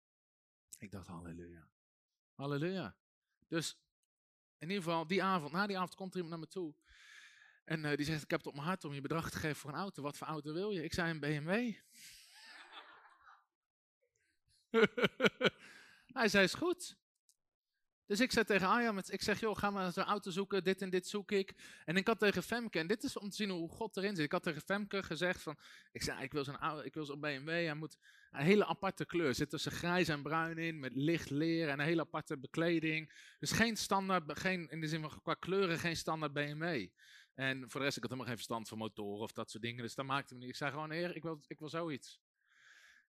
[0.78, 1.68] Ik dacht, halleluja.
[2.34, 2.96] Halleluja.
[3.48, 3.78] Dus
[4.58, 6.74] in ieder geval, die avond, na die avond komt er iemand naar me toe.
[7.64, 9.56] En uh, die zegt, ik heb het op mijn hart om je bedrag te geven
[9.56, 10.02] voor een auto.
[10.02, 10.84] Wat voor auto wil je?
[10.84, 11.74] Ik zei, een BMW.
[16.18, 16.98] Hij zei, is goed.
[18.10, 20.90] Dus ik zei tegen Arjan, ik zeg, joh, ga maar zo'n auto zoeken, dit en
[20.90, 21.54] dit zoek ik.
[21.84, 24.24] En ik had tegen Femke, en dit is om te zien hoe God erin zit.
[24.24, 25.56] Ik had tegen Femke gezegd van,
[25.92, 27.98] ik zei, ik wil zo'n ik wil zo'n BMW, hij moet
[28.30, 29.34] een hele aparte kleur.
[29.34, 33.12] Zit tussen grijs en bruin in, met licht leer en een hele aparte bekleding.
[33.38, 36.88] Dus geen standaard, geen, in de zin van qua kleuren, geen standaard BMW.
[37.34, 39.82] En voor de rest, ik had helemaal geen verstand van motoren of dat soort dingen.
[39.82, 40.48] Dus dat maakte me niet.
[40.48, 42.20] Ik zei gewoon, heer, ik wil, ik wil zoiets.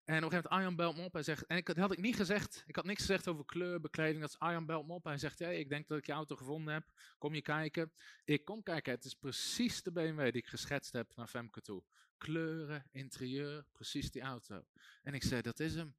[0.06, 1.14] En op een gegeven moment, Arjan belt me op.
[1.14, 2.64] Hij zegt, en ik, dat had ik niet gezegd.
[2.68, 4.22] Ik had niks gezegd over kleur, bekleding.
[4.22, 5.04] Dat is Arjan belt me op.
[5.04, 6.92] Hij zegt, hey, ik denk dat ik je auto gevonden heb.
[7.18, 7.92] Kom je kijken?
[8.24, 8.94] Ik kom kijken.
[8.94, 11.84] Het is precies de BMW die ik geschetst heb naar Femke toe.
[12.18, 14.66] Kleuren, interieur, precies die auto.
[15.04, 15.96] En ik zei, dat is hem.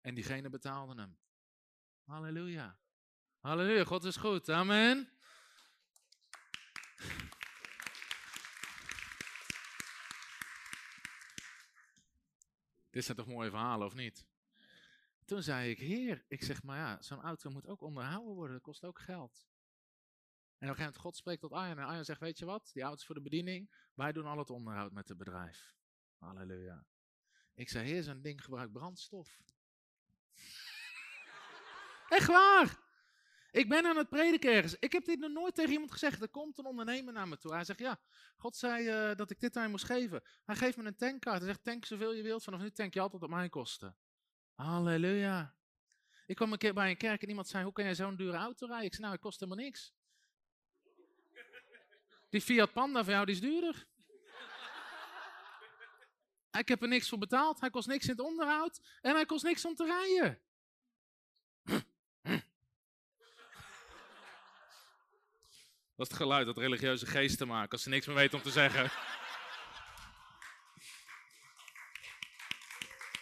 [0.00, 1.16] En diegene betaalde hem.
[2.04, 2.78] Halleluja.
[3.38, 4.48] Halleluja, God is goed.
[4.48, 5.08] Amen.
[12.94, 14.26] Dit zijn toch mooie verhalen, of niet?
[15.24, 18.62] Toen zei ik, heer, ik zeg, maar ja, zo'n auto moet ook onderhouden worden, dat
[18.62, 19.46] kost ook geld.
[20.58, 22.70] En op een gegeven moment, God spreekt tot Arjan en Arjan zegt, weet je wat,
[22.72, 25.74] die auto is voor de bediening, wij doen al het onderhoud met het bedrijf.
[26.18, 26.86] Halleluja.
[27.54, 29.42] Ik zei, heer, zo'n ding gebruikt brandstof.
[32.08, 32.83] Echt waar!
[33.54, 34.76] Ik ben aan het prediken ergens.
[34.78, 36.22] Ik heb dit nog nooit tegen iemand gezegd.
[36.22, 37.52] Er komt een ondernemer naar me toe.
[37.52, 38.00] Hij zegt, ja,
[38.36, 40.22] God zei uh, dat ik dit aan je moest geven.
[40.44, 41.38] Hij geeft me een tankkaart.
[41.38, 42.42] Hij zegt, tank zoveel je wilt.
[42.42, 43.96] Vanaf nu tank je altijd op mijn kosten.
[44.54, 45.54] Halleluja.
[46.26, 48.36] Ik kwam een keer bij een kerk en iemand zei, hoe kan jij zo'n dure
[48.36, 48.86] auto rijden?
[48.86, 49.94] Ik zei, nou, het kost helemaal niks.
[52.30, 53.86] Die Fiat Panda van jou, die is duurder.
[56.58, 57.60] Ik heb er niks voor betaald.
[57.60, 58.80] Hij kost niks in het onderhoud.
[59.00, 60.42] En hij kost niks om te rijden.
[65.96, 68.50] Dat is het geluid dat religieuze geesten maken als ze niks meer weten om te
[68.50, 68.90] zeggen.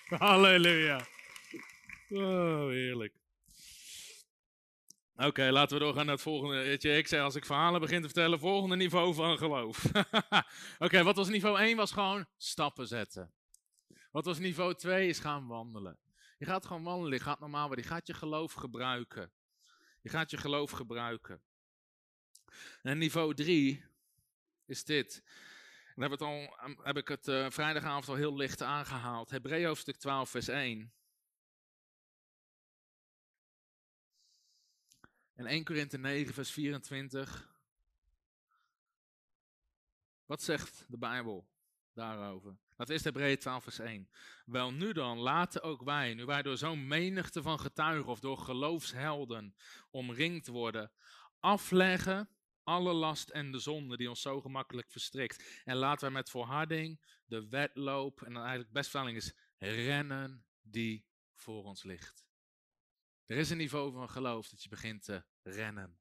[0.18, 1.06] Halleluja.
[2.08, 3.20] Oh, heerlijk.
[5.16, 6.64] Oké, laten we doorgaan naar het volgende.
[6.64, 9.84] Ik zeg, als ik verhalen begin te vertellen, volgende niveau van geloof.
[10.78, 11.76] Oké, wat was niveau 1?
[11.76, 13.32] Was gewoon stappen zetten.
[14.10, 15.08] Wat was niveau 2?
[15.08, 15.98] Is gaan wandelen.
[16.38, 17.84] Je gaat gewoon wandelen, je gaat normaal worden.
[17.84, 19.32] Je gaat je geloof gebruiken.
[20.00, 21.42] Je gaat je geloof gebruiken.
[22.82, 23.84] En niveau 3
[24.66, 25.22] is dit.
[25.94, 26.50] Dan heb, het
[26.82, 29.30] heb ik het uh, vrijdagavond al heel licht aangehaald.
[29.30, 30.92] Hebreeën hoofdstuk 12, vers 1.
[35.34, 37.50] En 1 Korinthe 9, vers 24.
[40.26, 41.48] Wat zegt de Bijbel
[41.92, 42.56] daarover?
[42.76, 44.08] Dat is Hebreeën 12, vers 1.
[44.44, 48.38] Wel nu dan, laten ook wij, nu wij door zo'n menigte van getuigen of door
[48.38, 49.54] geloofshelden
[49.90, 50.90] omringd worden,
[51.40, 52.28] afleggen
[52.64, 55.62] alle last en de zonde die ons zo gemakkelijk verstrikt.
[55.64, 61.64] En laten wij met volharding de wedloop, en dan eigenlijk bestvertaling is rennen die voor
[61.64, 62.26] ons ligt.
[63.26, 65.98] Er is een niveau van geloof dat je begint te rennen.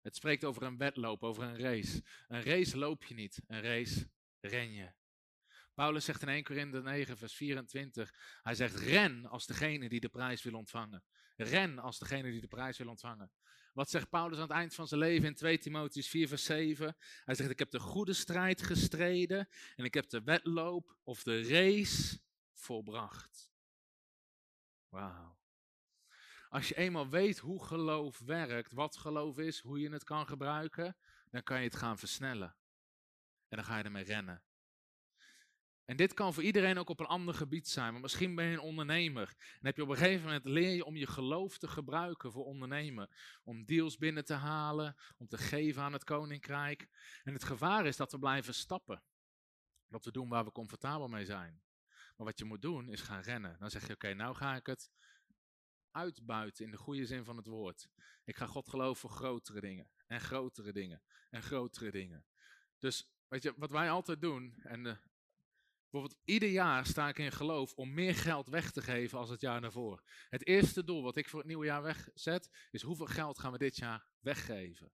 [0.00, 2.02] Het spreekt over een wedloop, over een race.
[2.28, 4.10] Een race loop je niet, een race
[4.40, 4.92] ren je.
[5.74, 10.08] Paulus zegt in 1 Korinthe 9, vers 24, hij zegt ren als degene die de
[10.08, 11.04] prijs wil ontvangen.
[11.36, 13.30] Ren als degene die de prijs wil ontvangen.
[13.72, 16.96] Wat zegt Paulus aan het eind van zijn leven in 2 Timotheus 4, vers 7?
[17.24, 21.42] Hij zegt: Ik heb de goede strijd gestreden en ik heb de wedloop of de
[21.42, 22.20] race
[22.52, 23.52] volbracht.
[24.88, 25.38] Wauw.
[26.48, 30.96] Als je eenmaal weet hoe geloof werkt, wat geloof is, hoe je het kan gebruiken,
[31.30, 32.56] dan kan je het gaan versnellen.
[33.48, 34.42] En dan ga je ermee rennen.
[35.90, 37.92] En dit kan voor iedereen ook op een ander gebied zijn.
[37.92, 39.34] Maar misschien ben je een ondernemer.
[39.38, 42.44] En heb je op een gegeven moment leer je om je geloof te gebruiken voor
[42.44, 43.10] ondernemen.
[43.44, 46.88] Om deals binnen te halen, om te geven aan het koninkrijk.
[47.22, 49.02] En het gevaar is dat we blijven stappen.
[49.88, 51.62] Dat we doen waar we comfortabel mee zijn.
[52.16, 53.56] Maar wat je moet doen is gaan rennen.
[53.58, 54.90] Dan zeg je: Oké, nou ga ik het
[55.90, 57.88] uitbuiten in de goede zin van het woord.
[58.24, 59.90] Ik ga God geloven voor grotere dingen.
[60.06, 61.02] En grotere dingen.
[61.30, 62.24] En grotere dingen.
[62.78, 64.60] Dus weet je, wat wij altijd doen.
[64.62, 64.96] En uh,
[65.90, 69.40] bijvoorbeeld ieder jaar sta ik in geloof om meer geld weg te geven als het
[69.40, 70.02] jaar daarvoor.
[70.28, 72.50] Het eerste doel wat ik voor het nieuwe jaar wegzet.
[72.70, 74.92] Is hoeveel geld gaan we dit jaar weggeven.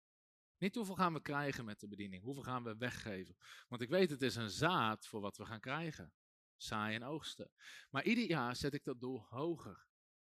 [0.59, 2.23] Niet hoeveel gaan we krijgen met de bediening.
[2.23, 3.37] Hoeveel gaan we weggeven.
[3.69, 6.13] Want ik weet het is een zaad voor wat we gaan krijgen.
[6.57, 7.51] Saaien en oogsten.
[7.91, 9.87] Maar ieder jaar zet ik dat doel hoger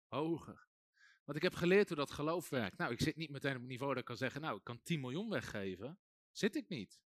[0.07, 0.67] hoger.
[1.23, 2.77] Want ik heb geleerd hoe dat geloof werkt.
[2.77, 4.81] Nou, ik zit niet meteen op het niveau dat ik kan zeggen, nou, ik kan
[4.83, 5.99] 10 miljoen weggeven.
[6.31, 6.99] Zit ik niet.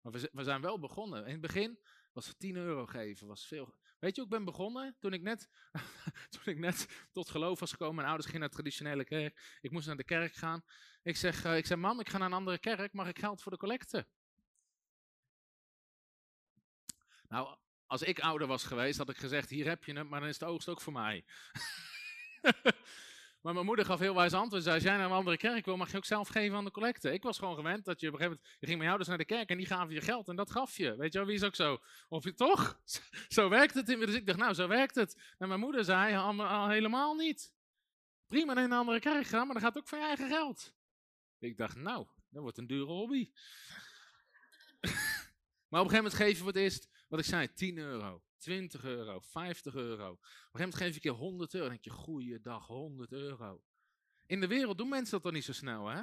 [0.00, 1.24] Maar we, we zijn wel begonnen.
[1.24, 1.78] In het begin
[2.12, 3.74] was het 10 euro geven, was veel.
[3.98, 4.96] Weet je ik ben begonnen?
[4.98, 5.48] Toen ik net,
[6.30, 9.58] toen ik net tot geloof was gekomen, mijn ouders gingen naar de traditionele kerk.
[9.60, 10.64] Ik moest naar de kerk gaan.
[11.02, 13.42] Ik zeg, uh, ik zeg, mam, ik ga naar een andere kerk, mag ik geld
[13.42, 14.06] voor de collecte?
[17.28, 17.56] Nou,
[17.86, 20.38] als ik ouder was geweest, had ik gezegd, hier heb je het, maar dan is
[20.38, 21.24] de oogst ook voor mij.
[23.42, 24.62] maar mijn moeder gaf heel wijs antwoord.
[24.62, 26.70] Zei, als jij naar een andere kerk wil, mag je ook zelf geven aan de
[26.70, 27.12] collecte.
[27.12, 28.60] Ik was gewoon gewend dat je op een gegeven moment...
[28.60, 30.76] Je ging met jou naar de kerk en die gaven je geld en dat gaf
[30.76, 30.96] je.
[30.96, 31.78] Weet je wel, wie is ook zo?
[32.08, 32.80] Of je toch?
[33.28, 33.86] zo werkt het.
[33.86, 35.34] Dus ik dacht, nou, zo werkt het.
[35.38, 37.54] En mijn moeder zei, al, al helemaal niet.
[38.26, 40.74] Prima naar een andere kerk gaan, maar dan gaat ook van je eigen geld.
[41.38, 43.30] Ik dacht, nou, dat wordt een dure hobby.
[45.68, 48.22] maar op een gegeven moment je voor het eerst, wat ik zei, 10 euro.
[48.42, 50.10] 20 euro, 50 euro.
[50.10, 51.66] Op een gegeven moment geef je een keer 100 euro.
[51.66, 53.62] Dan denk je, goeiedag, 100 euro.
[54.26, 56.02] In de wereld doen mensen dat toch niet zo snel, hè?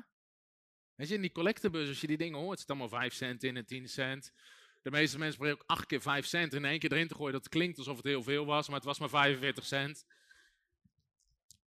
[0.95, 3.57] Weet je, in die collectebus, als je die dingen hoort, zit allemaal 5 cent in
[3.57, 4.34] en 10 cent.
[4.82, 7.34] De meeste mensen proberen ook 8 keer 5 cent in één keer erin te gooien.
[7.34, 10.06] Dat klinkt alsof het heel veel was, maar het was maar 45 cent.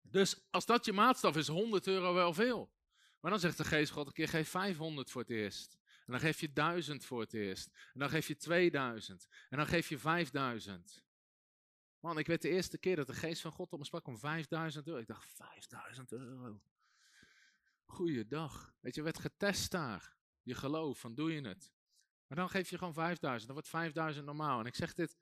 [0.02, 2.72] Dus als dat je maatstaf is, 100 euro wel veel.
[3.20, 5.79] Maar dan zegt de geest God een keer, geef 500 voor het eerst.
[6.10, 7.66] En dan geef je duizend voor het eerst.
[7.92, 9.26] En dan geef je 2000.
[9.48, 11.04] En dan geef je 5000.
[12.00, 14.18] Man, ik weet de eerste keer dat de geest van God op me sprak om
[14.18, 15.00] 5000 euro.
[15.00, 16.60] Ik dacht, 5000 euro.
[17.84, 18.74] Goeiedag.
[18.80, 20.16] Weet je, werd getest daar.
[20.42, 21.72] Je geloof, van doe je het.
[22.26, 23.46] Maar dan geef je gewoon 5000.
[23.46, 24.60] Dan wordt 5000 normaal.
[24.60, 25.16] En ik zeg dit,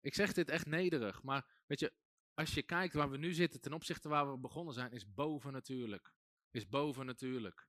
[0.00, 1.22] ik zeg dit echt nederig.
[1.22, 1.92] Maar weet je,
[2.34, 5.52] als je kijkt waar we nu zitten ten opzichte waar we begonnen zijn, is boven
[5.52, 6.12] natuurlijk.
[6.50, 7.68] Is boven natuurlijk.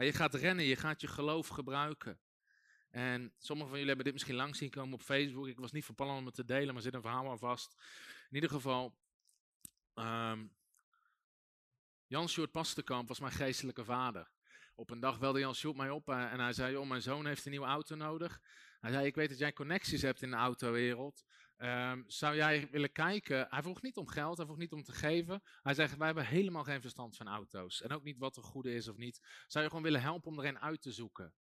[0.00, 2.20] Maar je gaat rennen, je gaat je geloof gebruiken.
[2.90, 5.46] En sommigen van jullie hebben dit misschien lang zien komen op Facebook.
[5.46, 7.74] Ik was niet van om het te delen, maar zit een verhaal aan vast.
[8.28, 8.96] In ieder geval,
[9.94, 10.52] um,
[12.06, 14.30] Jan Sjoerd Pastenkamp was mijn geestelijke vader.
[14.74, 17.26] Op een dag belde Jan Sjoerd mij op eh, en hij zei, oh, mijn zoon
[17.26, 18.40] heeft een nieuwe auto nodig.
[18.80, 21.24] Hij zei, ik weet dat jij connecties hebt in de autowereld.
[21.62, 23.46] Um, zou jij willen kijken?
[23.50, 25.42] Hij vroeg niet om geld, hij vroeg niet om te geven.
[25.62, 27.82] Hij zei: Wij hebben helemaal geen verstand van auto's.
[27.82, 29.20] En ook niet wat er goede is of niet.
[29.46, 31.34] Zou je gewoon willen helpen om er een uit te zoeken?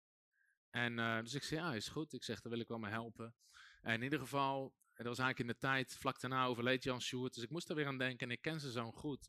[0.71, 2.13] En uh, dus ik zei: Ja, is goed.
[2.13, 3.35] Ik zeg: Daar wil ik wel mee helpen.
[3.83, 7.35] En in ieder geval, dat was eigenlijk in de tijd, vlak daarna overleed Jan Sjoerd.
[7.35, 9.29] Dus ik moest er weer aan denken en ik ken ze zo goed.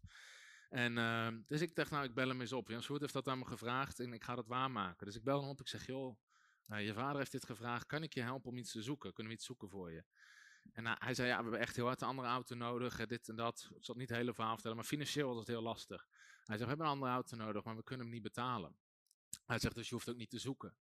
[0.69, 2.69] En uh, dus ik dacht: Nou, ik bel hem eens op.
[2.69, 5.05] Jan Sjoerd heeft dat aan me gevraagd en ik ga dat waarmaken.
[5.05, 5.59] Dus ik bel hem op.
[5.59, 6.19] Ik zeg: Joh,
[6.67, 7.85] uh, je vader heeft dit gevraagd.
[7.85, 9.13] Kan ik je helpen om iets te zoeken?
[9.13, 10.03] Kunnen we iets zoeken voor je?
[10.73, 13.35] En hij zei, ja, we hebben echt heel hard een andere auto nodig, dit en
[13.35, 13.59] dat.
[13.59, 16.07] Ik zal het niet het hele verhaal vertellen, maar financieel was het heel lastig.
[16.09, 18.75] Hij zegt, we hebben een andere auto nodig, maar we kunnen hem niet betalen.
[19.45, 20.75] Hij zegt, dus je hoeft ook niet te zoeken.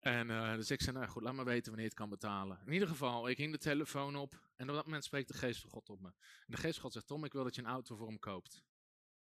[0.00, 2.60] En uh, dus ik zei, nou goed, laat me weten wanneer je het kan betalen.
[2.66, 5.60] In ieder geval, ik ging de telefoon op en op dat moment spreekt de geest
[5.60, 6.08] van God op me.
[6.08, 8.18] En de geest van God zegt, Tom, ik wil dat je een auto voor hem
[8.18, 8.54] koopt.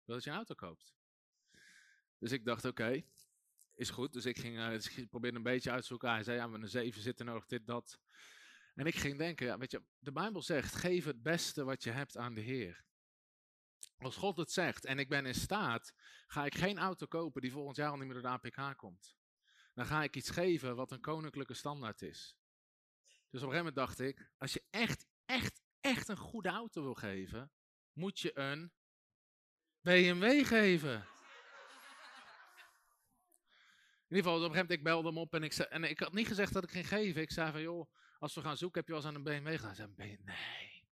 [0.00, 0.94] Ik wil dat je een auto koopt.
[2.18, 3.02] Dus ik dacht, oké,
[3.74, 4.12] is goed.
[4.12, 6.10] Dus ik ging, uh, ik probeerde een beetje uit te zoeken.
[6.10, 7.98] Hij zei, ja, we hebben een 7 zitten nodig, dit, dat.
[8.76, 11.90] En ik ging denken, ja, weet je, de Bijbel zegt, geef het beste wat je
[11.90, 12.84] hebt aan de Heer.
[13.98, 15.92] Als God het zegt en ik ben in staat,
[16.26, 19.16] ga ik geen auto kopen die volgend jaar al niet meer door de APK komt.
[19.74, 22.36] Dan ga ik iets geven wat een koninklijke standaard is.
[23.30, 26.82] Dus op een gegeven moment dacht ik, als je echt, echt, echt een goede auto
[26.82, 27.52] wil geven,
[27.92, 28.72] moet je een
[29.80, 31.06] BMW geven.
[34.08, 35.84] In ieder geval, op een gegeven moment, ik belde hem op en ik, zei, en
[35.84, 37.22] ik had niet gezegd dat ik ging geven.
[37.22, 39.54] Ik zei van, joh, als we gaan zoeken, heb je wel eens aan een BMW
[39.54, 39.66] gedaan?
[39.66, 40.88] Hij zei, nee.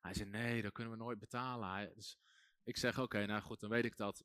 [0.00, 1.68] Hij zei, nee, dat kunnen we nooit betalen.
[1.68, 2.18] Hij, dus
[2.64, 4.24] ik zeg, oké, nou goed, dan weet ik dat.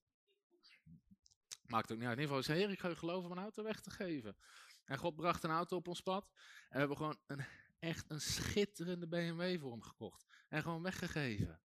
[1.62, 2.18] Maakt ook niet uit.
[2.18, 4.38] In ieder geval, zei, heer, ik ga u geloven om een auto weg te geven.
[4.86, 6.32] En God bracht een auto op ons pad.
[6.34, 7.46] En we hebben gewoon een,
[7.80, 10.26] echt een schitterende BMW voor hem gekocht.
[10.48, 11.62] En gewoon weggegeven.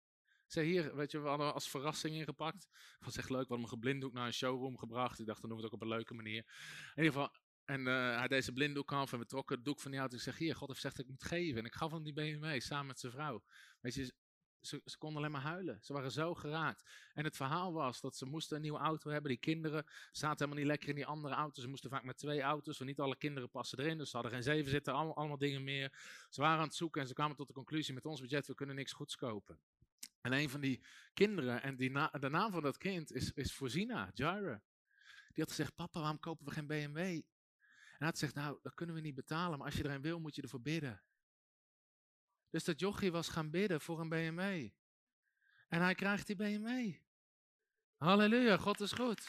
[0.47, 2.67] Zei hier, weet je, we hadden als verrassing ingepakt.
[2.71, 5.19] Dat was echt leuk, we hadden hem geblinddoekt naar een showroom gebracht.
[5.19, 6.45] Ik dacht, dan doen we het ook op een leuke manier.
[6.95, 7.31] In ieder geval,
[7.65, 10.15] en uh, hij deze blinddoek af en we trokken het doek van die auto.
[10.15, 11.59] Ik zeg, hier, God heeft gezegd dat ik moet geven.
[11.59, 13.43] En ik gaf hem die BMW samen met zijn vrouw.
[13.79, 14.13] Weet je,
[14.61, 15.79] ze, ze, konden alleen maar huilen.
[15.81, 16.89] Ze waren zo geraakt.
[17.13, 19.29] En het verhaal was dat ze moesten een nieuwe auto hebben.
[19.29, 21.61] Die kinderen zaten helemaal niet lekker in die andere auto.
[21.61, 23.97] Ze moesten vaak met twee auto's, want niet alle kinderen passen erin.
[23.97, 25.91] Dus ze hadden geen zeven zitten, allemaal, dingen meer.
[26.29, 28.55] Ze waren aan het zoeken en ze kwamen tot de conclusie, met ons budget, we
[28.55, 29.59] kunnen niks goeds kopen.
[30.21, 30.83] En een van die
[31.13, 34.61] kinderen, en die de naam van dat kind is, is Voorzina, Jaira.
[35.33, 37.21] Die had gezegd, papa, waarom kopen we geen BMW?
[38.03, 40.35] Had gezegd, nou, dat kunnen we niet betalen, maar als je er een wil, moet
[40.35, 41.01] je ervoor bidden.
[42.49, 44.69] Dus dat jochie was gaan bidden voor een BMW.
[45.67, 46.95] En hij krijgt die BMW.
[47.97, 49.27] Halleluja, God is goed.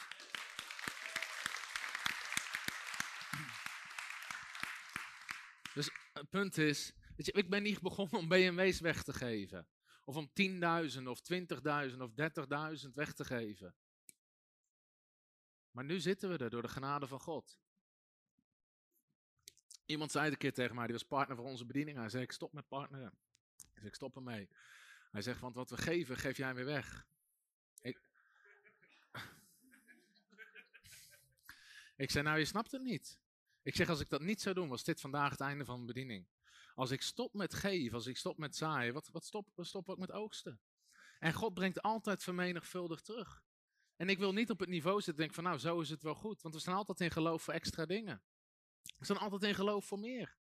[5.73, 9.67] Dus het punt is, weet je, ik ben niet begonnen om BMW's weg te geven.
[10.03, 10.31] Of om
[10.97, 12.11] 10.000 of 20.000 of
[12.85, 13.75] 30.000 weg te geven.
[15.71, 17.57] Maar nu zitten we er door de genade van God.
[19.85, 21.97] Iemand zei een keer tegen mij, die was partner voor onze bediening.
[21.97, 23.17] Hij zei, ik stop met partneren.
[23.73, 24.49] Zei, ik stop ermee.
[25.11, 27.05] Hij zegt, want wat we geven, geef jij weer weg.
[27.81, 27.99] Ik,
[31.95, 33.19] ik zei, nou je snapt het niet.
[33.61, 35.87] Ik zeg, als ik dat niet zou doen, was dit vandaag het einde van mijn
[35.87, 36.27] bediening.
[36.73, 39.97] Als ik stop met geven, als ik stop met zaaien, wat, wat stop, stop ik
[39.97, 40.59] met oogsten?
[41.19, 43.43] En God brengt altijd vermenigvuldig terug.
[43.95, 46.15] En ik wil niet op het niveau zitten denk van nou, zo is het wel
[46.15, 46.41] goed.
[46.41, 48.23] Want we staan altijd in geloof voor extra dingen.
[48.97, 50.35] We staan altijd in geloof voor meer.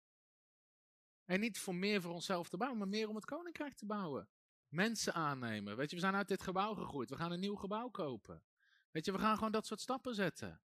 [1.24, 4.28] En niet voor meer voor onszelf te bouwen, maar meer om het koninkrijk te bouwen.
[4.68, 5.76] Mensen aannemen.
[5.76, 7.10] Weet je, we zijn uit dit gebouw gegroeid.
[7.10, 8.42] We gaan een nieuw gebouw kopen.
[8.90, 10.60] Weet je, we gaan gewoon dat soort stappen zetten.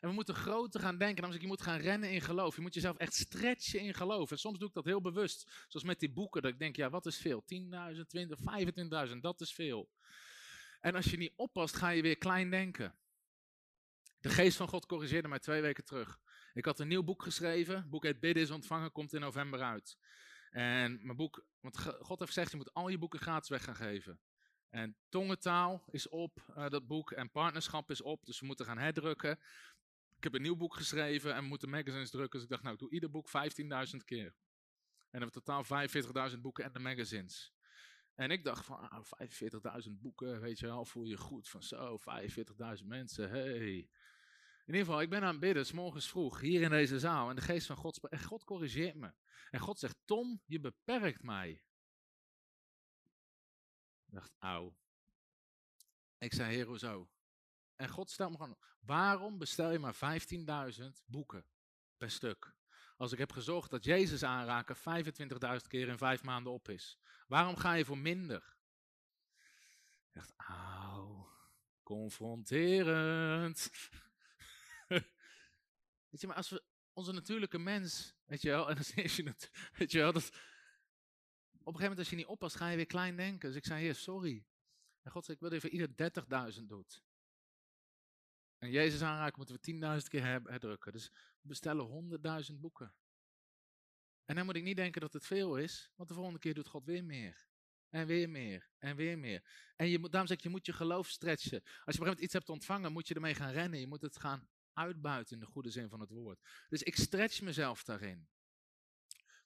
[0.00, 1.24] En we moeten groter gaan denken.
[1.24, 2.56] Zeg ik, je moet gaan rennen in geloof.
[2.56, 4.30] Je moet jezelf echt stretchen in geloof.
[4.30, 5.64] En soms doe ik dat heel bewust.
[5.68, 6.42] Zoals met die boeken.
[6.42, 7.44] Dat ik denk, ja, wat is veel?
[7.94, 8.38] 10.000, 20,
[9.08, 9.90] 25.000, dat is veel.
[10.80, 12.98] En als je niet oppast, ga je weer klein denken.
[14.20, 16.20] De geest van God corrigeerde mij twee weken terug.
[16.56, 17.76] Ik had een nieuw boek geschreven.
[17.76, 19.98] Het boek heet Bidden is ontvangen, komt in november uit.
[20.50, 23.76] En mijn boek, want God heeft gezegd, je moet al je boeken gratis weg gaan
[23.76, 24.20] geven.
[24.68, 28.78] En tongentaal is op, uh, dat boek, en partnerschap is op, dus we moeten gaan
[28.78, 29.30] herdrukken.
[30.16, 32.74] Ik heb een nieuw boek geschreven en we moeten magazines drukken, dus ik dacht, nou,
[32.74, 34.34] ik doe ieder boek 15.000 keer.
[35.10, 35.64] En we totaal
[36.30, 37.54] 45.000 boeken en de magazines.
[38.14, 41.98] En ik dacht van, ah, 45.000 boeken, weet je wel, voel je goed van zo,
[41.98, 43.88] 45.000 mensen, hey.
[44.66, 47.30] In ieder geval, ik ben aan het bidden, morgens vroeg, hier in deze zaal.
[47.30, 49.12] En de geest van God, en God corrigeert me.
[49.50, 51.50] En God zegt, Tom, je beperkt mij.
[54.06, 54.76] Ik dacht, auw.
[56.18, 57.10] Ik zei, heer, hoezo?
[57.76, 60.20] En God stelt me gewoon, waarom bestel je maar
[60.80, 61.46] 15.000 boeken
[61.96, 62.54] per stuk?
[62.96, 66.98] Als ik heb gezorgd dat Jezus aanraken 25.000 keer in vijf maanden op is.
[67.26, 68.56] Waarom ga je voor minder?
[70.06, 71.28] Ik dacht, auw,
[71.82, 73.70] confronterend.
[76.16, 79.22] Weet je, maar als we onze natuurlijke mens, weet je wel, en dan is je
[79.22, 82.76] het, weet je wel, dat, op een gegeven moment als je niet oppast, ga je
[82.76, 83.48] weer klein denken.
[83.48, 84.46] Dus ik zei, heer, sorry.
[85.02, 86.12] En God zei, ik wil even ieder
[86.58, 87.04] 30.000 doet.
[88.58, 90.92] En Jezus aanraken moeten we 10.000 keer herdrukken.
[90.92, 91.10] Dus
[91.40, 92.10] we bestellen
[92.50, 92.94] 100.000 boeken.
[94.24, 96.68] En dan moet ik niet denken dat het veel is, want de volgende keer doet
[96.68, 97.46] God weer meer.
[97.88, 98.70] En weer meer.
[98.78, 99.44] En weer meer.
[99.76, 101.60] En je daarom zeg ik, je moet je geloof stretchen.
[101.60, 103.80] Als je op een gegeven moment iets hebt ontvangen, moet je ermee gaan rennen.
[103.80, 106.40] Je moet het gaan uitbuiten in de goede zin van het woord.
[106.68, 108.28] Dus ik stretch mezelf daarin.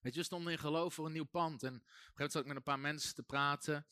[0.00, 1.62] Weet je, we stonden in geloof voor een nieuw pand.
[1.62, 3.86] En op een gegeven zat ik met een paar mensen te praten.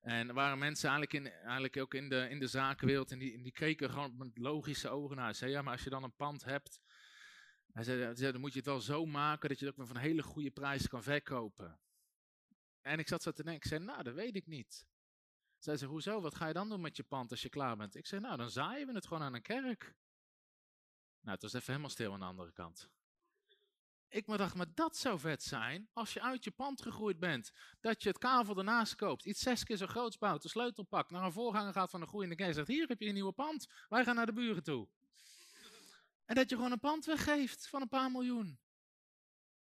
[0.00, 3.10] En er waren mensen eigenlijk, in, eigenlijk ook in de, in de zakenwereld.
[3.10, 5.32] En die, die keken gewoon met logische ogen naar.
[5.32, 6.80] Ze zei, ja, maar als je dan een pand hebt.
[7.72, 10.02] Hij zei, dan moet je het wel zo maken dat je het ook met een
[10.02, 11.80] hele goede prijs kan verkopen.
[12.80, 14.86] En ik zat zo te denken, ik zei, nou, dat weet ik niet.
[15.58, 17.94] Zij zei, hoezo, wat ga je dan doen met je pand als je klaar bent?
[17.94, 19.94] Ik zei, nou, dan zaaien we het gewoon aan een kerk.
[21.24, 22.88] Nou, het was even helemaal stil aan de andere kant.
[24.08, 27.52] Ik me dacht, maar dat zou vet zijn als je uit je pand gegroeid bent.
[27.80, 31.10] Dat je het kavel ernaast koopt, iets zes keer zo groot bouwt, de sleutel pakt,
[31.10, 33.32] naar een voorganger gaat van een groeiende kerk en zegt, hier heb je een nieuwe
[33.32, 34.88] pand, wij gaan naar de buren toe.
[36.24, 38.58] En dat je gewoon een pand weggeeft van een paar miljoen.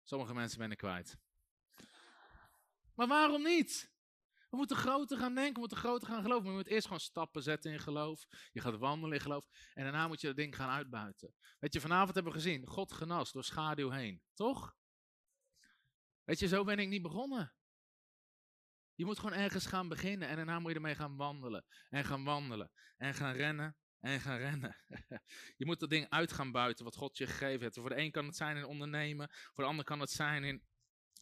[0.04, 1.18] Sommige mensen ben ik kwijt.
[2.96, 3.92] Maar waarom niet?
[4.52, 6.44] We moeten groter gaan denken, we moeten groter gaan geloven.
[6.44, 8.26] Maar je moet eerst gewoon stappen zetten in geloof.
[8.52, 9.48] Je gaat wandelen in geloof.
[9.74, 11.34] En daarna moet je dat ding gaan uitbuiten.
[11.60, 14.22] Weet je, vanavond hebben we gezien, God genas door schaduw heen.
[14.34, 14.76] Toch?
[16.24, 17.54] Weet je, zo ben ik niet begonnen.
[18.96, 21.66] Je moet gewoon ergens gaan beginnen en daarna moet je ermee gaan wandelen.
[21.90, 22.72] En gaan wandelen.
[22.98, 23.76] En gaan rennen.
[24.00, 24.78] en gaan rennen.
[25.58, 27.76] je moet dat ding uit gaan buiten wat God je gegeven heeft.
[27.80, 30.64] Voor de een kan het zijn in ondernemen, voor de ander kan het zijn in,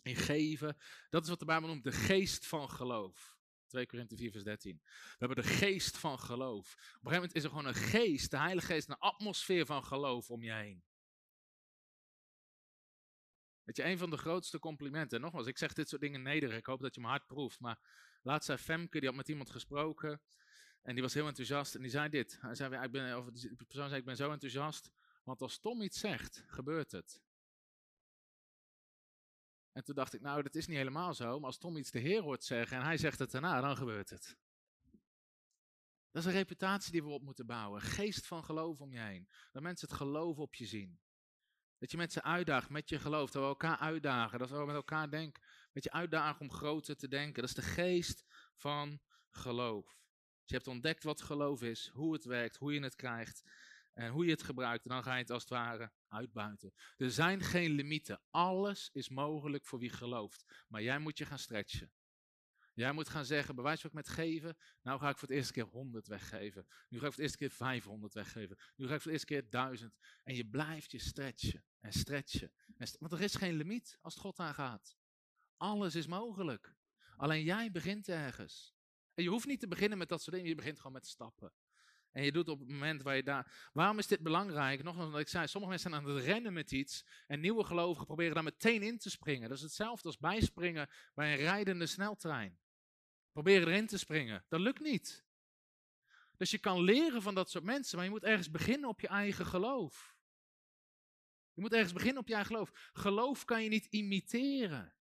[0.02, 0.78] in geven.
[1.10, 3.38] Dat is wat de Bijbel noemt de geest van geloof.
[3.70, 4.82] 2 Korinthe 4 vers 13.
[4.84, 6.74] We hebben de geest van geloof.
[6.74, 9.84] Op een gegeven moment is er gewoon een geest, de Heilige Geest, een atmosfeer van
[9.84, 10.84] geloof om je heen.
[13.64, 16.58] Weet je, een van de grootste complimenten, en nogmaals, ik zeg dit soort dingen nederig,
[16.58, 17.80] ik hoop dat je mijn hart proeft, maar
[18.22, 20.22] laatst zei Femke, die had met iemand gesproken,
[20.82, 22.38] en die was heel enthousiast, en die zei dit.
[22.42, 24.92] Hij zei, ik ben, of die persoon zei, ik ben zo enthousiast,
[25.24, 27.22] want als Tom iets zegt, gebeurt het.
[29.72, 32.00] En toen dacht ik, nou, dat is niet helemaal zo, maar als Tom iets de
[32.00, 34.38] Heer hoort zeggen en hij zegt het daarna, dan gebeurt het.
[36.12, 37.82] Dat is een reputatie die we op moeten bouwen.
[37.82, 39.30] Geest van geloof om je heen.
[39.52, 41.00] Dat mensen het geloof op je zien.
[41.78, 43.32] Dat je mensen uitdaagt met je geloof.
[43.32, 44.40] Dat we elkaar uitdagen.
[44.40, 45.44] Dat we met elkaar denken.
[45.72, 47.42] Met je uitdagen om groter te denken.
[47.42, 48.24] Dat is de geest
[48.56, 49.86] van geloof.
[49.86, 51.90] Dus je hebt ontdekt wat geloof is.
[51.94, 52.58] Hoe het werkt.
[52.58, 53.44] Hoe je het krijgt.
[54.00, 54.84] En hoe je het gebruikt.
[54.84, 56.74] En dan ga je het als het ware uitbuiten.
[56.98, 58.22] Er zijn geen limieten.
[58.30, 60.66] Alles is mogelijk voor wie gelooft.
[60.68, 61.92] Maar jij moet je gaan stretchen.
[62.74, 64.58] Jij moet gaan zeggen, bewijs wat ik met geven.
[64.82, 66.68] Nou ga ik voor het eerste keer 100 weggeven.
[66.88, 68.58] Nu ga ik voor het eerste keer 500 weggeven.
[68.76, 69.98] Nu ga ik voor het eerste keer 1000.
[70.24, 72.52] En je blijft je stretchen en stretchen.
[73.00, 74.98] want er is geen limiet als het God aangaat.
[75.58, 76.76] Alles is mogelijk.
[77.16, 78.76] Alleen jij begint ergens.
[79.14, 80.50] En je hoeft niet te beginnen met dat soort dingen.
[80.50, 81.54] Je begint gewoon met stappen.
[82.12, 83.70] En je doet op het moment waar je daar.
[83.74, 84.84] Waarom is dit belangrijk?
[84.84, 87.06] Nogmaals, omdat ik zei, sommige mensen zijn aan het rennen met iets.
[87.28, 89.50] En nieuwe gelovigen proberen daar meteen in te springen.
[89.50, 92.60] Dat is hetzelfde als bijspringen bij een rijdende sneltrein.
[93.32, 94.46] Proberen erin te springen.
[94.48, 95.26] Dat lukt niet.
[96.38, 99.08] Dus je kan leren van dat soort mensen, maar je moet ergens beginnen op je
[99.08, 100.18] eigen geloof.
[101.54, 102.90] Je moet ergens beginnen op je eigen geloof.
[102.94, 104.94] Geloof kan je niet imiteren.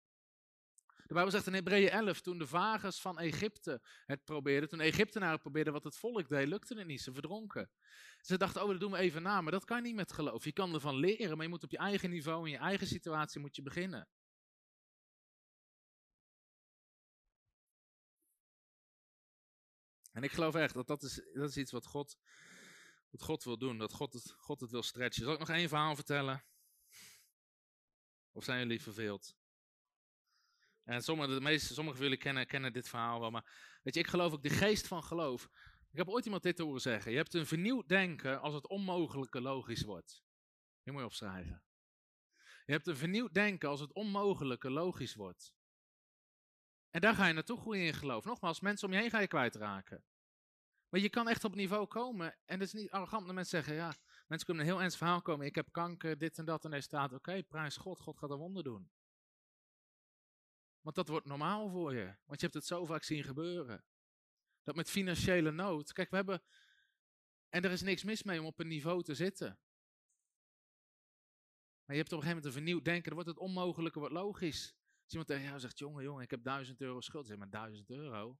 [1.08, 5.40] De Bijbel zegt in Hebreeën 11, toen de vagers van Egypte het probeerden, toen Egyptenaren
[5.40, 7.70] probeerden wat het volk deed, lukte het niet, ze verdronken.
[8.22, 10.44] Ze dachten, oh, dat doen we even na, maar dat kan niet met geloof.
[10.44, 13.40] Je kan ervan leren, maar je moet op je eigen niveau, in je eigen situatie
[13.40, 14.08] moet je beginnen.
[20.12, 22.18] En ik geloof echt dat dat is, dat is iets wat God,
[23.10, 25.24] wat God wil doen, dat God het, God het wil stretchen.
[25.24, 26.44] Zal ik nog één verhaal vertellen?
[28.32, 29.37] Of zijn jullie verveeld?
[30.88, 34.08] En sommige, de meeste, van jullie kennen, kennen dit verhaal wel, maar weet je, ik
[34.08, 35.50] geloof ook de geest van geloof.
[35.92, 37.12] Ik heb ooit iemand dit horen zeggen.
[37.12, 40.24] Je hebt een vernieuwd denken als het onmogelijke logisch wordt.
[40.84, 41.64] Die moet je opschrijven.
[42.66, 45.54] Je hebt een vernieuwd denken als het onmogelijke logisch wordt.
[46.90, 48.26] En daar ga je naartoe groeien in geloof.
[48.26, 50.04] Nogmaals, mensen om je heen ga je kwijtraken.
[50.90, 52.38] Maar je kan echt op niveau komen.
[52.46, 53.96] En dat is niet arrogant dat mensen zeggen, ja,
[54.28, 55.46] mensen kunnen een heel ernstig verhaal komen.
[55.46, 56.66] Ik heb kanker, dit en dat.
[56.66, 58.92] En er staat, oké, prijs God, God gaat een wonder doen.
[60.88, 62.06] Want dat wordt normaal voor je.
[62.26, 63.84] Want je hebt het zo vaak zien gebeuren.
[64.64, 65.94] Dat met financiële nood.
[65.94, 66.44] Kijk, we hebben.
[67.50, 69.60] En er is niks mis mee om op een niveau te zitten.
[71.86, 73.04] Maar je hebt op een gegeven moment een vernieuwd denken.
[73.04, 74.76] Dan wordt het onmogelijke wat logisch.
[75.04, 77.28] Als iemand tegen jou zegt: Jongen, jongen, ik heb duizend euro schuld.
[77.28, 78.38] Zeg maar duizend euro.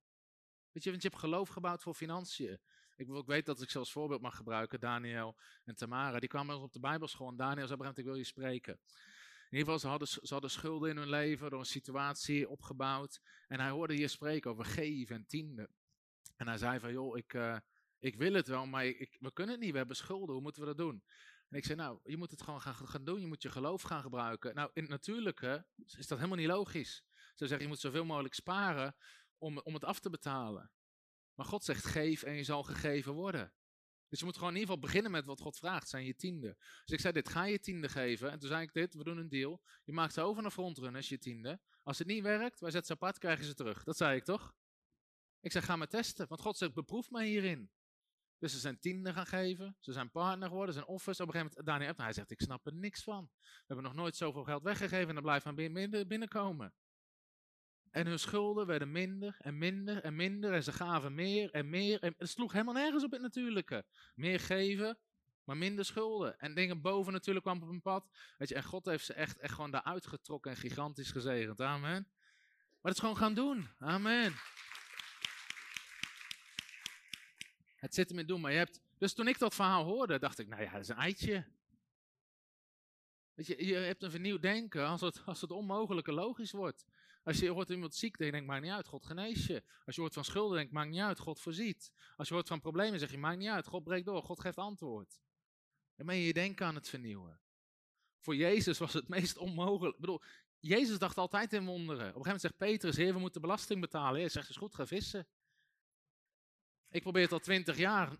[0.72, 2.60] Weet je, want je hebt geloof gebouwd voor financiën.
[2.96, 4.80] Ik, weet dat ik zelfs voorbeeld mag gebruiken.
[4.80, 6.20] Daniel en Tamara.
[6.20, 7.30] Die kwamen op de Bijbelschool.
[7.30, 8.80] En Daniel zei: Ik wil je spreken.
[9.50, 9.88] In ieder geval, ze
[10.28, 13.22] hadden, ze schulden in hun leven door een situatie opgebouwd.
[13.48, 15.70] En hij hoorde hier spreken over geven en tiende.
[16.36, 17.58] En hij zei van, joh, ik, uh,
[18.00, 19.72] ik wil het wel, maar ik, we kunnen het niet.
[19.72, 21.04] We hebben schulden, hoe moeten we dat doen?
[21.50, 23.22] En ik zei, nou, je moet het gewoon gaan, gaan doen.
[23.22, 24.56] Je moet je geloof gaan gebruiken.
[24.56, 27.04] Nou, in het natuurlijke is dat helemaal niet logisch.
[27.14, 28.96] Ze zeggen, je moet zoveel mogelijk sparen
[29.38, 30.72] om, om het af te betalen.
[31.34, 33.54] Maar God zegt, geef en je zal gegeven worden.
[34.10, 36.56] Dus je moet gewoon in ieder geval beginnen met wat God vraagt, zijn je tiende.
[36.58, 38.32] Dus ik zei dit, ga je tiende geven.
[38.32, 39.62] En toen zei ik dit, we doen een deal.
[39.84, 41.60] Je maakt ze over naar frontrunners, je tiende.
[41.84, 43.84] Als het niet werkt, wij zetten ze apart, krijgen ze terug.
[43.84, 44.56] Dat zei ik toch?
[45.40, 46.28] Ik zei, ga maar testen.
[46.28, 47.72] Want God zegt, beproef mij hierin.
[48.38, 49.76] Dus ze zijn tiende gaan geven.
[49.80, 51.20] Ze zijn partner geworden, ze zijn offers.
[51.20, 53.30] Op een gegeven moment, Daniel hij zegt, ik snap er niks van.
[53.42, 56.74] We hebben nog nooit zoveel geld weggegeven en dan blijft binnen, binnenkomen.
[57.98, 60.54] En hun schulden werden minder en minder en minder.
[60.54, 62.02] En ze gaven meer en meer.
[62.02, 63.86] En het sloeg helemaal nergens op het natuurlijke.
[64.16, 64.98] Meer geven,
[65.44, 66.40] maar minder schulden.
[66.40, 68.10] En dingen boven natuurlijk kwamen op een pad.
[68.38, 71.62] Weet je, en God heeft ze echt, echt gewoon daaruit getrokken en gigantisch gezegend.
[71.62, 72.08] Amen.
[72.82, 73.70] Maar het is gewoon gaan doen.
[73.80, 74.34] Amen.
[77.76, 78.82] Het zit hem in doen, maar je hebt...
[78.98, 81.46] Dus toen ik dat verhaal hoorde, dacht ik, nou ja, dat is een eitje.
[83.34, 86.86] Weet je, je hebt een vernieuwd denken als het, als het onmogelijke logisch wordt.
[87.28, 89.64] Als je hoort iemand ziek, dan denk je, maakt niet uit, God geneest je.
[89.86, 91.92] Als je hoort van schulden, denk je, maakt niet uit, God voorziet.
[92.16, 94.58] Als je hoort van problemen, zeg je, maakt niet uit, God breekt door, God geeft
[94.58, 95.20] antwoord.
[95.96, 97.40] Dan ben je je denken aan het vernieuwen.
[98.20, 99.96] Voor Jezus was het meest onmogelijk.
[99.96, 100.22] Ik bedoel,
[100.60, 101.92] Jezus dacht altijd in wonderen.
[101.92, 104.20] Op een gegeven moment zegt Petrus, heer, we moeten belasting betalen.
[104.20, 105.28] Hij zegt, is goed, ga vissen.
[106.90, 108.18] Ik probeer het al twintig jaar.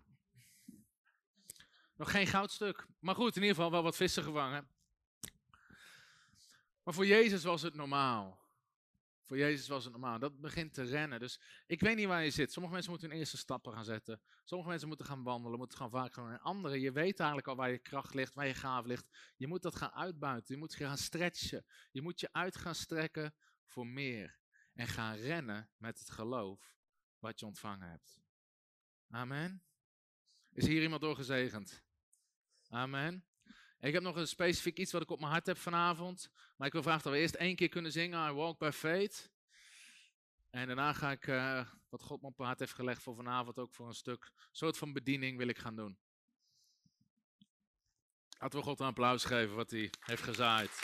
[1.96, 2.86] Nog geen goudstuk.
[2.98, 4.68] Maar goed, in ieder geval wel wat vissen gevangen.
[6.82, 8.46] Maar voor Jezus was het normaal.
[9.28, 10.18] Voor Jezus was het normaal.
[10.18, 11.20] Dat begint te rennen.
[11.20, 12.52] Dus ik weet niet waar je zit.
[12.52, 14.20] Sommige mensen moeten hun eerste stappen gaan zetten.
[14.44, 16.30] Sommige mensen moeten gaan wandelen, moeten gaan vaak gaan.
[16.30, 19.06] En anderen, je weet eigenlijk al waar je kracht ligt, waar je gaaf ligt.
[19.36, 20.54] Je moet dat gaan uitbuiten.
[20.54, 21.64] Je moet gaan stretchen.
[21.90, 23.34] Je moet je uit gaan strekken
[23.64, 24.38] voor meer.
[24.74, 26.76] En gaan rennen met het geloof
[27.18, 28.20] wat je ontvangen hebt.
[29.10, 29.62] Amen.
[30.52, 31.84] Is hier iemand door gezegend?
[32.68, 33.27] Amen.
[33.80, 36.30] Ik heb nog een specifiek iets wat ik op mijn hart heb vanavond.
[36.56, 39.30] Maar ik wil vragen dat we eerst één keer kunnen zingen I Walk by Faith.
[40.50, 43.58] En daarna ga ik uh, wat God me op mijn hart heeft gelegd voor vanavond
[43.58, 45.98] ook voor een stuk soort van bediening wil ik gaan doen.
[48.38, 50.82] Laten we God een applaus geven wat hij heeft gezaaid.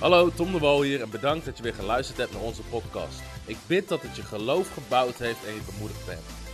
[0.00, 3.22] Hallo, Tom de Wal hier en bedankt dat je weer geluisterd hebt naar onze podcast.
[3.46, 6.43] Ik bid dat het je geloof gebouwd heeft en je bemoedigd bent.